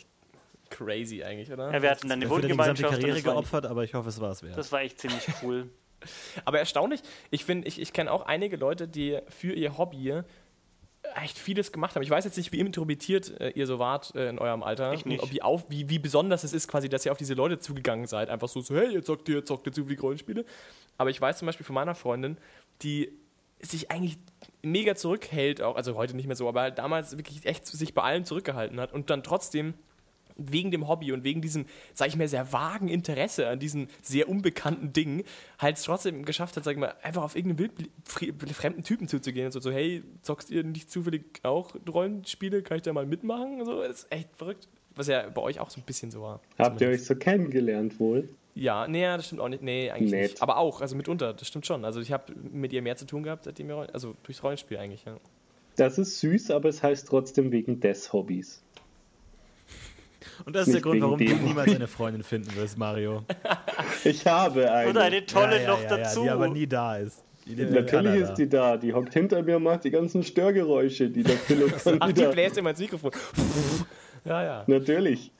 [0.69, 1.71] Crazy eigentlich, oder?
[1.71, 4.19] Ja, wir hatten dann eine Wohngemeinschaft und Karriere das war, geopfert, aber ich hoffe, es
[4.19, 4.57] war es wert.
[4.57, 5.69] das war echt ziemlich cool.
[6.45, 7.01] Aber erstaunlich,
[7.31, 10.21] ich finde, ich, ich kenne auch einige Leute, die für ihr Hobby
[11.15, 12.03] echt vieles gemacht haben.
[12.03, 14.93] Ich weiß jetzt nicht, wie introvertiert äh, ihr so wart äh, in eurem Alter.
[14.93, 15.21] Ich nicht.
[15.21, 17.59] Und Ob ihr auf, wie, wie besonders es ist, quasi, dass ihr auf diese Leute
[17.59, 18.29] zugegangen seid.
[18.29, 20.45] Einfach so, so hey, ihr zockt ihr, zockt ihr zu viel Rollenspiele.
[20.97, 22.37] Aber ich weiß zum Beispiel von meiner Freundin,
[22.81, 23.11] die
[23.61, 24.17] sich eigentlich
[24.61, 28.03] mega zurückhält, auch, also heute nicht mehr so, aber halt damals wirklich echt sich bei
[28.03, 29.73] allem zurückgehalten hat und dann trotzdem
[30.37, 34.29] wegen dem Hobby und wegen diesem, sag ich mal, sehr vagen Interesse an diesen sehr
[34.29, 35.23] unbekannten Dingen,
[35.59, 37.71] halt es trotzdem geschafft hat, sag ich mal, einfach auf irgendeinen
[38.53, 42.63] fremden Typen zuzugehen und so, so, hey, zockst ihr nicht zufällig auch Rollenspiele?
[42.63, 43.63] Kann ich da mal mitmachen?
[43.65, 44.67] So, das ist echt verrückt.
[44.95, 46.39] Was ja bei euch auch so ein bisschen so war.
[46.57, 47.01] Habt ihr Zumindest.
[47.01, 48.29] euch so kennengelernt wohl?
[48.53, 49.61] Ja, nee, das stimmt auch nicht.
[49.61, 50.31] Nee, eigentlich Nett.
[50.31, 50.41] nicht.
[50.41, 51.83] Aber auch, also mitunter, das stimmt schon.
[51.83, 55.03] Also ich habe mit ihr mehr zu tun gehabt, seitdem wir, also durchs Rollenspiel eigentlich,
[55.03, 55.17] ja.
[55.75, 58.63] Das ist süß, aber es heißt trotzdem wegen des Hobbys.
[60.45, 63.23] Und das ist der Nicht Grund, wegen warum du niemals eine Freundin finden wirst, Mario.
[64.03, 64.89] Ich habe eine.
[64.89, 66.23] Und eine tolle Ja, ja, noch ja, dazu.
[66.23, 67.23] Die aber nie da ist.
[67.47, 68.77] Natürlich ist die da.
[68.77, 72.57] Die hockt hinter mir und macht die ganzen Störgeräusche, die der Philipp Ach, die bläst
[72.57, 73.11] immer ins Mikrofon.
[74.25, 74.63] ja, ja.
[74.67, 75.31] Natürlich.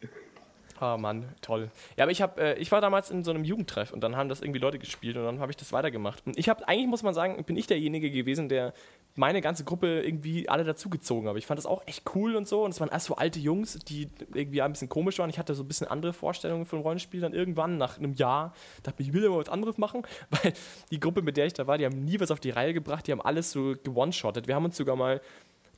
[0.80, 1.70] Ah, Mann, toll.
[1.96, 4.28] Ja, aber ich, hab, äh, ich war damals in so einem Jugendtreff und dann haben
[4.28, 6.22] das irgendwie Leute gespielt und dann habe ich das weitergemacht.
[6.26, 8.74] Und ich habe, eigentlich muss man sagen, bin ich derjenige gewesen, der
[9.16, 11.40] meine ganze Gruppe irgendwie alle dazugezogen habe.
[11.40, 12.64] Ich fand das auch echt cool und so.
[12.64, 15.30] Und es waren erst so alte Jungs, die irgendwie ein bisschen komisch waren.
[15.30, 18.54] Ich hatte so ein bisschen andere Vorstellungen von Rollenspiel dann irgendwann nach einem Jahr.
[18.84, 20.54] Dachte mir, ich will ja mal was anderes machen, weil
[20.92, 23.08] die Gruppe, mit der ich da war, die haben nie was auf die Reihe gebracht.
[23.08, 24.48] Die haben alles so gewone-shottet.
[24.48, 25.22] Wir haben uns sogar mal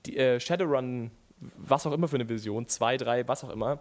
[0.07, 1.11] die, äh, Shadowrun,
[1.57, 3.79] was auch immer für eine Version, 2, 3, was auch immer,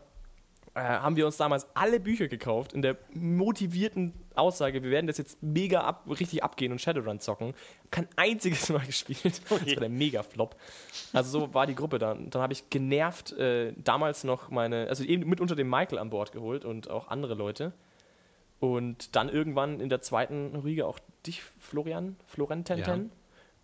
[0.76, 5.16] äh, haben wir uns damals alle Bücher gekauft in der motivierten Aussage, wir werden das
[5.16, 7.54] jetzt mega ab, richtig abgehen und Shadowrun zocken.
[7.90, 9.40] Kein einziges Mal gespielt.
[9.48, 10.54] Das war der Mega-Flop.
[11.14, 12.28] Also so war die Gruppe dann.
[12.28, 16.10] Dann habe ich genervt äh, damals noch meine, also eben mit unter dem Michael an
[16.10, 17.72] Bord geholt und auch andere Leute.
[18.60, 23.04] Und dann irgendwann in der zweiten Riege auch dich, Florian, Florententen.
[23.04, 23.10] Ja.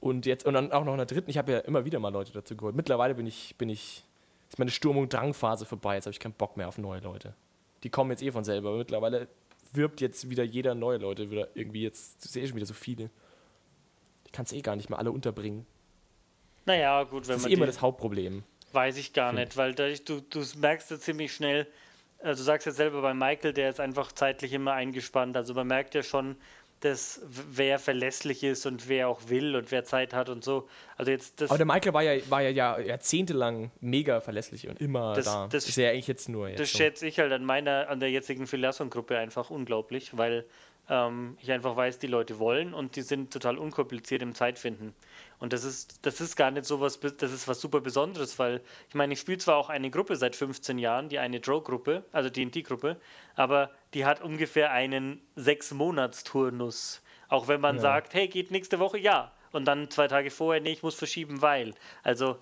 [0.00, 1.30] Und jetzt, und dann auch noch in der dritten.
[1.30, 2.74] Ich habe ja immer wieder mal Leute dazu geholt.
[2.74, 4.04] Mittlerweile bin ich, bin ich,
[4.52, 5.94] ist meine Sturm- und Drangphase vorbei.
[5.94, 7.34] Jetzt habe ich keinen Bock mehr auf neue Leute.
[7.82, 8.76] Die kommen jetzt eh von selber.
[8.76, 9.28] Mittlerweile
[9.72, 11.82] wirbt jetzt wieder jeder neue Leute wieder irgendwie.
[11.82, 13.10] Jetzt sehe ich schon wieder so viele.
[14.26, 15.66] Ich kann es eh gar nicht mehr alle unterbringen.
[16.66, 18.44] Naja, gut, wenn Das ist man immer das Hauptproblem.
[18.72, 21.66] weiß ich gar nicht, weil da, du, du merkst ja ziemlich schnell,
[22.22, 25.36] also du sagst ja selber bei Michael, der ist einfach zeitlich immer eingespannt.
[25.36, 26.36] Also man merkt ja schon,
[26.84, 30.68] dass w- wer verlässlich ist und wer auch will und wer Zeit hat und so.
[30.96, 34.80] Also jetzt das, Aber der Michael war ja, war ja, ja jahrzehntelang mega verlässlich und
[34.80, 35.48] immer Das- da.
[35.50, 36.60] das- ist ja eigentlich jetzt nur jetzt.
[36.60, 36.78] Das so.
[36.78, 40.44] schätze ich halt an meiner, an der jetzigen Philasson-Gruppe einfach unglaublich, weil
[40.88, 44.94] ähm, ich einfach weiß, die Leute wollen und die sind total unkompliziert im Zeitfinden.
[45.38, 48.60] Und das ist, das ist gar nicht so was, das ist was super Besonderes, weil
[48.88, 52.30] ich meine, ich spiele zwar auch eine Gruppe seit 15 Jahren, die eine Draw-Gruppe, also
[52.30, 53.00] die D&D-Gruppe,
[53.34, 57.02] aber die hat ungefähr einen Sechs-Monats-Turnus.
[57.28, 57.82] Auch wenn man Ja.
[57.82, 59.32] sagt, hey, geht nächste Woche, ja.
[59.52, 61.74] Und dann zwei Tage vorher, nee, ich muss verschieben, weil.
[62.02, 62.38] Also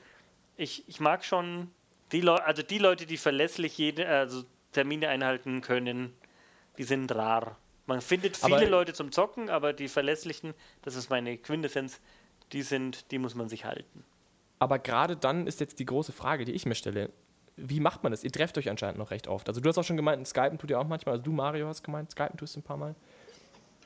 [0.56, 1.70] ich, ich mag schon
[2.12, 6.14] die Leute, also die Leute, die verlässlich jede, also Termine einhalten können,
[6.78, 7.56] die sind rar.
[7.90, 11.98] Man findet viele Aber- Leute zum Zocken, aber die verlässlichen, das ist meine Quintessenz,
[12.52, 14.04] die sind, die muss man sich halten.
[14.60, 17.10] Aber gerade dann ist jetzt die große Frage, die ich mir stelle.
[17.56, 18.22] Wie macht man das?
[18.22, 19.48] Ihr trefft euch anscheinend noch recht oft.
[19.48, 21.14] Also du hast auch schon gemeint, Skypen tut ihr auch manchmal.
[21.14, 22.94] Also du, Mario, hast gemeint, Skypen tust du ein paar Mal.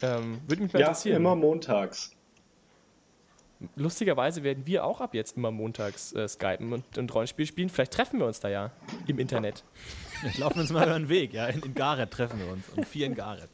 [0.02, 1.16] Ähm, würde mich mal Ja, interessieren.
[1.16, 2.12] immer montags.
[3.76, 7.70] Lustigerweise werden wir auch ab jetzt immer montags äh, Skypen und, und Rollenspiel spielen.
[7.70, 8.70] Vielleicht treffen wir uns da ja
[9.06, 9.64] im Internet.
[10.22, 11.46] Wir laufen uns mal über den Weg, ja.
[11.48, 12.66] In, in Gareth treffen wir uns.
[12.70, 13.50] Um vier in Gareth.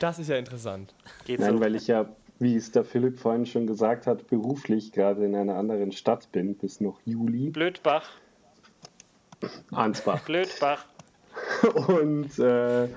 [0.00, 0.94] Das ist ja interessant.
[1.26, 1.60] Geht Nein, so.
[1.60, 2.08] weil ich ja,
[2.38, 6.56] wie es der Philipp vorhin schon gesagt hat, beruflich gerade in einer anderen Stadt bin,
[6.56, 7.50] bis noch Juli.
[7.50, 8.10] Blödbach,
[9.70, 10.24] Ansbach.
[10.24, 10.86] Blödbach.
[11.86, 12.88] Und äh,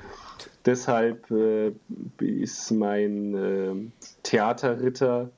[0.65, 1.73] deshalb äh,
[2.19, 3.75] ist mein äh,
[4.23, 5.29] Theaterritter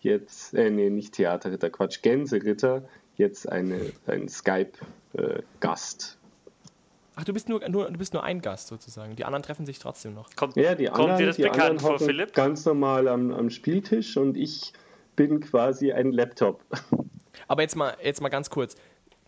[0.00, 2.82] jetzt, äh, nee, nicht Theaterritter, Quatsch, Gänseritter
[3.16, 6.18] jetzt eine, ein Skype-Gast.
[7.16, 9.14] Ach, du bist nur, nur, du bist nur ein Gast sozusagen.
[9.16, 10.28] Die anderen treffen sich trotzdem noch.
[10.34, 12.34] Kommt, ja, die kommt anderen, dir das die bekannt anderen vor, hocken Philipp?
[12.34, 14.72] ganz normal am, am Spieltisch und ich
[15.16, 16.62] bin quasi ein Laptop.
[17.48, 18.74] Aber jetzt mal, jetzt mal ganz kurz.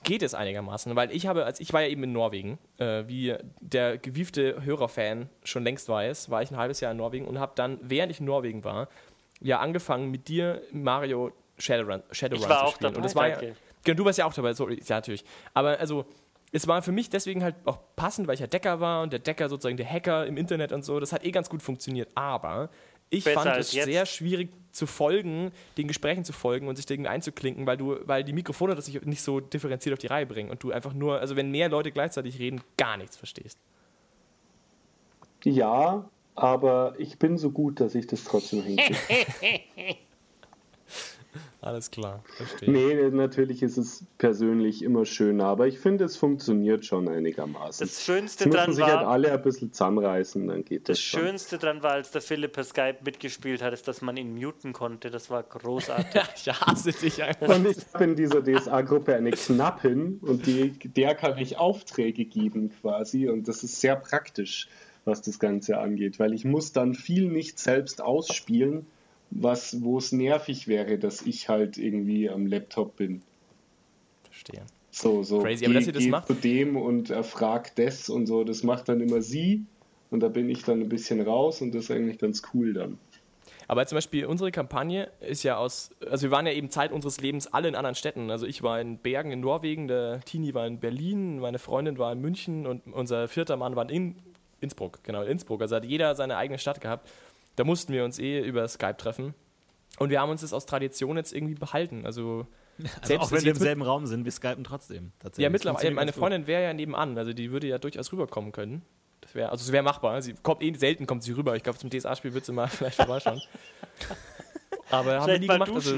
[0.02, 0.94] Geht es einigermaßen?
[0.94, 5.28] Weil ich habe, als ich war ja eben in Norwegen, äh, wie der gewiefte Hörerfan
[5.42, 8.20] schon längst weiß, war ich ein halbes Jahr in Norwegen und habe dann, während ich
[8.20, 8.88] in Norwegen war,
[9.40, 12.92] ja angefangen mit dir Mario Shadowrun, Shadowrun Ich war zu auch spielen.
[12.92, 13.38] dabei, und das war ja,
[13.84, 15.24] genau, du warst ja auch dabei, so, ja natürlich.
[15.54, 16.04] Aber also
[16.52, 19.18] es war für mich deswegen halt auch passend, weil ich ja Decker war und der
[19.18, 21.01] Decker sozusagen der Hacker im Internet und so.
[21.01, 22.09] Das hat eh ganz gut funktioniert.
[22.14, 22.70] Aber
[23.10, 23.86] ich Besser fand es jetzt.
[23.86, 27.97] sehr schwierig zu folgen, den Gesprächen zu folgen und sich da irgendwie einzuklinken, weil du,
[28.05, 30.93] weil die Mikrofone das sich nicht so differenziert auf die Reihe bringen und du einfach
[30.93, 33.59] nur, also wenn mehr Leute gleichzeitig reden, gar nichts verstehst.
[35.44, 38.98] Ja, aber ich bin so gut, dass ich das trotzdem hinkriege.
[41.66, 42.70] Alles klar, verstehe.
[42.70, 47.84] Nee, natürlich ist es persönlich immer schöner, aber ich finde, es funktioniert schon einigermaßen.
[47.84, 50.98] Das Schönste Jetzt müssen dran sich halt war, alle ein bisschen zusammenreißen, dann geht das,
[50.98, 51.20] das schon.
[51.22, 54.72] Schönste dran war, als der Philipp per Skype mitgespielt hat, ist, dass man ihn muten
[54.72, 55.10] konnte.
[55.10, 56.22] Das war großartig.
[56.36, 57.48] ich hasse dich einfach.
[57.48, 62.70] Und ich habe in dieser DSA-Gruppe eine Knappin und die, der kann ich Aufträge geben
[62.80, 64.68] quasi und das ist sehr praktisch,
[65.05, 68.86] was das Ganze angeht, weil ich muss dann viel nicht selbst ausspielen,
[69.31, 73.23] was, wo es nervig wäre, dass ich halt irgendwie am Laptop bin.
[74.31, 74.62] Verstehe.
[74.90, 75.40] So, so.
[75.40, 76.27] Crazy, aber geh, dass ihr das macht?
[76.28, 79.65] zu dem und er fragt das und so, das macht dann immer sie
[80.11, 82.98] und da bin ich dann ein bisschen raus und das ist eigentlich ganz cool dann.
[83.69, 87.20] Aber zum Beispiel unsere Kampagne ist ja aus, also wir waren ja eben Zeit unseres
[87.20, 88.31] Lebens alle in anderen Städten.
[88.31, 92.12] Also ich war in Bergen in Norwegen, der Tini war in Berlin, meine Freundin war
[92.12, 94.15] in München und unser vierter Mann war in
[94.61, 95.61] Innsbruck, genau, in Innsbruck.
[95.61, 97.11] Also hat jeder seine eigene Stadt gehabt.
[97.56, 99.34] Da mussten wir uns eh über Skype treffen.
[99.98, 102.04] Und wir haben uns das aus Tradition jetzt irgendwie behalten.
[102.04, 102.46] Also,
[103.00, 105.12] Also auch wenn wir im selben Raum sind, wir skypen trotzdem.
[105.20, 105.44] Tatsächlich.
[105.44, 106.12] ja, mittlerweile, meine.
[106.12, 108.82] Freundin wäre ja nebenan, also die würde ja durchaus rüberkommen können.
[109.22, 110.20] Das wäre, also es wäre machbar.
[110.20, 111.56] Sie kommt eh selten kommt sie rüber.
[111.56, 113.40] Ich glaube, zum DSA-Spiel wird sie mal vielleicht vorbeischauen.
[114.90, 115.70] Aber haben wir nie gemacht.
[115.72, 115.96] Also,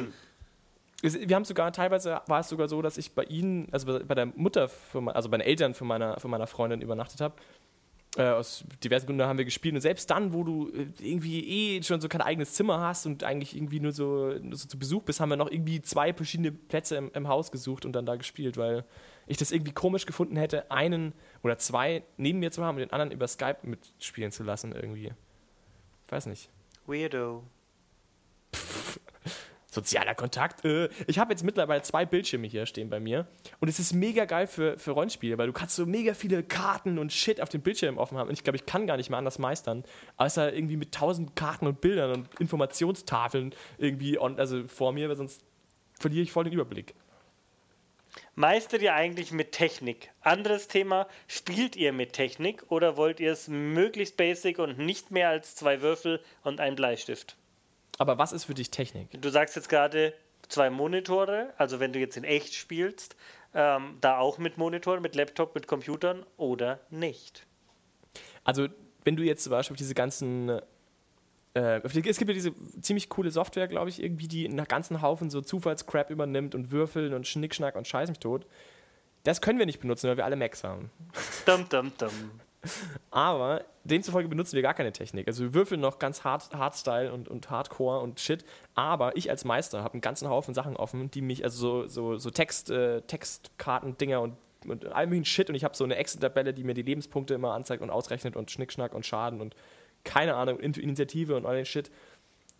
[1.03, 1.29] duschen.
[1.29, 4.27] wir haben sogar, teilweise war es sogar so, dass ich bei ihnen, also bei- der
[4.27, 7.35] Mutter, von, me- also bei den Eltern von meiner, von meiner Freundin übernachtet habe.
[8.17, 9.75] Äh, aus diversen Gründen haben wir gespielt.
[9.75, 13.23] Und selbst dann, wo du äh, irgendwie eh schon so kein eigenes Zimmer hast und
[13.23, 16.51] eigentlich irgendwie nur so, nur so zu Besuch bist, haben wir noch irgendwie zwei verschiedene
[16.51, 18.85] Plätze im, im Haus gesucht und dann da gespielt, weil
[19.27, 21.13] ich das irgendwie komisch gefunden hätte, einen
[21.43, 25.13] oder zwei neben mir zu haben und den anderen über Skype mitspielen zu lassen irgendwie.
[26.07, 26.49] Ich weiß nicht.
[26.87, 27.45] Weirdo.
[29.79, 30.65] Sozialer Kontakt.
[30.65, 30.89] Äh.
[31.07, 33.29] Ich habe jetzt mittlerweile zwei Bildschirme hier stehen bei mir.
[33.61, 36.99] Und es ist mega geil für, für Rollenspiele, weil du kannst so mega viele Karten
[36.99, 38.29] und Shit auf dem Bildschirm offen haben.
[38.29, 39.85] Und ich glaube, ich kann gar nicht mehr anders meistern,
[40.17, 45.17] außer irgendwie mit tausend Karten und Bildern und Informationstafeln irgendwie on, also vor mir, weil
[45.17, 45.45] sonst
[45.99, 46.95] verliere ich voll den Überblick.
[48.35, 50.11] Meistert ihr eigentlich mit Technik?
[50.23, 55.29] Anderes Thema, spielt ihr mit Technik oder wollt ihr es möglichst basic und nicht mehr
[55.29, 57.37] als zwei Würfel und ein Bleistift?
[57.99, 59.09] Aber was ist für dich Technik?
[59.21, 60.15] Du sagst jetzt gerade
[60.49, 63.17] zwei Monitore, also wenn du jetzt in echt spielst,
[63.55, 67.47] ähm, da auch mit Monitoren, mit Laptop, mit Computern oder nicht?
[68.45, 68.69] Also,
[69.05, 70.61] wenn du jetzt zum Beispiel auf diese ganzen.
[71.55, 75.31] Äh, es gibt ja diese ziemlich coole Software, glaube ich, irgendwie, die einen ganzen Haufen
[75.31, 78.47] so Zufallscrap übernimmt und Würfeln und Schnickschnack und Scheiß mich tot.
[79.25, 80.91] Das können wir nicht benutzen, weil wir alle Macs haben.
[81.47, 82.41] Dum, dum, dum.
[83.11, 85.27] Aber demzufolge benutzen wir gar keine Technik.
[85.27, 88.45] Also wir würfeln noch ganz hard, Hardstyle und, und Hardcore und Shit.
[88.75, 92.17] Aber ich als Meister habe einen ganzen Haufen Sachen offen, die mich, also so, so,
[92.19, 94.37] so Text, äh, Textkarten-Dinger und,
[94.67, 95.49] und all möglichen Shit.
[95.49, 98.51] Und ich habe so eine Excel-Tabelle, die mir die Lebenspunkte immer anzeigt und ausrechnet und
[98.51, 99.55] Schnickschnack und Schaden und
[100.05, 101.91] keine Ahnung, Initiative und all den Shit.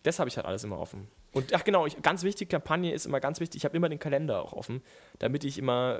[0.03, 1.07] Das habe ich halt alles immer offen.
[1.31, 3.99] Und ach genau, ich, ganz wichtig, Kampagne ist immer ganz wichtig, ich habe immer den
[3.99, 4.81] Kalender auch offen,
[5.19, 5.99] damit ich immer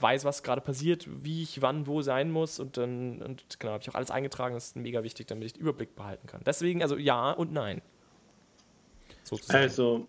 [0.00, 3.82] weiß, was gerade passiert, wie ich wann wo sein muss und dann und genau, habe
[3.82, 6.42] ich auch alles eingetragen, das ist mega wichtig, damit ich den Überblick behalten kann.
[6.44, 7.82] Deswegen also ja und nein.
[9.22, 9.62] Sozusagen.
[9.62, 10.06] Also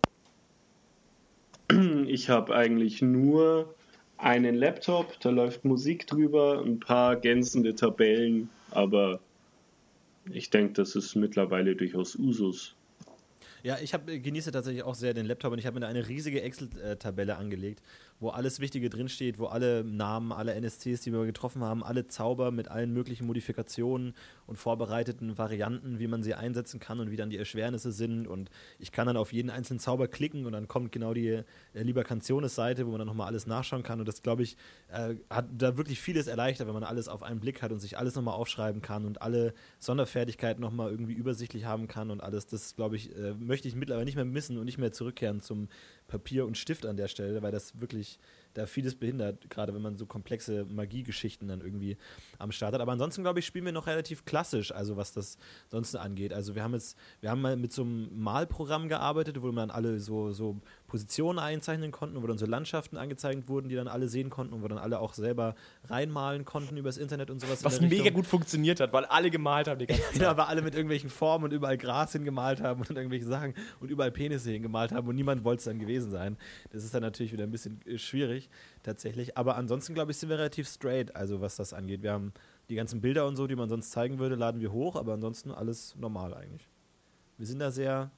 [2.06, 3.72] ich habe eigentlich nur
[4.16, 9.20] einen Laptop, da läuft Musik drüber, ein paar ergänzende Tabellen, aber
[10.30, 12.76] ich denke, das ist mittlerweile durchaus Usus.
[13.62, 16.08] Ja, ich hab, genieße tatsächlich auch sehr den Laptop und ich habe mir da eine
[16.08, 17.82] riesige Excel-Tabelle angelegt,
[18.20, 22.50] wo alles Wichtige drinsteht, wo alle Namen, alle NSCs, die wir getroffen haben, alle Zauber
[22.50, 24.14] mit allen möglichen Modifikationen
[24.46, 28.28] und vorbereiteten Varianten, wie man sie einsetzen kann und wie dann die Erschwernisse sind.
[28.28, 31.44] Und ich kann dann auf jeden einzelnen Zauber klicken und dann kommt genau die äh,
[31.74, 34.00] Lieber Canciones-Seite, wo man dann nochmal alles nachschauen kann.
[34.00, 34.56] Und das, glaube ich,
[34.92, 37.96] äh, hat da wirklich vieles erleichtert, wenn man alles auf einen Blick hat und sich
[37.96, 42.46] alles nochmal aufschreiben kann und alle Sonderfertigkeiten nochmal irgendwie übersichtlich haben kann und alles.
[42.46, 45.68] Das, glaube ich, äh, möchte ich mittlerweile nicht mehr missen und nicht mehr zurückkehren zum
[46.10, 48.18] Papier und Stift an der Stelle, weil das wirklich
[48.54, 51.96] da vieles behindert, gerade wenn man so komplexe Magiegeschichten dann irgendwie
[52.38, 52.80] am Start hat.
[52.80, 56.32] Aber ansonsten, glaube ich, spielen wir noch relativ klassisch, also was das sonst angeht.
[56.32, 59.70] Also wir haben jetzt, wir haben mal mit so einem Malprogramm gearbeitet, wo man dann
[59.70, 60.56] alle so, so
[60.86, 64.62] Positionen einzeichnen konnten, wo dann so Landschaften angezeigt wurden, die dann alle sehen konnten und
[64.62, 65.54] wo dann alle auch selber
[65.88, 67.64] reinmalen konnten übers Internet und sowas.
[67.64, 70.22] Was mega gut funktioniert hat, weil alle gemalt haben die ganze Zeit.
[70.22, 73.90] ja, weil alle mit irgendwelchen Formen und überall Gras hingemalt haben und irgendwelche Sachen und
[73.90, 76.36] überall Penisse hingemalt haben und niemand wollte es dann gewesen sein.
[76.72, 77.98] Das ist dann natürlich wieder ein bisschen äh,
[78.40, 78.50] schwierig
[78.82, 79.36] tatsächlich.
[79.36, 82.02] Aber ansonsten, glaube ich, sind wir relativ straight, also was das angeht.
[82.02, 82.32] Wir haben
[82.68, 85.50] die ganzen Bilder und so, die man sonst zeigen würde, laden wir hoch, aber ansonsten
[85.50, 86.68] alles normal eigentlich.
[87.36, 88.10] Wir sind da sehr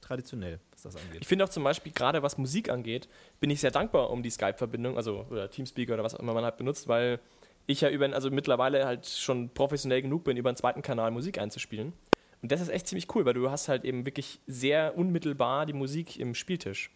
[0.00, 1.22] traditionell, was das angeht.
[1.22, 3.08] Ich finde auch zum Beispiel, gerade was Musik angeht,
[3.40, 6.44] bin ich sehr dankbar um die Skype-Verbindung, also oder Teamspeaker oder was auch immer man
[6.44, 7.20] halt benutzt, weil
[7.66, 11.38] ich ja über, also mittlerweile halt schon professionell genug bin, über einen zweiten Kanal Musik
[11.38, 11.94] einzuspielen.
[12.42, 15.72] Und das ist echt ziemlich cool, weil du hast halt eben wirklich sehr unmittelbar die
[15.72, 16.90] Musik im Spieltisch.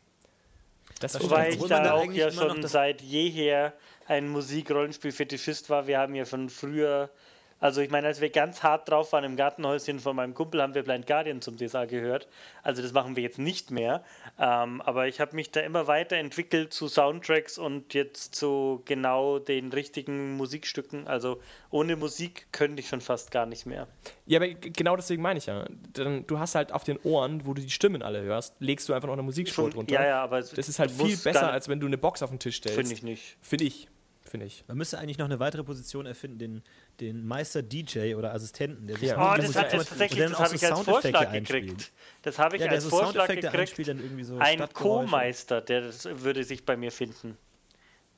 [1.01, 3.73] Das Wobei ich da auch ja schon seit jeher
[4.07, 5.87] ein Musik-Rollenspiel-Fetischist war.
[5.87, 7.11] Wir haben ja von früher
[7.61, 10.75] also ich meine, als wir ganz hart drauf waren im Gartenhäuschen von meinem Kumpel, haben
[10.75, 12.29] wir Blind Guardian zum DSA gehört.
[12.63, 14.05] Also das machen wir jetzt nicht mehr.
[14.39, 19.73] Ähm, aber ich habe mich da immer weiterentwickelt zu Soundtracks und jetzt zu genau den
[19.73, 21.09] richtigen Musikstücken.
[21.09, 21.41] Also
[21.71, 23.89] ohne Musik könnte ich schon fast gar nicht mehr.
[24.27, 25.67] Ja, aber genau deswegen meine ich ja.
[25.93, 29.09] Du hast halt auf den Ohren, wo du die Stimmen alle hörst, legst du einfach
[29.09, 29.95] noch eine Musikspur drunter.
[29.95, 32.39] Ja, ja, aber das ist halt viel besser, als wenn du eine Box auf den
[32.39, 32.79] Tisch stellst.
[32.79, 33.37] Finde ich nicht.
[33.41, 33.89] Finde ich
[34.29, 34.65] finde ich.
[34.69, 36.63] Man müsste eigentlich noch eine weitere Position erfinden, den,
[37.01, 39.17] den Meister DJ oder Assistenten, der sich ja.
[39.17, 41.93] oh, das, hat, das, tatsächlich, das habe ich als Vorschlag gekriegt.
[42.23, 43.77] Das habe ich ja, als so Vorschlag gekriegt.
[44.23, 47.37] So ein Co-Meister, der das würde sich bei mir finden.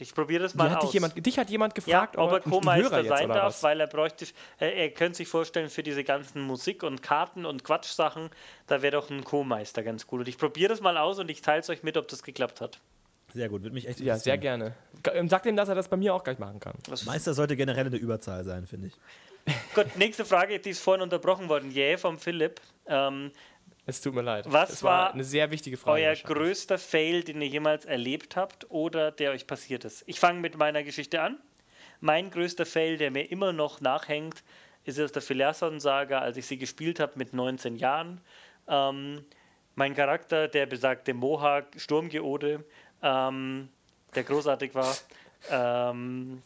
[0.01, 0.85] Ich probiere das mal hat aus.
[0.85, 3.63] Dich, jemand, dich hat jemand gefragt, ja, ob er Co-Meister sein darf, was?
[3.63, 4.27] weil er bräuchte,
[4.59, 8.31] er, er könnte sich vorstellen, für diese ganzen Musik und Karten und Quatschsachen,
[8.67, 10.21] da wäre doch ein Co-Meister ganz cool.
[10.21, 12.61] Und ich probiere das mal aus und ich teile es euch mit, ob das geklappt
[12.61, 12.81] hat.
[13.35, 14.75] Sehr gut, würde mich echt Ja, sehr gerne.
[15.13, 16.75] Ähm, sag ihm, dass er das bei mir auch gleich machen kann.
[16.89, 18.95] Was Meister sollte generell eine Überzahl sein, finde ich.
[19.75, 21.71] Gut, nächste Frage, die ist vorhin unterbrochen worden.
[21.71, 22.61] Jäh yeah, vom Philipp.
[22.87, 23.31] Ähm,
[23.87, 24.45] es tut mir leid.
[24.49, 26.03] Was es war, war eine sehr wichtige Frage.
[26.03, 30.05] Euer größter Fail, den ihr jemals erlebt habt oder der euch passiert ist?
[30.07, 31.39] Ich fange mit meiner Geschichte an.
[32.01, 34.43] Mein größter Fail, der mir immer noch nachhängt,
[34.85, 38.21] ist aus der Philerson-Saga, als ich sie gespielt habe mit 19 Jahren.
[38.69, 39.25] Ähm,
[39.75, 42.65] mein Charakter, der besagte Mohawk Sturmgeode,
[43.03, 43.69] ähm,
[44.15, 44.95] der großartig war.
[45.51, 46.43] Ähm,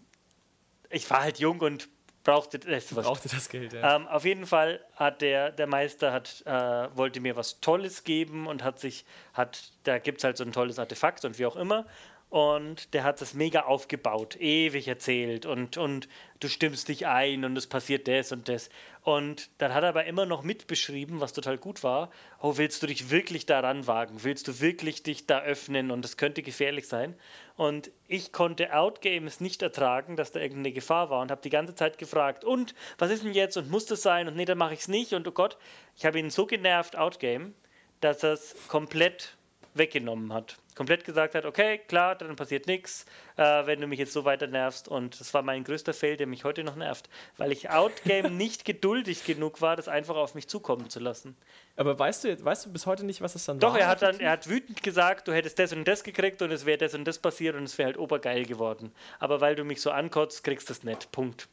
[0.90, 1.88] ich war halt jung und
[2.22, 3.72] brauchte, äh, brauchte das Geld.
[3.72, 3.96] Ja.
[3.96, 8.46] Ähm, auf jeden Fall hat der, der Meister hat, äh, wollte mir was Tolles geben
[8.46, 11.56] und hat sich, hat, da gibt es halt so ein tolles Artefakt und wie auch
[11.56, 11.86] immer
[12.34, 16.08] und der hat das mega aufgebaut, ewig erzählt und, und
[16.40, 18.70] du stimmst dich ein und es passiert das und das.
[19.02, 22.10] Und dann hat er aber immer noch mitbeschrieben, was total gut war.
[22.40, 24.24] Oh, willst du dich wirklich daran wagen?
[24.24, 27.14] Willst du wirklich dich da öffnen und es könnte gefährlich sein?
[27.56, 31.76] Und ich konnte Outgames nicht ertragen, dass da irgendeine Gefahr war und habe die ganze
[31.76, 34.26] Zeit gefragt, und was ist denn jetzt und muss das sein?
[34.26, 35.56] Und nee, dann mache ich es nicht und oh Gott,
[35.96, 37.52] ich habe ihn so genervt, Outgame,
[38.00, 39.36] dass er es komplett
[39.74, 40.58] weggenommen hat.
[40.74, 43.06] Komplett gesagt hat, okay, klar, dann passiert nichts,
[43.36, 44.88] äh, wenn du mich jetzt so weiter nervst.
[44.88, 48.64] Und das war mein größter Fail, der mich heute noch nervt, weil ich Outgame nicht
[48.64, 51.36] geduldig genug war, das einfach auf mich zukommen zu lassen.
[51.76, 53.74] Aber weißt du jetzt, weißt du bis heute nicht, was es dann Doch, war?
[53.74, 56.50] Doch, er hat dann, er hat wütend gesagt, du hättest das und das gekriegt und
[56.50, 58.92] es wäre das und das passiert und es wäre halt obergeil geworden.
[59.18, 61.12] Aber weil du mich so ankotzt, kriegst du es nicht.
[61.12, 61.48] Punkt.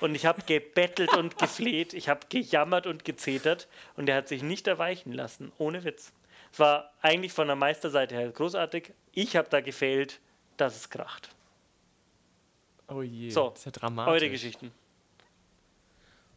[0.00, 4.42] Und ich habe gebettelt und gefleht, ich habe gejammert und gezetert und er hat sich
[4.42, 6.12] nicht erweichen lassen, ohne Witz.
[6.54, 8.92] Es war eigentlich von der Meisterseite her großartig.
[9.10, 10.20] Ich habe da gefehlt,
[10.56, 11.30] dass es kracht.
[12.86, 14.12] Oh je, so, das ist ja dramatisch.
[14.12, 14.70] Eure Geschichten.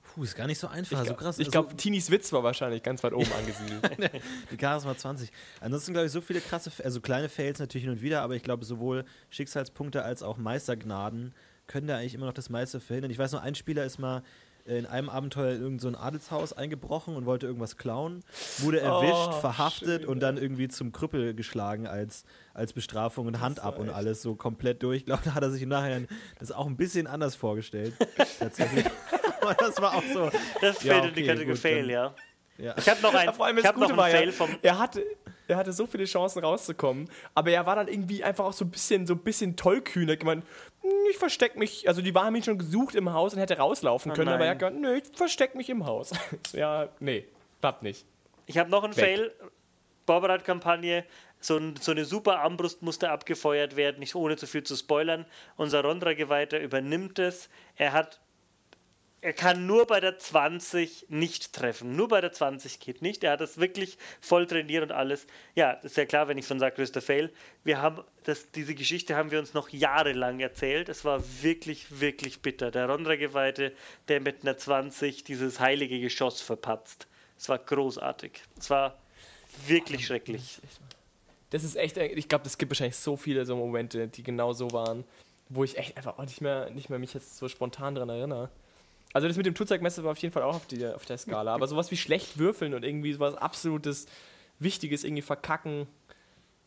[0.02, 1.03] Puh, ist gar nicht so einfach.
[1.03, 1.38] Ich, so krass.
[1.38, 4.23] Ich glaube, Tinis Witz war wahrscheinlich ganz weit oben angesiedelt.
[4.52, 5.31] Die Charisma 20.
[5.61, 8.41] Ansonsten glaube ich, so viele krasse, also kleine Fails natürlich hin und wieder, aber ich
[8.41, 11.35] glaube, sowohl Schicksalspunkte als auch Meistergnaden
[11.68, 13.11] können da eigentlich immer noch das meiste verhindern.
[13.11, 14.23] Ich weiß noch, ein Spieler ist mal
[14.68, 18.23] in einem Abenteuer in irgendein so Adelshaus eingebrochen und wollte irgendwas klauen,
[18.60, 23.39] wurde erwischt, oh, verhaftet schön, und dann irgendwie zum Krüppel geschlagen als, als Bestrafung und
[23.39, 24.98] Hand ab und alles so komplett durch.
[24.98, 26.07] Ich glaube, da hat er sich im Nachhinein
[26.39, 27.94] das auch ein bisschen anders vorgestellt.
[28.39, 28.85] Tatsächlich.
[29.41, 30.30] Aber das war auch so.
[30.60, 32.14] Das fällt ja, okay, in die Kategorie Fail, ja.
[32.57, 32.76] Ja.
[32.77, 34.49] Ich habe noch ein, Vor allem ich hab noch einen Fail vom.
[34.61, 35.03] Er hatte,
[35.48, 38.72] er hatte so viele Chancen rauszukommen, aber er war dann irgendwie einfach auch so ein
[38.72, 40.10] bisschen, so ein bisschen tollkühn.
[40.10, 40.45] Er gemeint,
[40.82, 41.88] hm, ich versteck mich.
[41.88, 44.52] Also die haben ihn schon gesucht im Haus und hätte rauslaufen oh können, aber er
[44.52, 46.11] hat gesagt, nö, ich versteck mich im Haus.
[46.53, 47.28] ja, nee,
[47.61, 48.06] klappt nicht.
[48.45, 49.03] Ich habe noch einen Weg.
[49.03, 49.32] Fail.
[50.06, 51.06] Barbarat-Kampagne.
[51.40, 55.26] So, ein, so, eine super Armbrust musste abgefeuert werden, nicht ohne zu viel zu spoilern.
[55.56, 57.49] Unser Rondra-Geweihter übernimmt es.
[57.76, 58.19] Er hat
[59.28, 61.98] er kann nur bei der 20 nicht treffen.
[61.98, 63.26] Nur bei der 20 geht nicht.
[63.26, 65.28] Er hat das wirklich voll trainiert und alles.
[65.54, 67.30] Ja, das ist ja klar, wenn ich schon sage, größter Fail.
[67.66, 70.88] Wir haben das, diese Geschichte haben wir uns noch jahrelang erzählt.
[70.88, 72.72] Es war wirklich, wirklich bitter.
[72.72, 73.74] Der Rondra-Geweihte,
[74.08, 77.08] der mit einer 20 dieses heilige Geschoss verpatzt.
[77.38, 78.41] Es war großartig.
[78.58, 78.98] Es war
[79.66, 80.62] wirklich schrecklich.
[81.49, 84.72] Das ist echt, ich glaube, es gibt wahrscheinlich so viele so Momente, die genau so
[84.72, 85.04] waren,
[85.49, 88.49] wo ich echt einfach auch nicht mehr, nicht mehr mich jetzt so spontan daran erinnere.
[89.13, 91.53] Also das mit dem Toolzeigmesser war auf jeden Fall auch auf, die, auf der Skala.
[91.53, 94.05] Aber sowas wie schlecht würfeln und irgendwie sowas absolutes
[94.59, 95.88] Wichtiges irgendwie verkacken,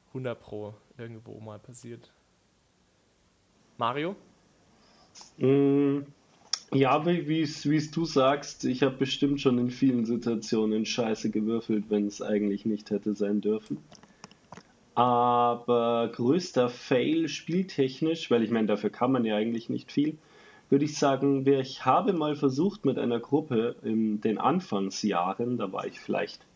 [0.08, 2.10] 100 pro irgendwo mal passiert.
[3.78, 4.16] Mario?
[5.38, 6.00] Mm,
[6.72, 12.06] ja, wie es du sagst, ich habe bestimmt schon in vielen Situationen scheiße gewürfelt, wenn
[12.06, 13.78] es eigentlich nicht hätte sein dürfen.
[14.94, 20.18] Aber größter Fail spieltechnisch, weil ich meine, dafür kann man ja eigentlich nicht viel,
[20.70, 25.86] würde ich sagen, ich habe mal versucht mit einer Gruppe in den Anfangsjahren, da war
[25.86, 26.46] ich vielleicht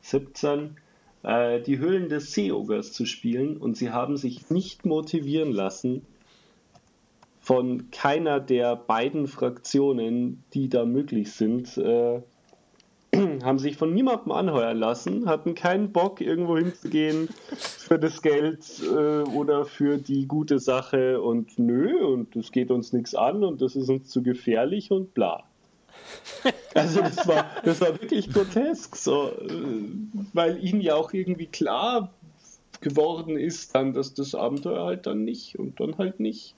[0.00, 0.76] 17,
[1.24, 6.06] äh, die Höhlen des Seeogers zu spielen und sie haben sich nicht motivieren lassen
[7.40, 12.22] von keiner der beiden Fraktionen, die da möglich sind, äh,
[13.42, 19.22] haben sich von niemandem anheuern lassen, hatten keinen Bock, irgendwo hinzugehen für das Geld äh,
[19.30, 23.76] oder für die gute Sache und nö, und das geht uns nichts an und das
[23.76, 25.44] ist uns zu gefährlich und bla.
[26.74, 29.52] Also das war, das war wirklich grotesk, so, äh,
[30.32, 32.10] weil ihnen ja auch irgendwie klar
[32.80, 36.54] geworden ist dann, dass das Abenteuer halt dann nicht und dann halt nicht.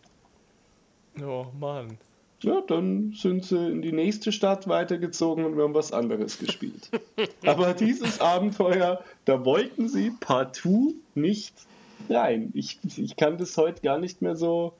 [1.20, 1.98] Oh Mann.
[2.44, 6.90] Ja, dann sind sie in die nächste Stadt weitergezogen und wir haben was anderes gespielt.
[7.46, 11.54] Aber dieses Abenteuer, da wollten sie partout nicht
[12.10, 12.50] rein.
[12.54, 14.74] Ich, ich kann das heute gar nicht mehr so.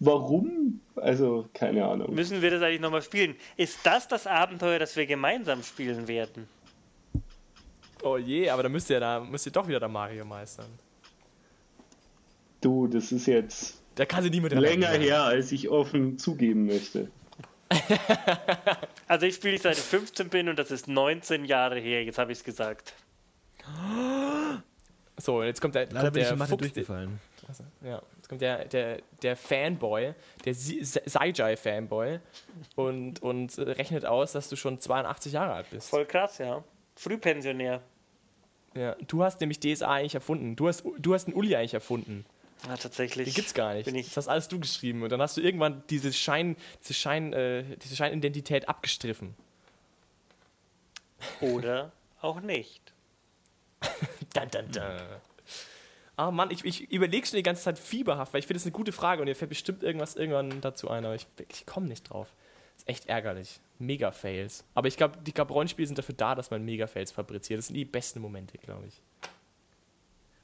[0.00, 0.80] Warum?
[0.96, 2.14] Also, keine Ahnung.
[2.14, 3.34] Müssen wir das eigentlich nochmal spielen?
[3.56, 6.48] Ist das das Abenteuer, das wir gemeinsam spielen werden?
[8.02, 10.70] Oh je, aber da müsst ihr da müsst ihr doch wieder der Mario meistern.
[12.60, 16.66] Du, das ist jetzt da kann sie nie mit Länger her, als ich offen zugeben
[16.66, 17.10] möchte.
[19.08, 22.32] also ich spiele seit ich 15 bin und das ist 19 Jahre her, jetzt habe
[22.32, 22.94] ich es gesagt.
[25.20, 26.58] So, jetzt kommt der, Leider kommt der Fuchs.
[26.58, 27.18] Durchgefallen.
[27.48, 30.14] Also, ja, jetzt kommt der, der, der Fanboy,
[30.44, 32.20] der Saijai-Fanboy
[32.76, 35.90] und, und rechnet aus, dass du schon 82 Jahre alt bist.
[35.90, 36.62] Voll krass, ja.
[36.94, 37.82] Frühpensionär.
[38.76, 40.54] Ja, du hast nämlich DSA eigentlich erfunden.
[40.54, 42.24] Du hast, du hast einen Uli eigentlich erfunden.
[42.66, 43.28] Ja, tatsächlich.
[43.28, 43.86] Den gibt's gar nicht.
[43.86, 45.02] Das hast alles du geschrieben.
[45.02, 49.34] Und dann hast du irgendwann diese, Schein, diese, Schein, äh, diese Scheinidentität abgestriffen.
[51.40, 52.92] Oder auch nicht.
[54.34, 54.82] dun, dun, dun.
[56.16, 58.66] Ah Mann, ich, ich überlege schon die ganze Zeit fieberhaft, weil ich finde, das ist
[58.66, 61.86] eine gute Frage und ihr fällt bestimmt irgendwas irgendwann dazu ein, aber ich, ich komme
[61.86, 62.26] nicht drauf.
[62.76, 63.60] ist echt ärgerlich.
[63.78, 64.64] Mega-Fails.
[64.74, 67.58] Aber ich glaube, die glaub, Rollenspiele sind dafür da, dass man Mega-Fails fabriziert.
[67.58, 69.00] Das sind die besten Momente, glaube ich.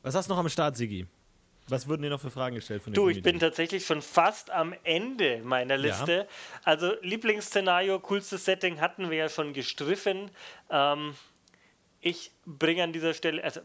[0.02, 1.08] Was hast du noch am Start, Sigi?
[1.68, 4.74] Was wurden dir noch für Fragen gestellt von Du, ich bin tatsächlich schon fast am
[4.84, 6.12] Ende meiner Liste.
[6.12, 6.26] Ja.
[6.64, 10.30] Also Lieblingsszenario, coolstes Setting hatten wir ja schon gestriffen.
[10.70, 11.14] Ähm,
[12.02, 13.60] ich bringe an dieser Stelle, also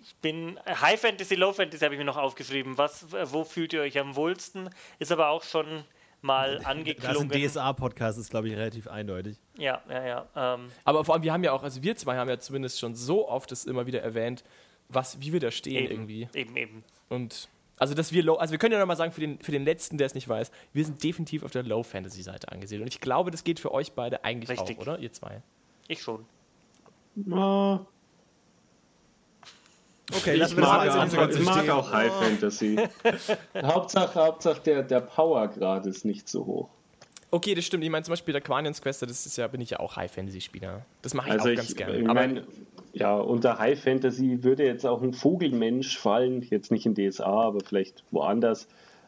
[0.00, 2.78] ich bin High Fantasy, Low Fantasy habe ich mir noch aufgeschrieben.
[2.78, 4.70] Was, wo fühlt ihr euch am wohlsten?
[5.00, 5.84] Ist aber auch schon
[6.20, 7.28] mal angeklungen.
[7.28, 9.38] Das ist ein DSA-Podcast, ist glaube ich relativ eindeutig.
[9.56, 10.54] Ja, ja, ja.
[10.54, 10.70] Ähm.
[10.84, 13.28] Aber vor allem, wir haben ja auch, also wir zwei haben ja zumindest schon so
[13.28, 14.44] oft das immer wieder erwähnt,
[14.88, 16.28] was, wie wir da stehen eben, irgendwie.
[16.34, 16.84] Eben, eben.
[17.08, 17.48] Und
[17.78, 19.98] also dass wir low, also wir können ja nochmal sagen, für den, für den letzten,
[19.98, 22.82] der es nicht weiß, wir sind definitiv auf der Low-Fantasy-Seite angesiedelt.
[22.86, 24.78] Und ich glaube, das geht für euch beide eigentlich Richtig.
[24.78, 24.98] auch, oder?
[24.98, 25.42] Ihr zwei.
[25.86, 26.24] Ich schon.
[27.14, 27.86] Na.
[30.16, 32.78] Okay, ich mag, auch, ich mag auch High Fantasy.
[33.62, 36.68] Hauptsache, Hauptsache der, der Powergrad ist nicht so hoch.
[37.30, 37.84] Okay, das stimmt.
[37.84, 40.10] Ich meine zum Beispiel der Quanians Quest, das ist ja, bin ich ja auch High
[40.10, 40.86] Fantasy Spieler.
[41.02, 41.98] Das mache ich also auch ganz gerne.
[41.98, 42.46] Ich mein,
[42.98, 47.60] ja, unter High Fantasy würde jetzt auch ein Vogelmensch fallen, jetzt nicht in DSA, aber
[47.60, 48.66] vielleicht woanders.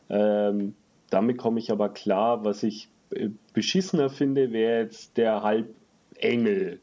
[0.09, 0.75] Ähm,
[1.11, 2.45] damit komme ich aber klar.
[2.45, 6.81] Was ich äh, beschissener finde, wäre jetzt der Halbengel,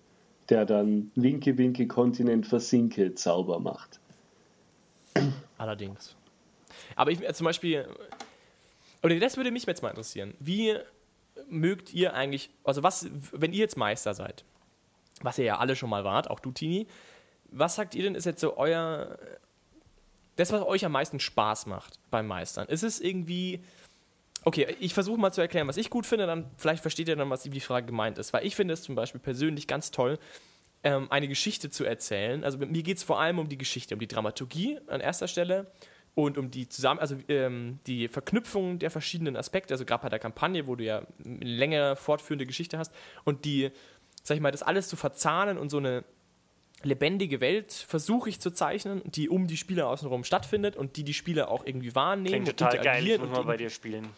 [0.49, 4.01] der dann Winke, Winke, Kontinent versinke Zauber macht.
[5.57, 6.15] Allerdings.
[6.97, 7.87] Aber ich äh, zum Beispiel,
[9.01, 10.33] oder das würde mich jetzt mal interessieren.
[10.39, 10.75] Wie
[11.49, 14.43] mögt ihr eigentlich, also was, wenn ihr jetzt Meister seid,
[15.23, 16.87] was ihr ja alle schon mal wart, auch du, Tini,
[17.49, 19.17] was sagt ihr denn, ist jetzt so euer,
[20.35, 22.67] das, was euch am meisten Spaß macht beim Meistern?
[22.67, 23.63] Ist es irgendwie,
[24.43, 27.29] okay, ich versuche mal zu erklären, was ich gut finde, dann vielleicht versteht ihr dann,
[27.29, 30.19] was die Frage gemeint ist, weil ich finde es zum Beispiel persönlich ganz toll,
[30.83, 32.43] ähm, eine Geschichte zu erzählen.
[32.43, 35.71] Also mir geht es vor allem um die Geschichte, um die Dramaturgie an erster Stelle
[36.13, 40.19] und um die zusammen, also ähm, die Verknüpfung der verschiedenen Aspekte, also gerade bei der
[40.19, 43.71] Kampagne, wo du ja eine längere fortführende Geschichte hast und die,
[44.27, 46.03] sag ich mal, das alles zu verzahnen und so eine
[46.83, 51.13] lebendige Welt versuche ich zu zeichnen, die um die Spieler außenrum stattfindet und die die
[51.13, 52.43] Spieler auch irgendwie wahrnehmen.
[52.43, 54.09] Klingt total geil, ich muss mal bei dir spielen.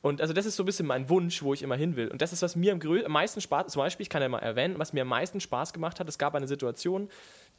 [0.00, 2.08] Und also das ist so ein bisschen mein Wunsch, wo ich immer hin will.
[2.08, 4.38] Und das ist, was mir am, am meisten Spaß, zum Beispiel, ich kann ja mal
[4.38, 7.08] erwähnen, was mir am meisten Spaß gemacht hat, es gab eine Situation,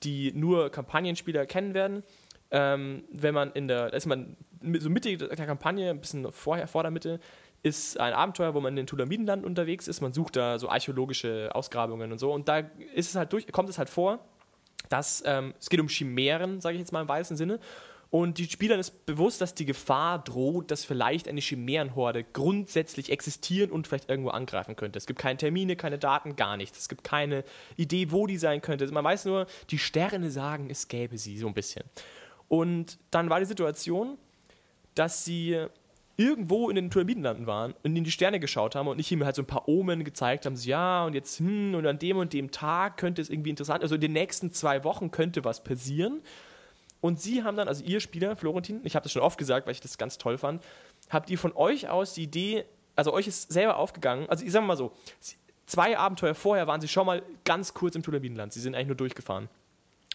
[0.04, 2.04] die nur Kampagnenspieler kennen werden
[2.52, 4.38] ähm, wenn man in der, ist man
[4.80, 7.20] so Mitte der Kampagne, ein bisschen vorher, vor der Mitte,
[7.68, 10.02] ist ein Abenteuer, wo man in den Tulamidenland unterwegs ist.
[10.02, 12.32] Man sucht da so archäologische Ausgrabungen und so.
[12.32, 12.60] Und da
[12.94, 14.20] ist es halt durch, kommt es halt vor,
[14.90, 17.60] dass ähm, es geht um Chimären, sage ich jetzt mal im weißen Sinne.
[18.10, 23.70] Und die Spielern ist bewusst, dass die Gefahr droht, dass vielleicht eine Chimärenhorde grundsätzlich existieren
[23.70, 24.98] und vielleicht irgendwo angreifen könnte.
[24.98, 26.80] Es gibt keine Termine, keine Daten, gar nichts.
[26.80, 27.44] Es gibt keine
[27.76, 28.90] Idee, wo die sein könnte.
[28.92, 31.84] Man weiß nur, die Sterne sagen, es gäbe sie, so ein bisschen.
[32.48, 34.18] Und dann war die Situation,
[34.96, 35.68] dass sie
[36.18, 39.36] irgendwo in den Pyramidenlanden waren und in die Sterne geschaut haben und nicht ihm halt
[39.36, 42.34] so ein paar Omen gezeigt haben, so ja und jetzt hm und an dem und
[42.34, 46.22] dem Tag könnte es irgendwie interessant, also in den nächsten zwei Wochen könnte was passieren.
[47.00, 49.74] Und sie haben dann, also ihr Spieler, Florentin, ich habe das schon oft gesagt, weil
[49.74, 50.64] ich das ganz toll fand,
[51.12, 52.66] habt ihr von euch aus die Idee,
[52.96, 54.92] also euch ist selber aufgegangen, also ich sage mal so,
[55.68, 58.96] zwei Abenteuer vorher waren sie schon mal ganz kurz im Tulabinenland, sie sind eigentlich nur
[58.96, 59.50] durchgefahren.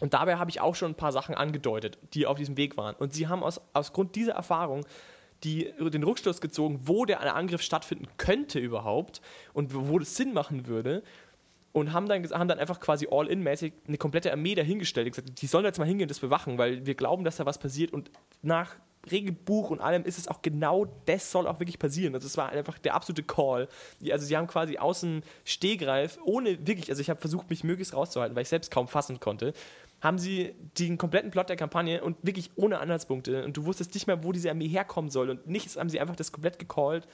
[0.01, 2.97] Und dabei habe ich auch schon ein paar Sachen angedeutet, die auf diesem Weg waren.
[2.97, 4.85] Und sie haben aus, aus Grund dieser Erfahrung
[5.45, 9.21] die, den Rückschluss gezogen, wo der Angriff stattfinden könnte überhaupt
[9.53, 11.03] und wo das Sinn machen würde.
[11.73, 15.07] Und haben dann, haben dann einfach quasi all-in-mäßig eine komplette Armee dahingestellt.
[15.07, 17.47] Und gesagt, die sollen jetzt mal hingehen und das bewachen, weil wir glauben, dass da
[17.47, 17.95] was passiert.
[17.95, 18.11] Und
[18.43, 18.77] nach
[19.11, 22.15] Regelbuch und allem ist es auch genau das soll auch wirklich passieren.
[22.15, 23.69] Also es war einfach der absolute Call.
[24.11, 28.37] Also sie haben quasi außen Stehgreif, ohne wirklich, also ich habe versucht, mich möglichst rauszuhalten,
[28.37, 29.55] weil ich selbst kaum fassen konnte,
[30.03, 33.45] haben sie den kompletten Plot der Kampagne und wirklich ohne Anhaltspunkte.
[33.45, 35.31] Und du wusstest nicht mehr, wo diese Armee herkommen soll.
[35.31, 37.07] Und nichts haben sie einfach das komplett gecallt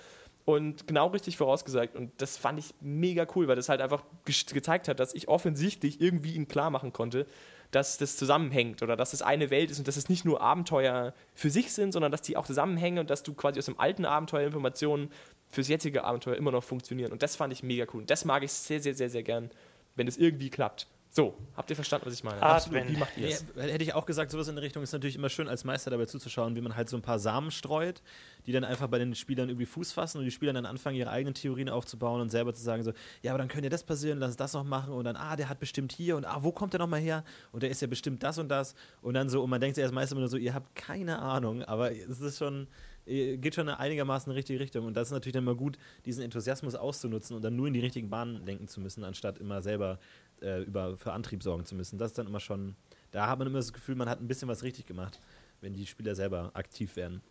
[0.46, 1.94] und genau richtig vorausgesagt.
[1.94, 5.28] Und das fand ich mega cool, weil das halt einfach ge gezeigt hat, dass ich
[5.28, 7.26] offensichtlich irgendwie ihnen klar machen konnte,
[7.72, 11.12] dass das zusammenhängt oder dass es eine Welt ist und dass es nicht nur Abenteuer
[11.34, 14.06] für sich sind, sondern dass die auch zusammenhängen und dass du quasi aus dem alten
[14.06, 15.12] Abenteuer Informationen
[15.50, 17.12] fürs jetzige Abenteuer immer noch funktionieren.
[17.12, 18.00] Und das fand ich mega cool.
[18.00, 19.50] Und das mag ich sehr, sehr, sehr, sehr gern,
[19.94, 22.42] wenn es irgendwie klappt So, habt ihr verstanden, was ich meine?
[22.42, 22.86] Atmen.
[22.88, 23.44] Wie macht ihr Nee, es?
[23.56, 26.04] hätte ich auch gesagt, sowas in der Richtung ist natürlich immer schön, als Meister dabei
[26.04, 28.02] zuzuschauen, wie man halt so ein paar Samen streut,
[28.46, 31.10] die dann einfach bei den Spielern irgendwie Fuß fassen und die Spieler dann anfangen, ihre
[31.10, 34.18] eigenen Theorien aufzubauen und selber zu sagen so, ja, aber dann könnte ja das passieren,
[34.18, 36.74] lass das noch machen und dann, ah, der hat bestimmt hier und ah, wo kommt
[36.74, 37.24] der nochmal her?
[37.52, 39.84] Und der ist ja bestimmt das und das und dann so, und man denkt sich
[39.84, 42.68] als Meister immer nur so, ihr habt keine Ahnung, aber es ist schon,
[43.08, 46.22] geht schon einigermaßen in die richtige Richtung und das ist natürlich dann mal gut, diesen
[46.22, 49.98] Enthusiasmus auszunutzen und dann nur in die richtigen Bahnen lenken zu müssen, anstatt immer selber
[50.42, 51.98] äh, über, für Antrieb sorgen zu müssen.
[51.98, 52.76] Das ist dann immer schon,
[53.10, 55.20] da hat man immer das Gefühl, man hat ein bisschen was richtig gemacht,
[55.60, 57.22] wenn die Spieler selber aktiv werden.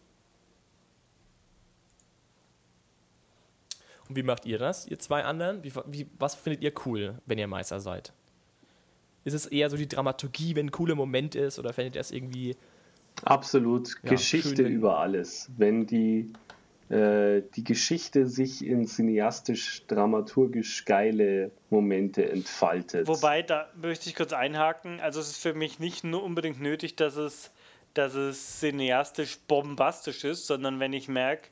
[4.09, 5.63] Und wie macht ihr das, ihr zwei anderen?
[5.63, 8.13] Wie, wie, was findet ihr cool, wenn ihr Meister seid?
[9.25, 12.11] Ist es eher so die Dramaturgie, wenn ein cooler Moment ist, oder findet ihr es
[12.11, 12.55] irgendwie
[13.23, 13.95] Absolut.
[14.03, 15.49] Ja, Geschichte schön, über alles.
[15.57, 16.33] Wenn die,
[16.89, 23.07] äh, die Geschichte sich in cineastisch, dramaturgisch geile Momente entfaltet.
[23.07, 24.99] Wobei, da möchte ich kurz einhaken.
[24.99, 27.51] Also es ist für mich nicht nur unbedingt nötig, dass es,
[27.93, 31.49] dass es cineastisch bombastisch ist, sondern wenn ich merke,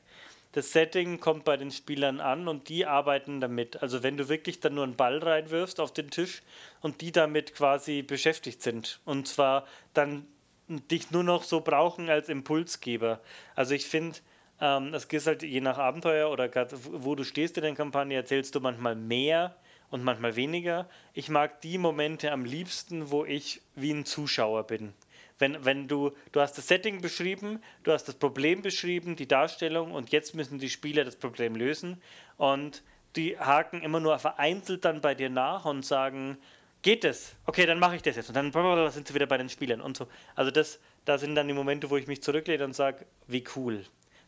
[0.52, 3.82] das Setting kommt bei den Spielern an und die arbeiten damit.
[3.82, 6.42] Also wenn du wirklich dann nur einen Ball reinwirfst auf den Tisch
[6.80, 9.00] und die damit quasi beschäftigt sind.
[9.04, 10.26] Und zwar dann
[10.68, 13.20] dich nur noch so brauchen als Impulsgeber.
[13.54, 14.18] Also ich finde,
[14.60, 16.50] ähm, es geht halt je nach Abenteuer oder
[16.90, 19.56] wo du stehst in der Kampagne, erzählst du manchmal mehr
[19.90, 20.88] und manchmal weniger.
[21.12, 24.92] Ich mag die Momente am liebsten, wo ich wie ein Zuschauer bin.
[25.38, 29.92] Wenn, wenn du, du hast das Setting beschrieben, du hast das Problem beschrieben, die Darstellung
[29.92, 32.00] und jetzt müssen die Spieler das Problem lösen
[32.38, 32.82] und
[33.16, 36.38] die haken immer nur vereinzelt dann bei dir nach und sagen,
[36.86, 37.34] geht es?
[37.46, 38.28] Okay, dann mache ich das jetzt.
[38.28, 40.06] Und dann blablabla, sind sie wieder bei den Spielern und so.
[40.36, 43.84] Also das, da sind dann die Momente, wo ich mich zurücklehne und sage, wie cool.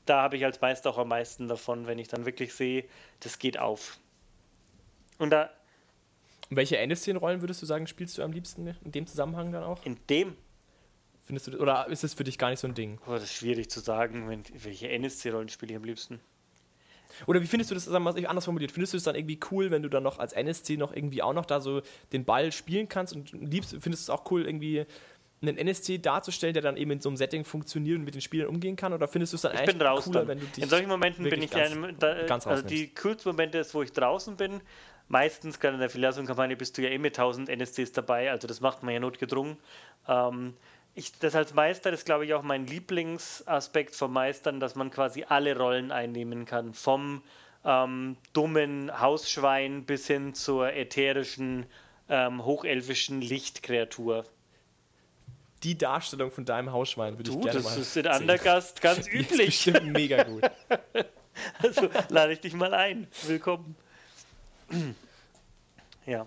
[0.06, 2.84] Da habe ich als Meister auch am meisten davon, wenn ich dann wirklich sehe,
[3.20, 4.00] das geht auf.
[5.18, 5.50] Und da
[6.50, 9.84] Und welche NSC-Rollen würdest du sagen, spielst du am liebsten in dem Zusammenhang dann auch?
[9.86, 10.36] in dem,
[11.26, 12.98] Findest du, oder ist es für dich gar nicht so ein Ding?
[13.06, 16.20] oh, das ist schwierig zu sagen, wenn, welche NSC-Rollen spiele ich am liebsten.
[17.26, 19.38] Oder wie findest du das, sagen wir mal anders formuliert, findest du es dann irgendwie
[19.50, 21.82] cool, wenn du dann noch als NSC noch irgendwie auch noch da so
[22.12, 24.86] den Ball spielen kannst und liebst, findest du es auch cool, irgendwie
[25.40, 28.48] einen NSC darzustellen, der dann eben in so einem Setting funktioniert und mit den Spielern
[28.48, 28.92] umgehen kann?
[28.92, 30.28] Oder findest du es dann Ich eigentlich bin cooler, dann.
[30.28, 33.30] wenn du dich In solchen Momenten bin ich ganz- einem, da, ganz also die coolsten
[33.30, 34.60] Momente ist, wo ich draußen bin.
[35.10, 38.60] Meistens, gerade in der Filiation-Kampagne, bist du ja eh mit 1000 NSCs dabei, also das
[38.60, 39.56] macht man ja notgedrungen.
[40.06, 40.54] Ähm,
[40.98, 45.24] ich, das als Meister ist, glaube ich, auch mein Lieblingsaspekt vom Meistern, dass man quasi
[45.28, 46.74] alle Rollen einnehmen kann.
[46.74, 47.22] Vom
[47.64, 51.66] ähm, dummen Hausschwein bis hin zur ätherischen,
[52.08, 54.24] ähm, hochelfischen Lichtkreatur.
[55.62, 58.20] die Darstellung von deinem Hausschwein würde ich gerne das mal ist in sehen.
[58.20, 59.46] Undergast ganz üblich.
[59.46, 60.42] bestimmt mega gut.
[61.62, 63.06] Also lade ich dich mal ein.
[63.26, 63.76] Willkommen.
[66.06, 66.26] Ja.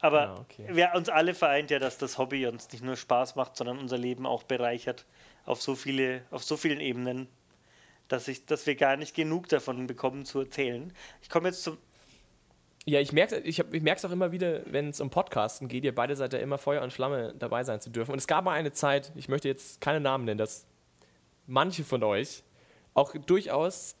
[0.00, 0.66] Aber Ja, okay.
[0.70, 3.98] wir, uns alle vereint ja, dass das Hobby uns nicht nur Spaß macht, sondern unser
[3.98, 5.06] Leben auch bereichert
[5.44, 7.26] auf so viele, auf so vielen Ebenen,
[8.06, 10.92] dass ich, dass wir gar nicht genug davon bekommen zu erzählen.
[11.22, 11.78] Ich komme jetzt zum.
[12.84, 15.84] Ja, ich merke ich hab- ich merk's auch immer wieder, wenn es um Podcasten geht,
[15.84, 18.12] ihr beide seid ja immer Feuer und Flamme dabei sein zu dürfen.
[18.12, 20.66] Und es gab mal eine Zeit, ich möchte jetzt keine Namen nennen, dass
[21.46, 22.44] manche von euch
[22.94, 23.94] auch durchaus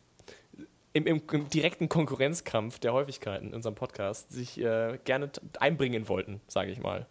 [0.98, 5.30] im, im, im direkten Konkurrenzkampf der Häufigkeiten in unserem Podcast sich äh, gerne
[5.60, 7.06] einbringen wollten, sage ich mal.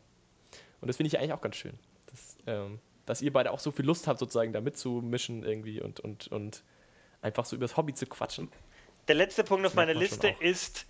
[0.82, 1.74] Und das finde ich eigentlich auch ganz schön.
[2.08, 6.00] Dass, ähm, dass ihr beide auch so viel Lust habt, sozusagen da mitzumischen irgendwie und,
[6.02, 6.64] und, und
[7.22, 8.50] einfach so übers Hobby zu quatschen.
[9.08, 10.86] Der letzte Punkt auf merkt meiner Liste ist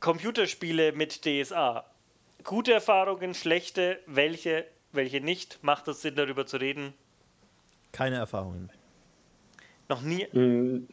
[0.00, 1.84] Computerspiele mit DSA.
[2.42, 5.62] Gute Erfahrungen, schlechte, welche, welche nicht?
[5.62, 6.94] Macht es Sinn, darüber zu reden?
[7.92, 8.70] Keine Erfahrungen.
[9.88, 10.86] Noch nie, Mm,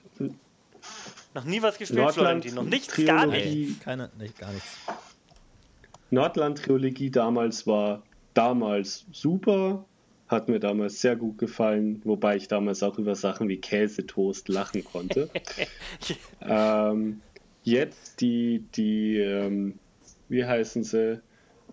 [1.35, 2.55] noch nie was gespielt, Nordland, Florentin.
[2.55, 3.43] Noch nichts, gar nicht.
[3.43, 4.77] Trilogie, Keine, nicht, gar nichts.
[6.09, 8.03] Nordland-Trilogie damals war
[8.33, 9.85] damals super,
[10.27, 14.83] hat mir damals sehr gut gefallen, wobei ich damals auch über Sachen wie Käsetoast lachen
[14.85, 15.29] konnte.
[16.41, 17.21] ähm,
[17.63, 19.77] jetzt die, die ähm,
[20.29, 21.21] wie heißen sie?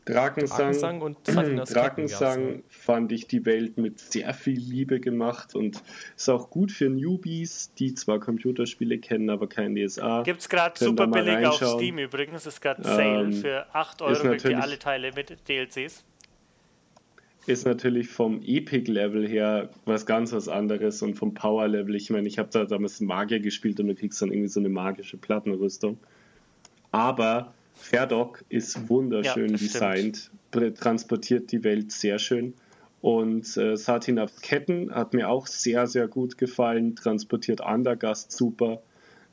[0.05, 0.59] Drakensang.
[0.59, 5.81] Drakensang und gab's, Drakensang fand ich die Welt mit sehr viel Liebe gemacht und
[6.17, 10.23] ist auch gut für Newbies, die zwar Computerspiele kennen, aber kein DSA.
[10.25, 11.55] Gibt es gerade ihr super billig auf.
[11.79, 12.41] Steam übrigens.
[12.47, 16.05] Es ist gerade Sale Ähm, für 8 ist Euro wirklich natürlich- alle Teile mit DLCs.
[17.47, 21.95] ist natürlich vom Epic-Level her was ganz was anderes und vom Power-Level.
[21.97, 24.69] Ich meine, ich habe da damals Magier gespielt und du kriegst dann irgendwie so eine
[24.69, 25.99] magische Plattenrüstung.
[26.93, 32.55] Aber Ferdok ist wunderschön Ja, designt, transportiert die Welt sehr schön.
[33.01, 38.81] Und äh, Satinavs Ketten hat mir auch sehr, sehr gut gefallen, transportiert Andergast super.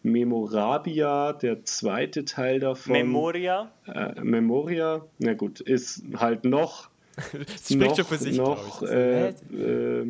[0.02, 2.94] Memorabia, der zweite Teil davon.
[2.94, 3.72] Memoria.
[3.86, 6.90] Äh, Memoria, na gut, ist halt noch,
[7.32, 9.56] Das spricht noch, schon für sich, noch äh, Hä?
[9.56, 10.06] äh,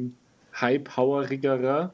[0.56, 1.94] high-powerigerer.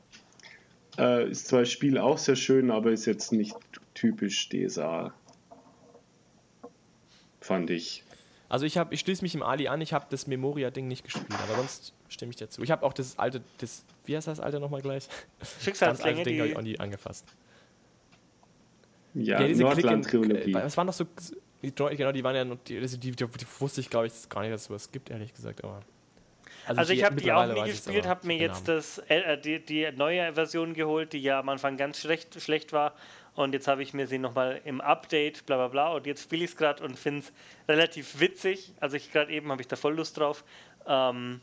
[0.97, 3.55] Äh, ist zwar das Spiel auch sehr schön, aber ist jetzt nicht
[3.93, 5.13] typisch DSA.
[7.45, 8.03] Fand ich.
[8.49, 11.27] Also ich, hab, ich schließe mich im Ali an, ich habe das Memoria-Ding nicht gespielt,
[11.43, 12.63] aber sonst stimme ich dazu.
[12.63, 15.07] Ich habe auch das alte, das, wie heißt das alte nochmal gleich?
[15.39, 17.25] Das alte Schicksalslänge, Ding habe ich die auch nie angefasst.
[19.13, 20.51] Ja, diese Nordland-Trilogie.
[20.51, 21.05] Äh, was waren noch so,
[21.61, 24.29] die, genau, die waren ja, noch- die, also die, die, die wusste ich glaube ich
[24.29, 25.81] gar nicht, dass es sowas gibt, ehrlich gesagt, aber.
[26.65, 29.87] Also ich habe die auch nie gespielt, habe mir ich jetzt das, äh, die, die
[29.95, 32.95] neue Version geholt, die ja am Anfang ganz schlecht, schlecht war.
[33.35, 35.93] Und jetzt habe ich mir sie nochmal im Update, bla bla bla.
[35.93, 37.33] Und jetzt spiele ich es gerade und finde es
[37.67, 38.73] relativ witzig.
[38.79, 40.43] Also ich gerade eben habe ich da voll Lust drauf.
[40.87, 41.41] Ähm,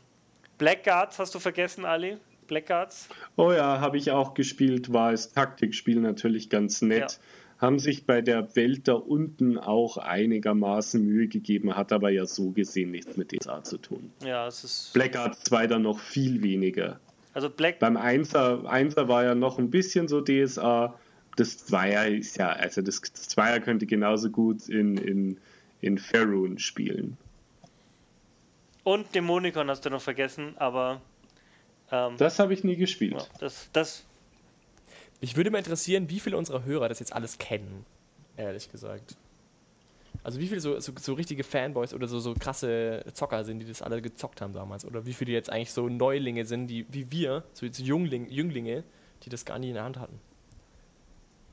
[0.57, 2.17] Blackguards hast du vergessen, Ali?
[2.47, 3.09] Blackguards?
[3.35, 7.19] Oh ja, habe ich auch gespielt, war als Taktikspiel natürlich ganz nett.
[7.59, 12.51] Haben sich bei der Welt da unten auch einigermaßen Mühe gegeben, hat aber ja so
[12.51, 14.11] gesehen nichts mit DSA zu tun.
[14.25, 14.93] Ja, es ist.
[14.93, 16.99] Blackguard 2 dann noch viel weniger.
[17.33, 17.79] Also Black.
[17.79, 20.99] Beim Einser, Einser war ja noch ein bisschen so DSA.
[21.35, 25.37] Das Zweier ist ja, also das Zweier könnte genauso gut in, in,
[25.81, 27.17] in Faerun spielen.
[28.83, 31.01] Und Dämonikon hast du noch vergessen, aber.
[31.91, 33.13] Ähm, Das habe ich nie gespielt.
[33.13, 34.03] ja, das, das
[35.21, 37.85] Mich würde mal interessieren, wie viele unserer Hörer das jetzt alles kennen,
[38.37, 39.15] ehrlich gesagt.
[40.23, 43.65] Also wie viele so, so, so richtige Fanboys oder so, so krasse Zocker sind, die
[43.65, 44.85] das alle gezockt haben damals.
[44.85, 48.83] Oder wie viele jetzt eigentlich so Neulinge sind, die wie wir, so jetzt Jungling, Jünglinge,
[49.23, 50.19] die das gar nie in der Hand hatten.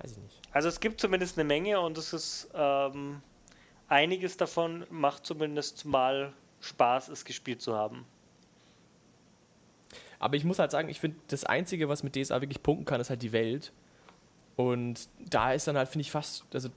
[0.03, 0.41] Weiß ich nicht.
[0.53, 3.23] Also es gibt zumindest eine Menge und es ist ähm,
[3.89, 8.07] einiges davon macht zumindest mal Spaß, es gespielt zu haben.
[10.19, 13.01] Aber ich muss halt sagen, ich finde, das Einzige, was mit DSA wirklich punkten kann,
[13.01, 13.73] ist halt die Welt.
[14.57, 16.69] Und da ist dann halt, finde ich, fast, also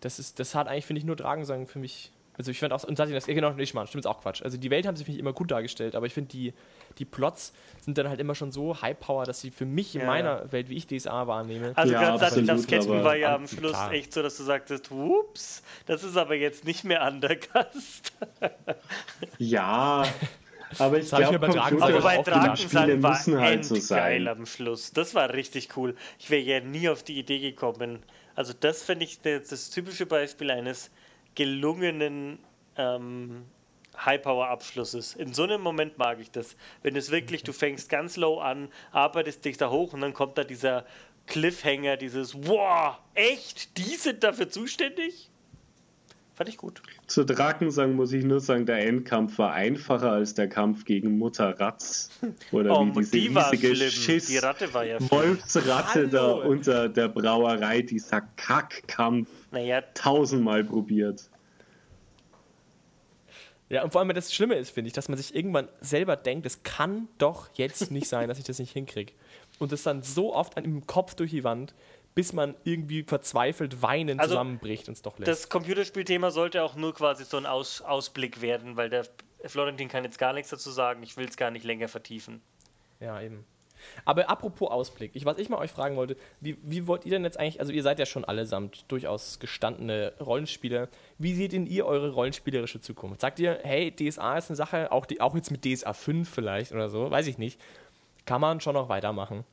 [0.00, 2.10] das ist, das hat eigentlich, finde ich, nur Dragensang für mich.
[2.38, 4.42] Also ich fand auch, und das, ja, genau, nicht mal, stimmt ist auch Quatsch.
[4.42, 6.52] Also die Welt haben sie, finde ich, immer gut dargestellt, aber ich finde, die,
[6.98, 10.06] die Plots sind dann halt immer schon so High-Power, dass sie für mich in Ja,
[10.06, 10.52] meiner ja.
[10.52, 13.48] Welt, wie ich DSA wahrnehme, Also Ja, gerade das, absolut, das aber- war ja am
[13.48, 13.92] Schluss klar.
[13.92, 18.12] echt so, dass du sagtest, ups, das ist aber jetzt nicht mehr Undercast.
[19.38, 20.04] Ja,
[20.78, 22.16] aber ich Das glaube, mir bei Dragon Aber bei.
[22.16, 24.28] Computerspiele Drakensang war müssen halt so endgeil sein.
[24.28, 24.92] am Schluss.
[24.92, 25.94] Das war richtig cool.
[26.18, 28.02] Ich wäre ja nie auf die Idee gekommen.
[28.34, 30.90] Also das finde ich das, das typische Beispiel eines
[31.36, 32.38] gelungenen
[32.76, 33.44] ähm,
[34.04, 35.14] High-Power-Abschlusses.
[35.14, 36.56] In so einem Moment mag ich das.
[36.82, 40.36] Wenn es wirklich, du fängst ganz low an, arbeitest dich da hoch und dann kommt
[40.36, 40.84] da dieser
[41.26, 43.78] Cliffhanger, dieses Wow, echt?
[43.78, 45.30] Die sind dafür zuständig?
[46.34, 46.82] Fand ich gut.
[47.06, 51.58] Zu Drakensang muss ich nur sagen, der Endkampf war einfacher als der Kampf gegen Mutter
[51.58, 52.10] Ratz.
[52.52, 53.74] Oder Oh, wie diese die war riesige.
[53.90, 54.98] Schiss Die Ratte war ja.
[55.10, 56.46] Wolfsratte da Hallo.
[56.46, 61.28] unter der Brauerei, dieser Kackkampf, Naja, tausendmal probiert.
[63.68, 66.46] Ja, und vor allem das Schlimme ist, finde ich, dass man sich irgendwann selber denkt,
[66.46, 69.12] es kann doch jetzt nicht sein, dass ich das nicht hinkriege.
[69.58, 71.74] Und das dann so oft an im Kopf durch die Wand,
[72.14, 75.28] bis man irgendwie verzweifelt weinend Also, zusammenbricht und es doch lässt.
[75.28, 79.04] Das Computerspielthema sollte auch nur quasi so ein Aus Ausblick werden, weil der
[79.44, 81.02] Florentin kann jetzt gar nichts dazu sagen.
[81.02, 82.40] Ich will es gar nicht länger vertiefen.
[83.00, 83.44] Ja, eben.
[84.04, 87.24] Aber apropos Ausblick, ich, was ich mal euch fragen wollte, wie, wie wollt ihr denn
[87.24, 90.88] jetzt eigentlich, also ihr seid ja schon allesamt durchaus gestandene Rollenspieler,
[91.18, 93.20] wie seht denn ihr eure rollenspielerische Zukunft?
[93.20, 96.72] Sagt ihr, hey, DSA ist eine Sache, auch, die, auch jetzt mit DSA 5 vielleicht
[96.72, 97.60] oder so, weiß ich nicht,
[98.24, 99.44] kann man schon noch weitermachen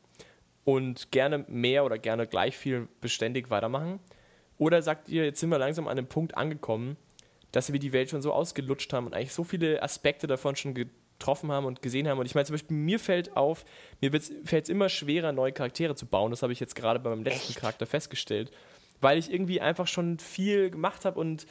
[0.65, 3.99] und gerne mehr oder gerne gleich viel beständig weitermachen?
[4.57, 6.97] Oder sagt ihr, jetzt sind wir langsam an einem Punkt angekommen,
[7.51, 10.73] dass wir die Welt schon so ausgelutscht haben und eigentlich so viele Aspekte davon schon
[11.19, 12.19] getroffen haben und gesehen haben.
[12.19, 13.65] Und ich meine, zum Beispiel, mir fällt auf,
[14.01, 16.31] mir fällt es immer schwerer, neue Charaktere zu bauen.
[16.31, 17.59] Das habe ich jetzt gerade bei meinem letzten Echt?
[17.59, 18.51] Charakter festgestellt.
[19.01, 21.45] Weil ich irgendwie einfach schon viel gemacht habe und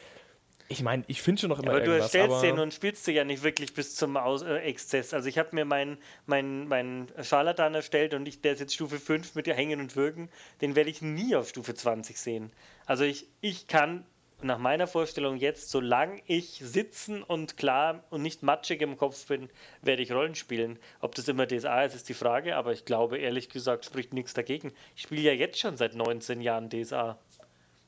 [0.69, 3.13] ich meine, ich finde schon noch immer Aber du erstellst aber den und spielst du
[3.13, 5.13] ja nicht wirklich bis zum Aus äh, Exzess.
[5.13, 8.99] Also ich habe mir meinen mein, mein Scharlatan erstellt und ich, der ist jetzt Stufe
[8.99, 10.31] 5 mit dir Hängen und Würgen.
[10.63, 12.53] Den werde ich nie auf Stufe 20 sehen.
[12.87, 14.07] Also ich, ich kann
[14.44, 19.48] nach meiner Vorstellung jetzt, solange ich sitzen und klar und nicht matschig im Kopf bin,
[19.82, 20.78] werde ich Rollen spielen.
[21.01, 24.35] Ob das immer DSA ist, ist die Frage, aber ich glaube, ehrlich gesagt, spricht nichts
[24.35, 24.73] dagegen.
[24.97, 27.19] Ich spiele ja jetzt schon seit 19 Jahren DSA.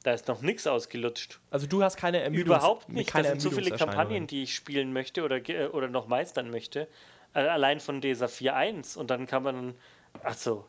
[0.02, 1.40] Da ist noch nichts ausgelutscht.
[1.51, 3.09] also du hast keine Ermüdungs Überhaupt nicht.
[3.10, 3.74] Keine Das sind so viele.
[3.76, 6.89] Kampagnen, die ich spielen möchte oder, ge- oder noch meistern möchte.
[7.35, 9.74] Äh, Allein von dieser 4.1 und dann kann man.
[10.22, 10.66] Achso.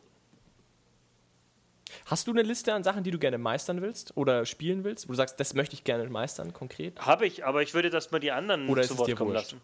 [2.04, 5.08] Hast du eine Liste an Sachen, die du gerne meistern willst oder spielen willst?
[5.08, 6.98] Wo du sagst, das möchte ich gerne meistern, konkret?
[7.00, 9.14] Habe ich, aber ich würde das mal die anderen Oder ist zu es Wort dir
[9.16, 9.52] kommen wurscht?
[9.52, 9.60] lassen.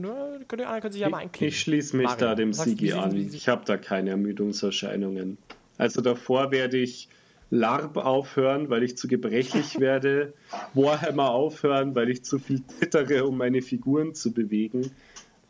[0.00, 1.48] Nur- könnt ihr, können sich ja mal einklicken.
[1.48, 3.16] Ich schließe mich Mario, da dem Sigi an.
[3.16, 5.36] Ich habe da keine Ermüdungserscheinungen.
[5.78, 7.08] Also davor werde ich
[7.50, 10.32] LARP aufhören, weil ich zu gebrechlich werde.
[10.74, 14.92] Warhammer aufhören, weil ich zu viel zittere, um meine Figuren zu bewegen.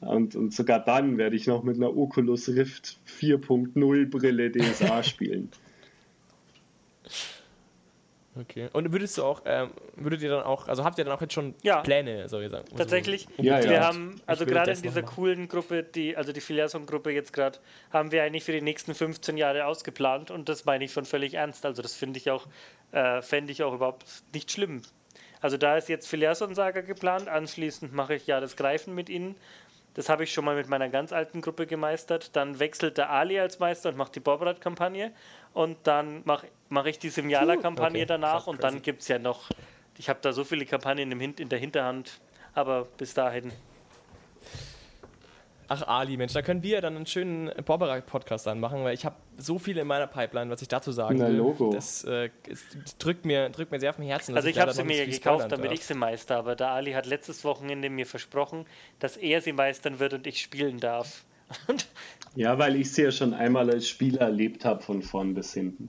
[0.07, 5.51] Und, und sogar dann werde ich noch mit einer Oculus Rift 4.0 Brille DSA spielen.
[8.37, 8.69] Okay.
[8.73, 11.35] Und würdest du auch, ähm, würdet ihr dann auch, also habt ihr dann auch jetzt
[11.35, 11.83] schon Ja.
[11.83, 12.71] Pläne, so gesagt?
[12.71, 13.87] so Tatsächlich, Ja, wir ja.
[13.87, 17.59] haben, also gerade in dieser coolen Gruppe, die, also die Filiason-Gruppe jetzt gerade,
[17.93, 21.35] haben wir eigentlich für die nächsten 15 Jahre ausgeplant und das meine ich schon völlig
[21.35, 21.65] ernst.
[21.65, 22.47] Also das finde ich auch,
[22.91, 24.83] äh, fände ich auch überhaupt nicht schlimm.
[25.41, 29.37] Also da ist jetzt Filiason-Saga geplant, anschließend mache ich ja das Greifen mit ihnen.
[29.95, 32.35] Das habe ich schon mal mit meiner ganz alten Gruppe gemeistert.
[32.35, 35.13] Dann wechselt der Ali als Meister und macht die Bobrad-Kampagne.
[35.53, 38.45] Und dann mache mach ich die Simjala-Kampagne Okay, danach.
[38.45, 39.49] krass, und dann gibt es ja noch,
[39.97, 42.21] ich habe da so viele Kampagnen in der Hinterhand.
[42.55, 43.53] Aber bis dahin.
[45.69, 49.59] Ach, Ali, Mensch, da können wir dann einen schönen Bobberer-Podcast anmachen, weil ich habe so
[49.59, 51.37] viele in meiner Pipeline, was ich dazu sagen Na, will.
[51.37, 51.71] Logo.
[51.73, 52.31] Das, äh,
[52.99, 54.37] drückt, mir, drückt mir sehr auf dem Herzen.
[54.37, 55.75] Also ich habe sie mir viel gekauft, damit darf.
[55.75, 56.37] ich sie meister.
[56.37, 58.67] Aber der Ali hat letztes Wochenende mir versprochen,
[58.99, 61.25] dass er sie meistern wird und ich spielen darf.
[62.37, 65.89] Ja, weil ich sie ja schon einmal als Spieler erlebt habe, von vorn bis hinten.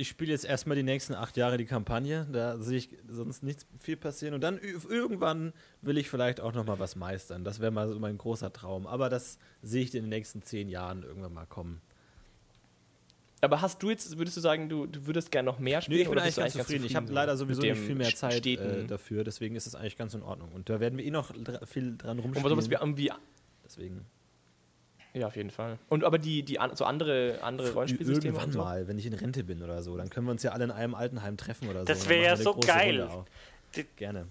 [0.00, 3.66] Ich spiele jetzt erstmal die nächsten acht Jahre die Kampagne, da sehe ich sonst nichts
[3.78, 4.32] viel passieren.
[4.32, 5.52] Und dann irgendwann
[5.82, 7.44] will ich vielleicht auch noch mal was meistern.
[7.44, 8.86] Das wäre mal so mein großer Traum.
[8.86, 11.82] Aber das sehe ich in den nächsten zehn Jahren irgendwann mal kommen.
[13.42, 15.98] Aber hast du jetzt, würdest du sagen, du, du würdest gerne noch mehr spielen?
[15.98, 16.86] Nee, ich bin eigentlich ganz du zufrieden.
[16.86, 20.14] Ich habe leider sowieso nicht viel mehr Zeit äh, dafür, deswegen ist es eigentlich ganz
[20.14, 20.50] in Ordnung.
[20.52, 22.56] Und da werden wir eh noch dra viel dran Und rumspielen.
[22.56, 23.12] was wir irgendwie.
[23.62, 24.06] deswegen.
[25.12, 25.78] Ja, auf jeden Fall.
[25.88, 28.58] Und aber die, die an, so andere, andere Rollenspielsysteme Irgendwann so.
[28.60, 30.70] mal, wenn ich in Rente bin oder so, dann können wir uns ja alle in
[30.70, 31.86] einem Altenheim treffen oder so.
[31.86, 33.08] Das Und wär dann ja so eine große geil.
[33.74, 34.26] Die- Gerne.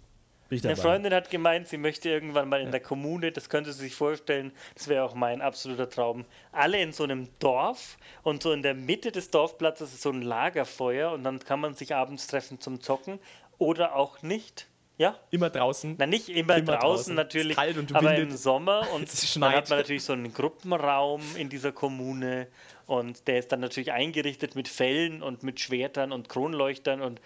[0.47, 0.75] Bin ich Eine.
[0.77, 4.51] Freundin hat gemeint, sie möchte irgendwann mal in der Kommune, das könnte sie sich vorstellen,
[4.73, 6.25] das wäre auch mein absoluter Traum.
[6.51, 10.23] Alle in so einem Dorf und so in der Mitte des Dorfplatzes ist so ein
[10.23, 13.19] Lagerfeuer und dann kann man sich abends treffen zum Zocken
[13.59, 14.65] oder auch nicht.
[14.99, 15.17] Ja?
[15.31, 15.95] Immer draußen.
[15.97, 17.15] Na, nicht immer, Immer draußen, draußen.
[17.15, 18.31] natürlich, Es kalt und aber windet.
[18.31, 22.47] im Sommer und Es dann hat man natürlich so einen Gruppenraum in dieser Kommune
[22.85, 27.21] und der ist dann natürlich eingerichtet mit Fellen und mit Schwertern und Kronleuchtern und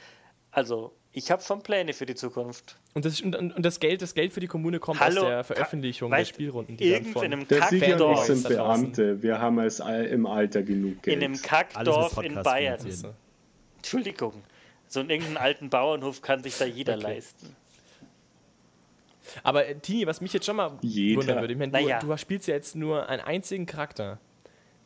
[0.52, 2.78] also ich habe schon Pläne für die Zukunft.
[2.94, 5.44] Und das, und, und das Geld, das Geld für die Kommune kommt Hallo, aus der
[5.44, 6.78] Veröffentlichung der weißt, Spielrunden.
[6.78, 8.48] Die dann Irgend von, in einem Der Sieger und ich Kackdorf, sind.
[8.50, 9.22] Beamte.
[9.24, 11.18] Wir haben als Al- im Alter genug Geld.
[11.18, 12.80] in einem Kackdorf in Bayern.
[13.78, 14.44] Entschuldigung.
[14.88, 17.04] So in irgendeinem alten Bauernhof kann sich da jeder Okay.
[17.04, 17.56] leisten.
[19.44, 21.20] Aber äh, Tini, was mich jetzt schon mal Jeder.
[21.22, 22.00] wundern würde, ich meine, Naja.
[22.00, 24.20] du, du spielst ja jetzt nur einen einzigen Charakter.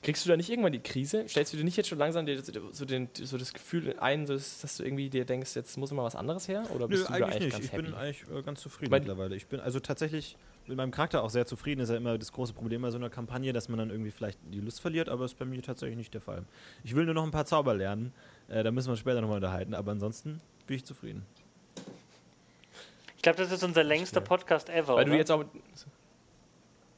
[0.03, 1.27] Kriegst du da nicht irgendwann die Krise?
[1.27, 2.39] Stellst du dir nicht jetzt schon langsam dir
[2.71, 6.03] so, den, so das Gefühl ein, dass, dass du irgendwie dir denkst, jetzt muss mal
[6.03, 6.63] was anderes her?
[6.75, 7.51] Oder Nö, bist du da eigentlich eigentlich nicht.
[7.53, 7.83] ganz Ich happy?
[7.83, 9.35] bin eigentlich äh, ganz zufrieden Weil- mittlerweile.
[9.35, 10.37] Ich bin also tatsächlich
[10.67, 11.81] mit meinem Charakter auch sehr zufrieden.
[11.81, 14.37] Ist ja immer das große Problem bei so einer Kampagne, dass man dann irgendwie vielleicht
[14.53, 16.43] die Lust verliert, aber ist bei mir tatsächlich nicht der Fall.
[16.83, 18.13] Ich will nur noch ein paar Zauber lernen.
[18.49, 21.25] Äh, da müssen wir uns später nochmal unterhalten, aber ansonsten bin ich zufrieden.
[23.17, 24.95] Ich glaube, das ist unser längster Podcast ever.
[24.95, 25.17] Weil du oder?
[25.19, 25.43] jetzt auch.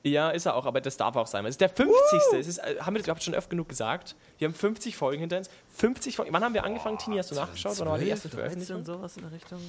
[0.03, 1.43] Ja, ist er auch, aber das darf auch sein.
[1.45, 1.93] Es ist der 50.
[2.39, 4.15] Es ist, äh, haben wir das überhaupt schon oft genug gesagt?
[4.37, 5.49] Wir haben 50 Folgen hinter uns.
[5.71, 6.31] 50 Folgen.
[6.33, 7.17] Wann haben wir angefangen, Tini?
[7.17, 7.77] Hast du nachgeschaut?
[7.79, 8.85] Wann war die erste 12, 13, Veröffentlichung?
[8.85, 9.59] sowas in der Richtung?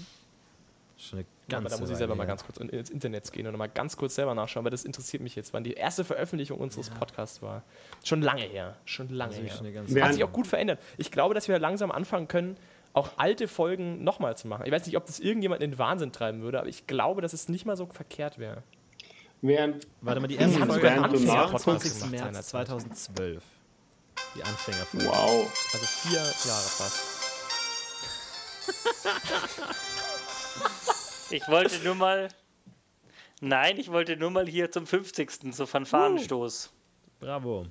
[0.96, 2.28] Schon eine Ja, aber ganze da muss ich Weile selber mal her.
[2.28, 5.22] ganz kurz in- ins Internet gehen und mal ganz kurz selber nachschauen, weil das interessiert
[5.22, 7.62] mich jetzt, wann die erste Veröffentlichung unseres Podcasts war.
[8.04, 8.76] Schon lange her.
[8.84, 9.52] Schon lange Also her.
[9.56, 10.78] schon ganze Hat sich auch gut verändert.
[10.98, 12.56] Ich glaube, dass wir langsam anfangen können,
[12.92, 14.64] auch alte Folgen nochmal zu machen.
[14.66, 17.32] Ich weiß nicht, ob das irgendjemand in den Wahnsinn treiben würde, aber ich glaube, dass
[17.32, 18.62] es nicht mal so verkehrt wäre.
[19.42, 21.92] Während Warte mal, die erste haben Folge sogar einen am Anfänger-Podcast 22.
[21.94, 22.66] gemacht März seinerzeit.
[22.66, 23.42] 2012.
[24.36, 25.06] Die Anfängerfolge.
[25.06, 25.70] wow.
[25.72, 27.02] Also vier Jahre fast.
[31.32, 32.28] Ich wollte nur mal.
[33.40, 35.54] Nein, ich wollte nur mal hier zum 50.
[35.54, 36.70] so Fanfarenstoß.
[37.20, 37.66] Bravo.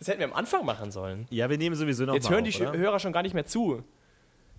[0.00, 1.26] Das hätten wir am Anfang machen sollen.
[1.30, 2.76] Ja, wir nehmen sowieso noch Jetzt mal hören auf, die oder?
[2.78, 3.84] Hörer schon gar nicht mehr zu.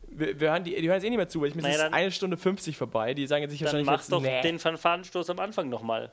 [0.07, 1.73] Wir, wir hören die, die hören jetzt eh nicht mehr zu, weil ich mir Naja,
[1.75, 3.13] ist dann- eine Stunde 50 vorbei.
[3.15, 4.41] Die sagen jetzt sich Dann wahrscheinlich mach jetzt, doch nee.
[4.41, 6.11] den Fanfarenstoß am Anfang nochmal.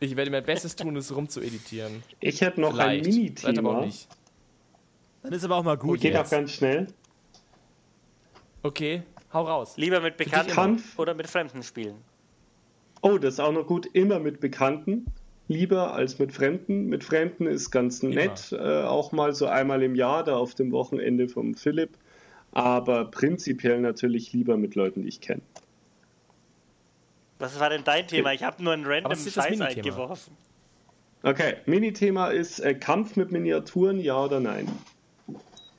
[0.00, 2.02] Ich werde mein Bestes tun, es rumzueditieren.
[2.20, 3.44] Ich hätte noch ein Vielleicht.
[3.44, 3.88] Auch Mini-Thema.
[5.22, 6.30] Dann ist aber auch mal gut Geht auch jetzt.
[6.30, 6.86] ganz schnell.
[8.62, 9.02] Okay,
[9.32, 9.74] hau raus.
[9.76, 10.98] Lieber mit Bekannten Kampf.
[10.98, 11.96] oder mit Fremden spielen.
[13.00, 13.86] Oh, das ist auch noch gut.
[13.92, 15.06] Immer mit Bekannten.
[15.46, 16.86] Lieber als mit Fremden.
[16.86, 18.52] Mit Fremden ist ganz nett.
[18.52, 21.90] Äh, auch mal so einmal im Jahr, da auf dem Wochenende vom Philipp.
[22.52, 25.42] Aber prinzipiell natürlich lieber mit Leuten, die ich kenne.
[27.38, 28.32] Was war denn dein Thema?
[28.32, 30.36] Ich habe nur einen random Scheiß eingeworfen.
[31.22, 34.68] Okay, Mini-Thema ist äh, Kampf mit Miniaturen, ja oder nein?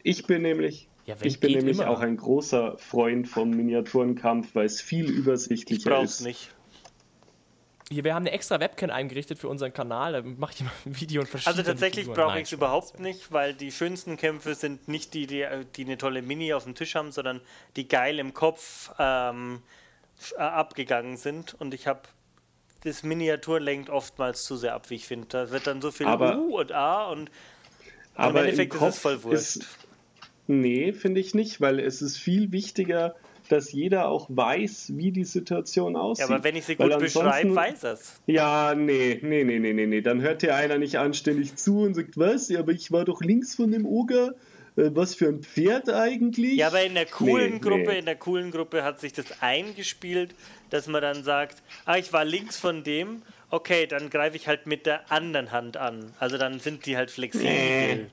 [0.03, 1.89] Ich bin nämlich, Ja, ich bin nämlich immer.
[1.89, 6.25] auch ein großer Freund vom Miniaturenkampf, weil es viel Ich übersichtlicher brauch's ist.
[6.25, 6.55] nicht.
[7.91, 10.13] Hier, wir haben eine extra Webcam eingerichtet für unseren Kanal.
[10.13, 13.31] Da mache ich mal ein Video und verschiedene Also tatsächlich brauche ich es überhaupt nicht,
[13.31, 15.43] weil die schönsten Kämpfe sind nicht die, die,
[15.75, 17.41] die eine tolle Mini auf dem Tisch haben, sondern
[17.75, 19.63] die geil im Kopf ähm,
[20.37, 21.55] äh, abgegangen sind.
[21.59, 22.01] Und ich habe
[22.83, 25.27] das Miniatur lenkt oftmals zu sehr ab, wie ich finde.
[25.27, 27.31] Da wird dann so viel Aber- U und A und
[28.13, 29.41] Aber Endeffekt im ist es Kopf voll wurscht.
[29.57, 29.67] ist-
[30.45, 33.15] Nee, finde ich nicht, weil es ist viel wichtiger,
[33.51, 36.27] dass jeder auch weiß, wie die Situation aussieht.
[36.27, 38.21] ja, aber wenn ich sie gut beschreibe, weiß er's.
[38.25, 40.01] Ja, nee, nee, nee, nee, nee, nee.
[40.01, 42.49] Dann hört dir einer nicht anständig zu und sagt, was?
[42.49, 44.35] Ja, aber ich war doch links von dem Oger.
[44.75, 46.55] Äh, was für ein Pferd eigentlich?
[46.57, 47.99] Ja, aber in der coolen Nee, Gruppe, nee.
[47.99, 50.35] in der coolen Gruppe hat sich das eingespielt,
[50.69, 54.67] dass man dann sagt, ah, ich war links von dem, okay, dann greife ich halt
[54.67, 56.13] mit der anderen Hand an.
[56.19, 57.47] Also dann sind die halt flexibel.
[57.49, 58.05] Nee.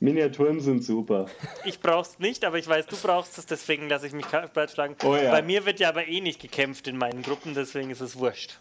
[0.00, 1.26] Miniaturen sind super.
[1.64, 4.96] Ich brauch's nicht, aber ich weiß, du brauchst es, deswegen lasse ich mich breitschlagen.
[5.04, 5.30] Oh ja.
[5.30, 8.58] Bei mir wird ja aber eh nicht gekämpft in meinen Gruppen, deswegen ist es wurscht.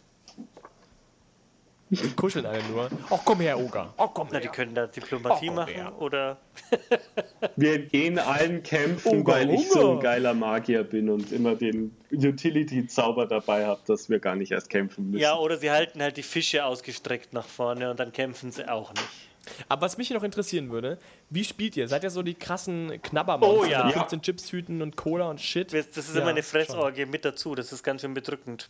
[1.91, 2.89] Und kuscheln alle nur.
[3.11, 3.93] Ach, komm her, Oga.
[3.95, 4.51] Ach, komm Na, die her.
[4.51, 5.91] können da Diplomatie Oh, machen ja.
[5.93, 6.37] oder
[7.55, 9.79] Wir gehen allen kämpfen, Uga, weil ich Uga.
[9.81, 14.51] so ein geiler Magier bin und immer den Utility-Zauber dabei habe, dass wir gar nicht
[14.51, 15.21] erst kämpfen müssen.
[15.21, 18.91] ja, oder sie halten halt die Fische ausgestreckt nach vorne und dann kämpfen sie auch
[18.93, 19.07] nicht.
[19.69, 20.97] Aber was mich noch interessieren würde,
[21.29, 21.87] wie spielt ihr?
[21.87, 23.83] Seid ihr so die krassen Knabbermonster Oh, ja.
[23.85, 23.99] mit Ja.
[24.01, 25.73] 15 Chipstüten und Cola und Shit?
[25.73, 26.51] Das das ist Ja, immer eine schon.
[26.61, 27.55] Fressorgie mit dazu.
[27.55, 28.69] Das ist ganz schön bedrückend.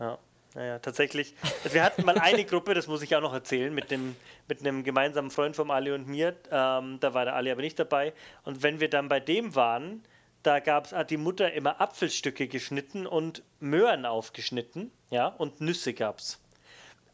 [0.00, 0.18] Ja,
[0.54, 1.34] naja, tatsächlich.
[1.64, 4.16] Also wir hatten mal eine Gruppe, das muss ich auch noch erzählen, mit, dem,
[4.48, 6.36] mit einem gemeinsamen Freund vom Ali und mir.
[6.50, 8.12] Ähm, da war der Ali aber nicht dabei.
[8.44, 10.02] Und wenn wir dann bei dem waren,
[10.42, 14.90] da gab's, hat die Mutter immer Apfelstücke geschnitten und Möhren aufgeschnitten.
[15.10, 16.40] Ja, und Nüsse gab's.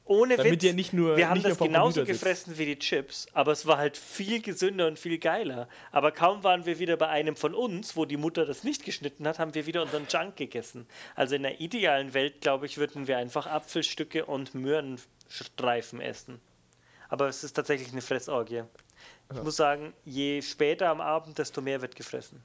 [0.08, 3.52] Ohne Damit Witz, ihr nicht nur- wir haben das genauso gefressen wie die Chips, aber
[3.52, 5.68] es war halt viel gesünder und viel geiler.
[5.92, 9.28] Aber kaum waren wir wieder bei einem von uns, wo die Mutter das nicht geschnitten
[9.28, 10.86] hat, haben wir wieder unseren Junk gegessen.
[11.14, 16.40] Also in der idealen Welt, glaube ich, würden wir einfach Apfelstücke und Möhrenstreifen essen.
[17.10, 18.62] Aber es ist tatsächlich eine Fressorgie.
[19.30, 22.42] Ich muss sagen, je später am Abend, desto mehr wird gefressen.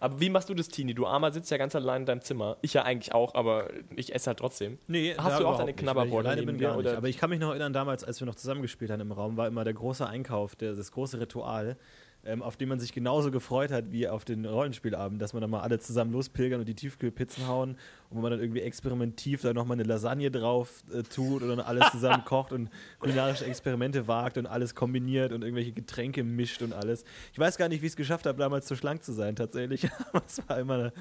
[0.00, 0.94] Aber wie machst du das, Tini?
[0.94, 2.56] Du Armer sitzt ja ganz allein in deinem Zimmer.
[2.62, 4.78] Ich ja eigentlich auch, aber ich esse halt trotzdem.
[4.86, 6.86] Nee, Hast du auch deine alleine neben bin dir, gar nicht.
[6.86, 6.96] oder?
[6.96, 9.46] Aber ich kann mich noch erinnern, damals, als wir noch zusammengespielt haben im Raum, war
[9.46, 11.76] immer der große Einkauf, der, das große Ritual,
[12.24, 15.50] ähm, auf den man sich genauso gefreut hat wie auf den Rollenspielabend, dass man dann
[15.50, 17.70] mal alle zusammen lospilgern und die Tiefkühlpizzen hauen
[18.10, 21.60] und wo man dann irgendwie experimentativ da nochmal eine Lasagne drauf äh, tut und dann
[21.60, 22.68] alles zusammen kocht und
[22.98, 27.04] kulinarische Experimente wagt und alles kombiniert und irgendwelche Getränke mischt und alles.
[27.32, 29.88] Ich weiß gar nicht, wie ich es geschafft habe, damals so schlank zu sein, tatsächlich.
[30.12, 30.92] Aber es war immer eine,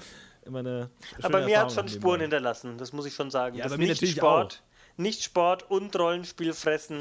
[0.45, 0.89] immer eine
[1.21, 1.89] Aber mir hat schon.
[1.89, 3.57] Spuren hinterlassen, das muss ich schon sagen.
[3.57, 4.63] Ja, das bei mir nicht natürlich Sport,
[4.95, 6.99] nicht Sport und Rollenspiel fressen.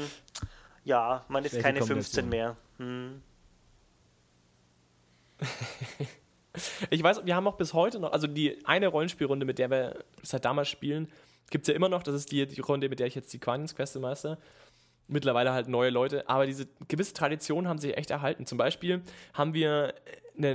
[0.83, 2.23] Ja, man ist Schlechte keine Kombination.
[2.23, 2.57] 15 mehr.
[2.77, 3.21] Hm.
[6.89, 10.03] Ich weiß, wir haben auch bis heute noch, also die eine Rollenspielrunde, mit der wir
[10.23, 11.07] seit damals spielen,
[11.49, 12.03] gibt es ja immer noch.
[12.03, 14.37] Das ist die, die Runde, mit der ich jetzt die Quanions Queste meister.
[15.07, 18.45] Mittlerweile halt neue Leute, aber diese gewisse Traditionen haben sich echt erhalten.
[18.45, 19.01] Zum Beispiel
[19.33, 19.95] haben wir,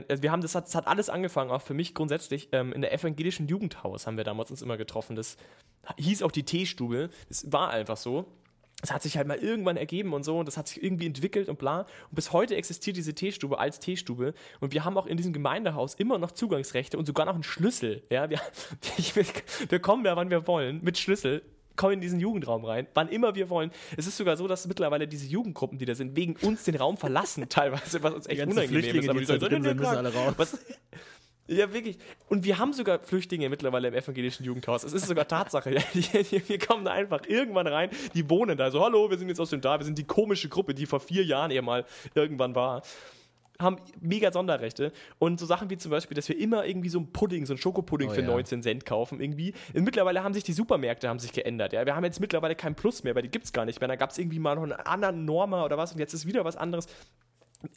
[0.09, 2.81] also wir haben das hat, das hat alles angefangen, auch für mich grundsätzlich, ähm, in
[2.81, 5.17] der evangelischen Jugendhaus haben wir damals uns immer getroffen.
[5.17, 5.37] Das
[5.97, 7.11] hieß auch die Teestube.
[7.29, 8.27] Das war einfach so.
[8.81, 11.49] Das hat sich halt mal irgendwann ergeben und so und das hat sich irgendwie entwickelt
[11.49, 11.81] und bla.
[11.81, 15.95] Und bis heute existiert diese Teestube als Teestube und wir haben auch in diesem Gemeindehaus
[15.95, 18.03] immer noch Zugangsrechte und sogar noch einen Schlüssel.
[18.11, 18.41] Ja, wir,
[18.99, 21.43] ich, wir, kommen da, wann wir wollen, mit Schlüssel.
[21.77, 23.73] Kommen in diesen Jugendraum rein, wann immer wir wollen.
[23.97, 26.97] Es ist sogar so, dass mittlerweile diese Jugendgruppen, die da sind, wegen uns den Raum
[26.97, 29.09] verlassen, teilweise, was uns echt unangenehm ist.
[29.09, 30.35] Aber die die drin sind, müssen alle raus.
[30.37, 30.59] was,
[31.47, 31.99] ja, wirklich.
[32.29, 34.83] Und wir haben sogar Flüchtlinge mittlerweile im evangelischen Jugendhaus.
[34.83, 35.71] Es ist sogar Tatsache.
[36.47, 38.71] Wir kommen da einfach irgendwann rein, die wohnen da.
[38.71, 41.01] So, hallo, wir sind jetzt aus dem da, wir sind die komische Gruppe, die vor
[41.01, 41.85] vier Jahren eher mal
[42.15, 42.83] irgendwann war.
[43.61, 44.91] Haben mega Sonderrechte.
[45.19, 47.59] Und so Sachen wie zum Beispiel, dass wir immer irgendwie so einen Pudding, so einen
[47.59, 48.27] Schokopudding Oh für ja.
[48.27, 49.55] 19 Cent kaufen irgendwie.
[49.75, 51.73] Und mittlerweile haben sich die Supermärkte haben sich geändert.
[51.73, 51.85] Ja.
[51.87, 53.89] Wir haben jetzt mittlerweile kein Plus mehr, weil die gibt es gar nicht mehr.
[53.89, 56.45] Da gab es irgendwie mal noch einen anderen Norma oder was und jetzt ist wieder
[56.45, 56.87] was anderes.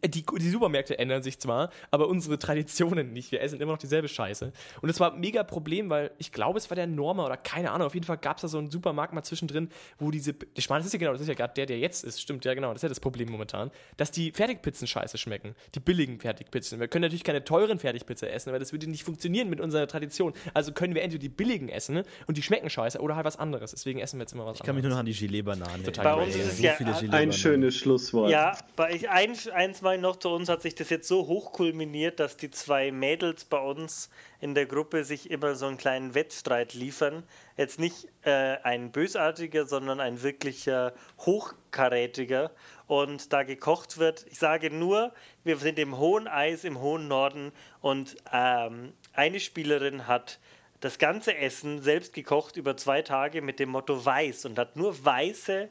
[0.06, 3.32] Die, die Supermärkte ändern sich zwar, aber unsere Traditionen nicht.
[3.32, 4.52] Wir essen immer noch dieselbe Scheiße.
[4.82, 7.72] Und es war ein mega Problem, weil ich glaube, es war der Norma oder keine
[7.72, 7.88] Ahnung.
[7.88, 9.70] Auf jeden Fall gab es da so einen Supermarkt mal zwischendrin,
[10.00, 10.36] wo diese.
[10.56, 12.22] Ich meine, das ist ja genau, das ist ja gerade der, der jetzt ist.
[12.22, 12.70] Stimmt, ja, genau.
[12.70, 13.72] Das ist ja das Problem momentan.
[13.98, 15.56] Dass die Fertigpizzen scheiße schmecken.
[15.76, 16.80] Die billigen Fertigpizzen.
[16.80, 20.34] Wir können natürlich keine teuren Fertigpizza essen, weil das würde nicht funktionieren mit unserer Tradition.
[20.54, 23.38] Also können wir entweder die billigen essen ne, und die schmecken scheiße oder halt was
[23.38, 23.72] anderes.
[23.72, 24.96] Deswegen essen wir jetzt immer was Ich kann mich nur anderes.
[24.96, 26.04] noch an die Gelee-Bananen erinnern.
[26.04, 27.12] Bei uns ist es so ja viele ein.
[27.12, 28.30] Ein schönes Schlusswort.
[28.32, 31.28] Ja, bei ich, ein, eins eins ich noch zu uns, hat sich das jetzt so
[31.28, 34.10] hochkulminiert, dass die zwei Mädels bei uns
[34.40, 37.24] in der Gruppe sich immer so einen kleinen Wettstreit liefern.
[37.58, 42.52] Jetzt nicht äh, ein bösartiger, sondern ein wirklicher hochkarätiger.
[42.88, 45.14] Und da gekocht wird, ich sage nur,
[45.44, 47.52] wir sind im hohen Eis, im hohen Norden
[47.82, 50.40] und ähm, eine Spielerin hat
[50.80, 55.04] das ganze Essen selbst gekocht über zwei Tage mit dem Motto weiß und hat nur
[55.04, 55.70] weiße,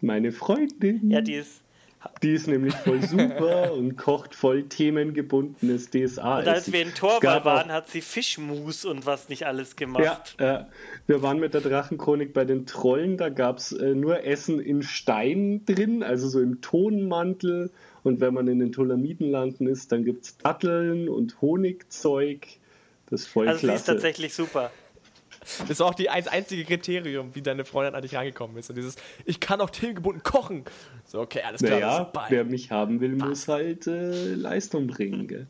[0.00, 1.10] Meine Freundin.
[1.10, 1.63] ja, die ist
[2.22, 6.38] Die ist nämlich voll super und kocht voll themengebundenes DSA.
[6.40, 10.34] Und als wir in Torwall waren, hat sie Fischmus und was nicht alles Ja, gemacht.
[10.38, 10.60] äh,
[11.06, 14.82] wir waren mit der Drachenchronik bei den Trollen, da gab es äh, nur Essen in
[14.82, 17.70] Stein drin, also so im Tonmantel.
[18.02, 22.46] Und wenn man in den Tolamidenlanden ist, dann gibt es Datteln und Honigzeug.
[23.10, 23.92] Das ist voll also sie ist klasse.
[23.92, 24.70] tatsächlich super.
[25.60, 28.70] Das ist auch die eins einzige Kriterium, wie deine Freundin an dich rangekommen ist.
[28.70, 30.64] Und dieses, ich kann auch themengebunden kochen.
[31.06, 31.80] So, okay, alles klar.
[31.80, 35.28] naja, wer mich haben will, muss halt äh, Leistung bringen.
[35.28, 35.46] Gell?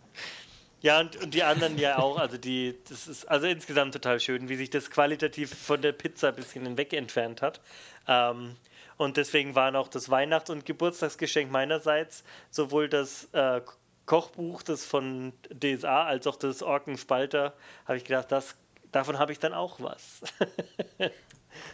[0.85, 2.19] Ja, und, und die anderen ja auch.
[2.19, 6.29] Also die, das ist also insgesamt total schön, wie sich das qualitativ von der Pizza
[6.29, 7.61] ein bisschen hinweg entfernt hat.
[8.07, 8.57] Ähm,
[8.97, 13.61] und deswegen waren auch das Weihnachts- und Geburtstagsgeschenk meinerseits sowohl das äh,
[14.07, 17.55] Kochbuch, das von DSA, als auch das Orkenspalter,
[17.87, 18.55] habe ich gedacht, das,
[18.95, 20.21] davon habe ich dann auch was.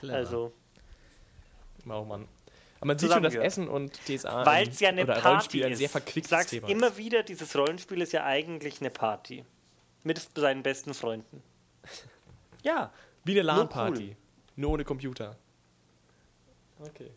[0.08, 0.52] also,
[1.86, 2.28] Oh Mann.
[2.78, 3.34] Aber man sieht schon, dass.
[3.34, 5.78] Essen und DSA weil es ja eine oder Party Rollenspiel ein ist.
[5.78, 6.96] sehr verquicktes sag's Thema immer ist.
[6.96, 9.44] wieder, dieses Rollenspiel ist ja eigentlich eine Party.
[10.02, 11.42] Mit seinen besten Freunden.
[12.62, 12.92] Ja.
[13.24, 14.16] Wie eine Nur LAN-Party.
[14.56, 15.34] Nur ohne Computer.
[16.78, 17.10] Okay.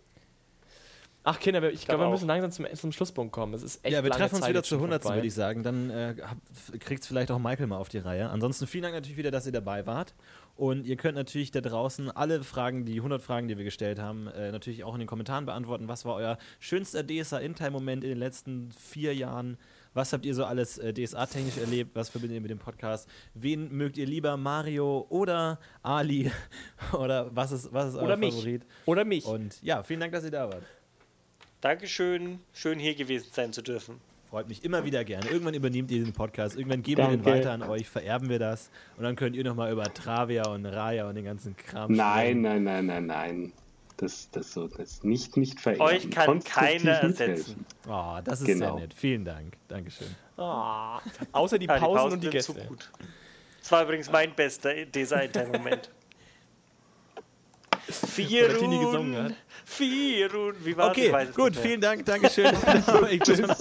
[1.26, 3.54] Ach, Kinder, wir- ich glaube, wir müssen langsam zum, zum Schlusspunkt kommen.
[3.54, 5.02] Es ist echt Ja, wir treffen uns Zeit wieder zur schon 100.
[5.04, 5.16] vorbei.
[5.18, 5.64] würde ich sagen.
[5.64, 6.16] Dann äh,
[6.80, 8.30] kriegt es vielleicht auch Michael mal auf die Reihe.
[8.30, 10.14] Ansonsten vielen Dank natürlich wieder, dass ihr dabei wart.
[10.56, 14.28] Und ihr könnt natürlich da draußen alle Fragen, die 100 Fragen, die wir gestellt haben,
[14.28, 15.88] äh, natürlich auch in den Kommentaren beantworten.
[15.88, 19.58] Was war euer schönster DSA-In-Time-Moment in den letzten vier Jahren?
[19.96, 21.96] Was habt ihr so alles äh, DSA-technisch erlebt?
[21.96, 23.08] Was verbindet ihr mit dem Podcast?
[23.34, 26.32] Wen mögt ihr lieber, Mario oder Ali?
[26.94, 28.34] oder was ist, was ist euer Oder mich.
[28.34, 28.66] Favorit?
[28.86, 29.26] Oder mich.
[29.26, 30.64] Und ja, vielen Dank, dass ihr da wart.
[31.64, 32.42] Dankeschön.
[32.54, 34.02] Schön hier gewesen sein zu dürfen.
[34.30, 35.30] Freut mich immer wieder gerne.
[35.30, 37.40] Irgendwann übernehmt ihr den Podcast, irgendwann geben wir den Danke.
[37.40, 41.08] weiter an euch, vererben wir das und dann könnt ihr nochmal über Travia und Raya
[41.08, 42.42] und den ganzen Kram Nein, sprechen.
[42.42, 43.54] nein, nein, nein, nein.
[43.96, 45.86] Das, das, so, das nicht, nicht vererben.
[45.86, 47.66] Euch kann keiner ersetzen.
[47.88, 48.76] Oh, das ist Genau.
[48.76, 48.94] sehr nett.
[48.94, 49.54] Vielen Dank.
[49.70, 50.08] Dankeschön.
[50.36, 51.00] Ah.
[51.32, 52.56] Außer die Ja, Pausen und die Gäste.
[53.60, 55.90] Das war übrigens mein bester Design-Moment.
[58.58, 59.34] Tini gesungen hat.
[59.66, 60.56] Firun.
[60.64, 60.90] Wie war's?
[60.92, 62.54] Okay, weiß es gut, vielen Dank, Dankeschön.
[63.48, 63.58] noch-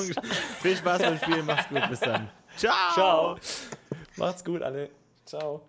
[0.61, 2.29] Viel Spaß beim Spielen, macht's gut, bis dann.
[2.57, 2.75] Ciao.
[2.95, 3.37] Ciao.
[4.17, 4.91] Macht's gut, alle.
[5.25, 5.69] Ciao.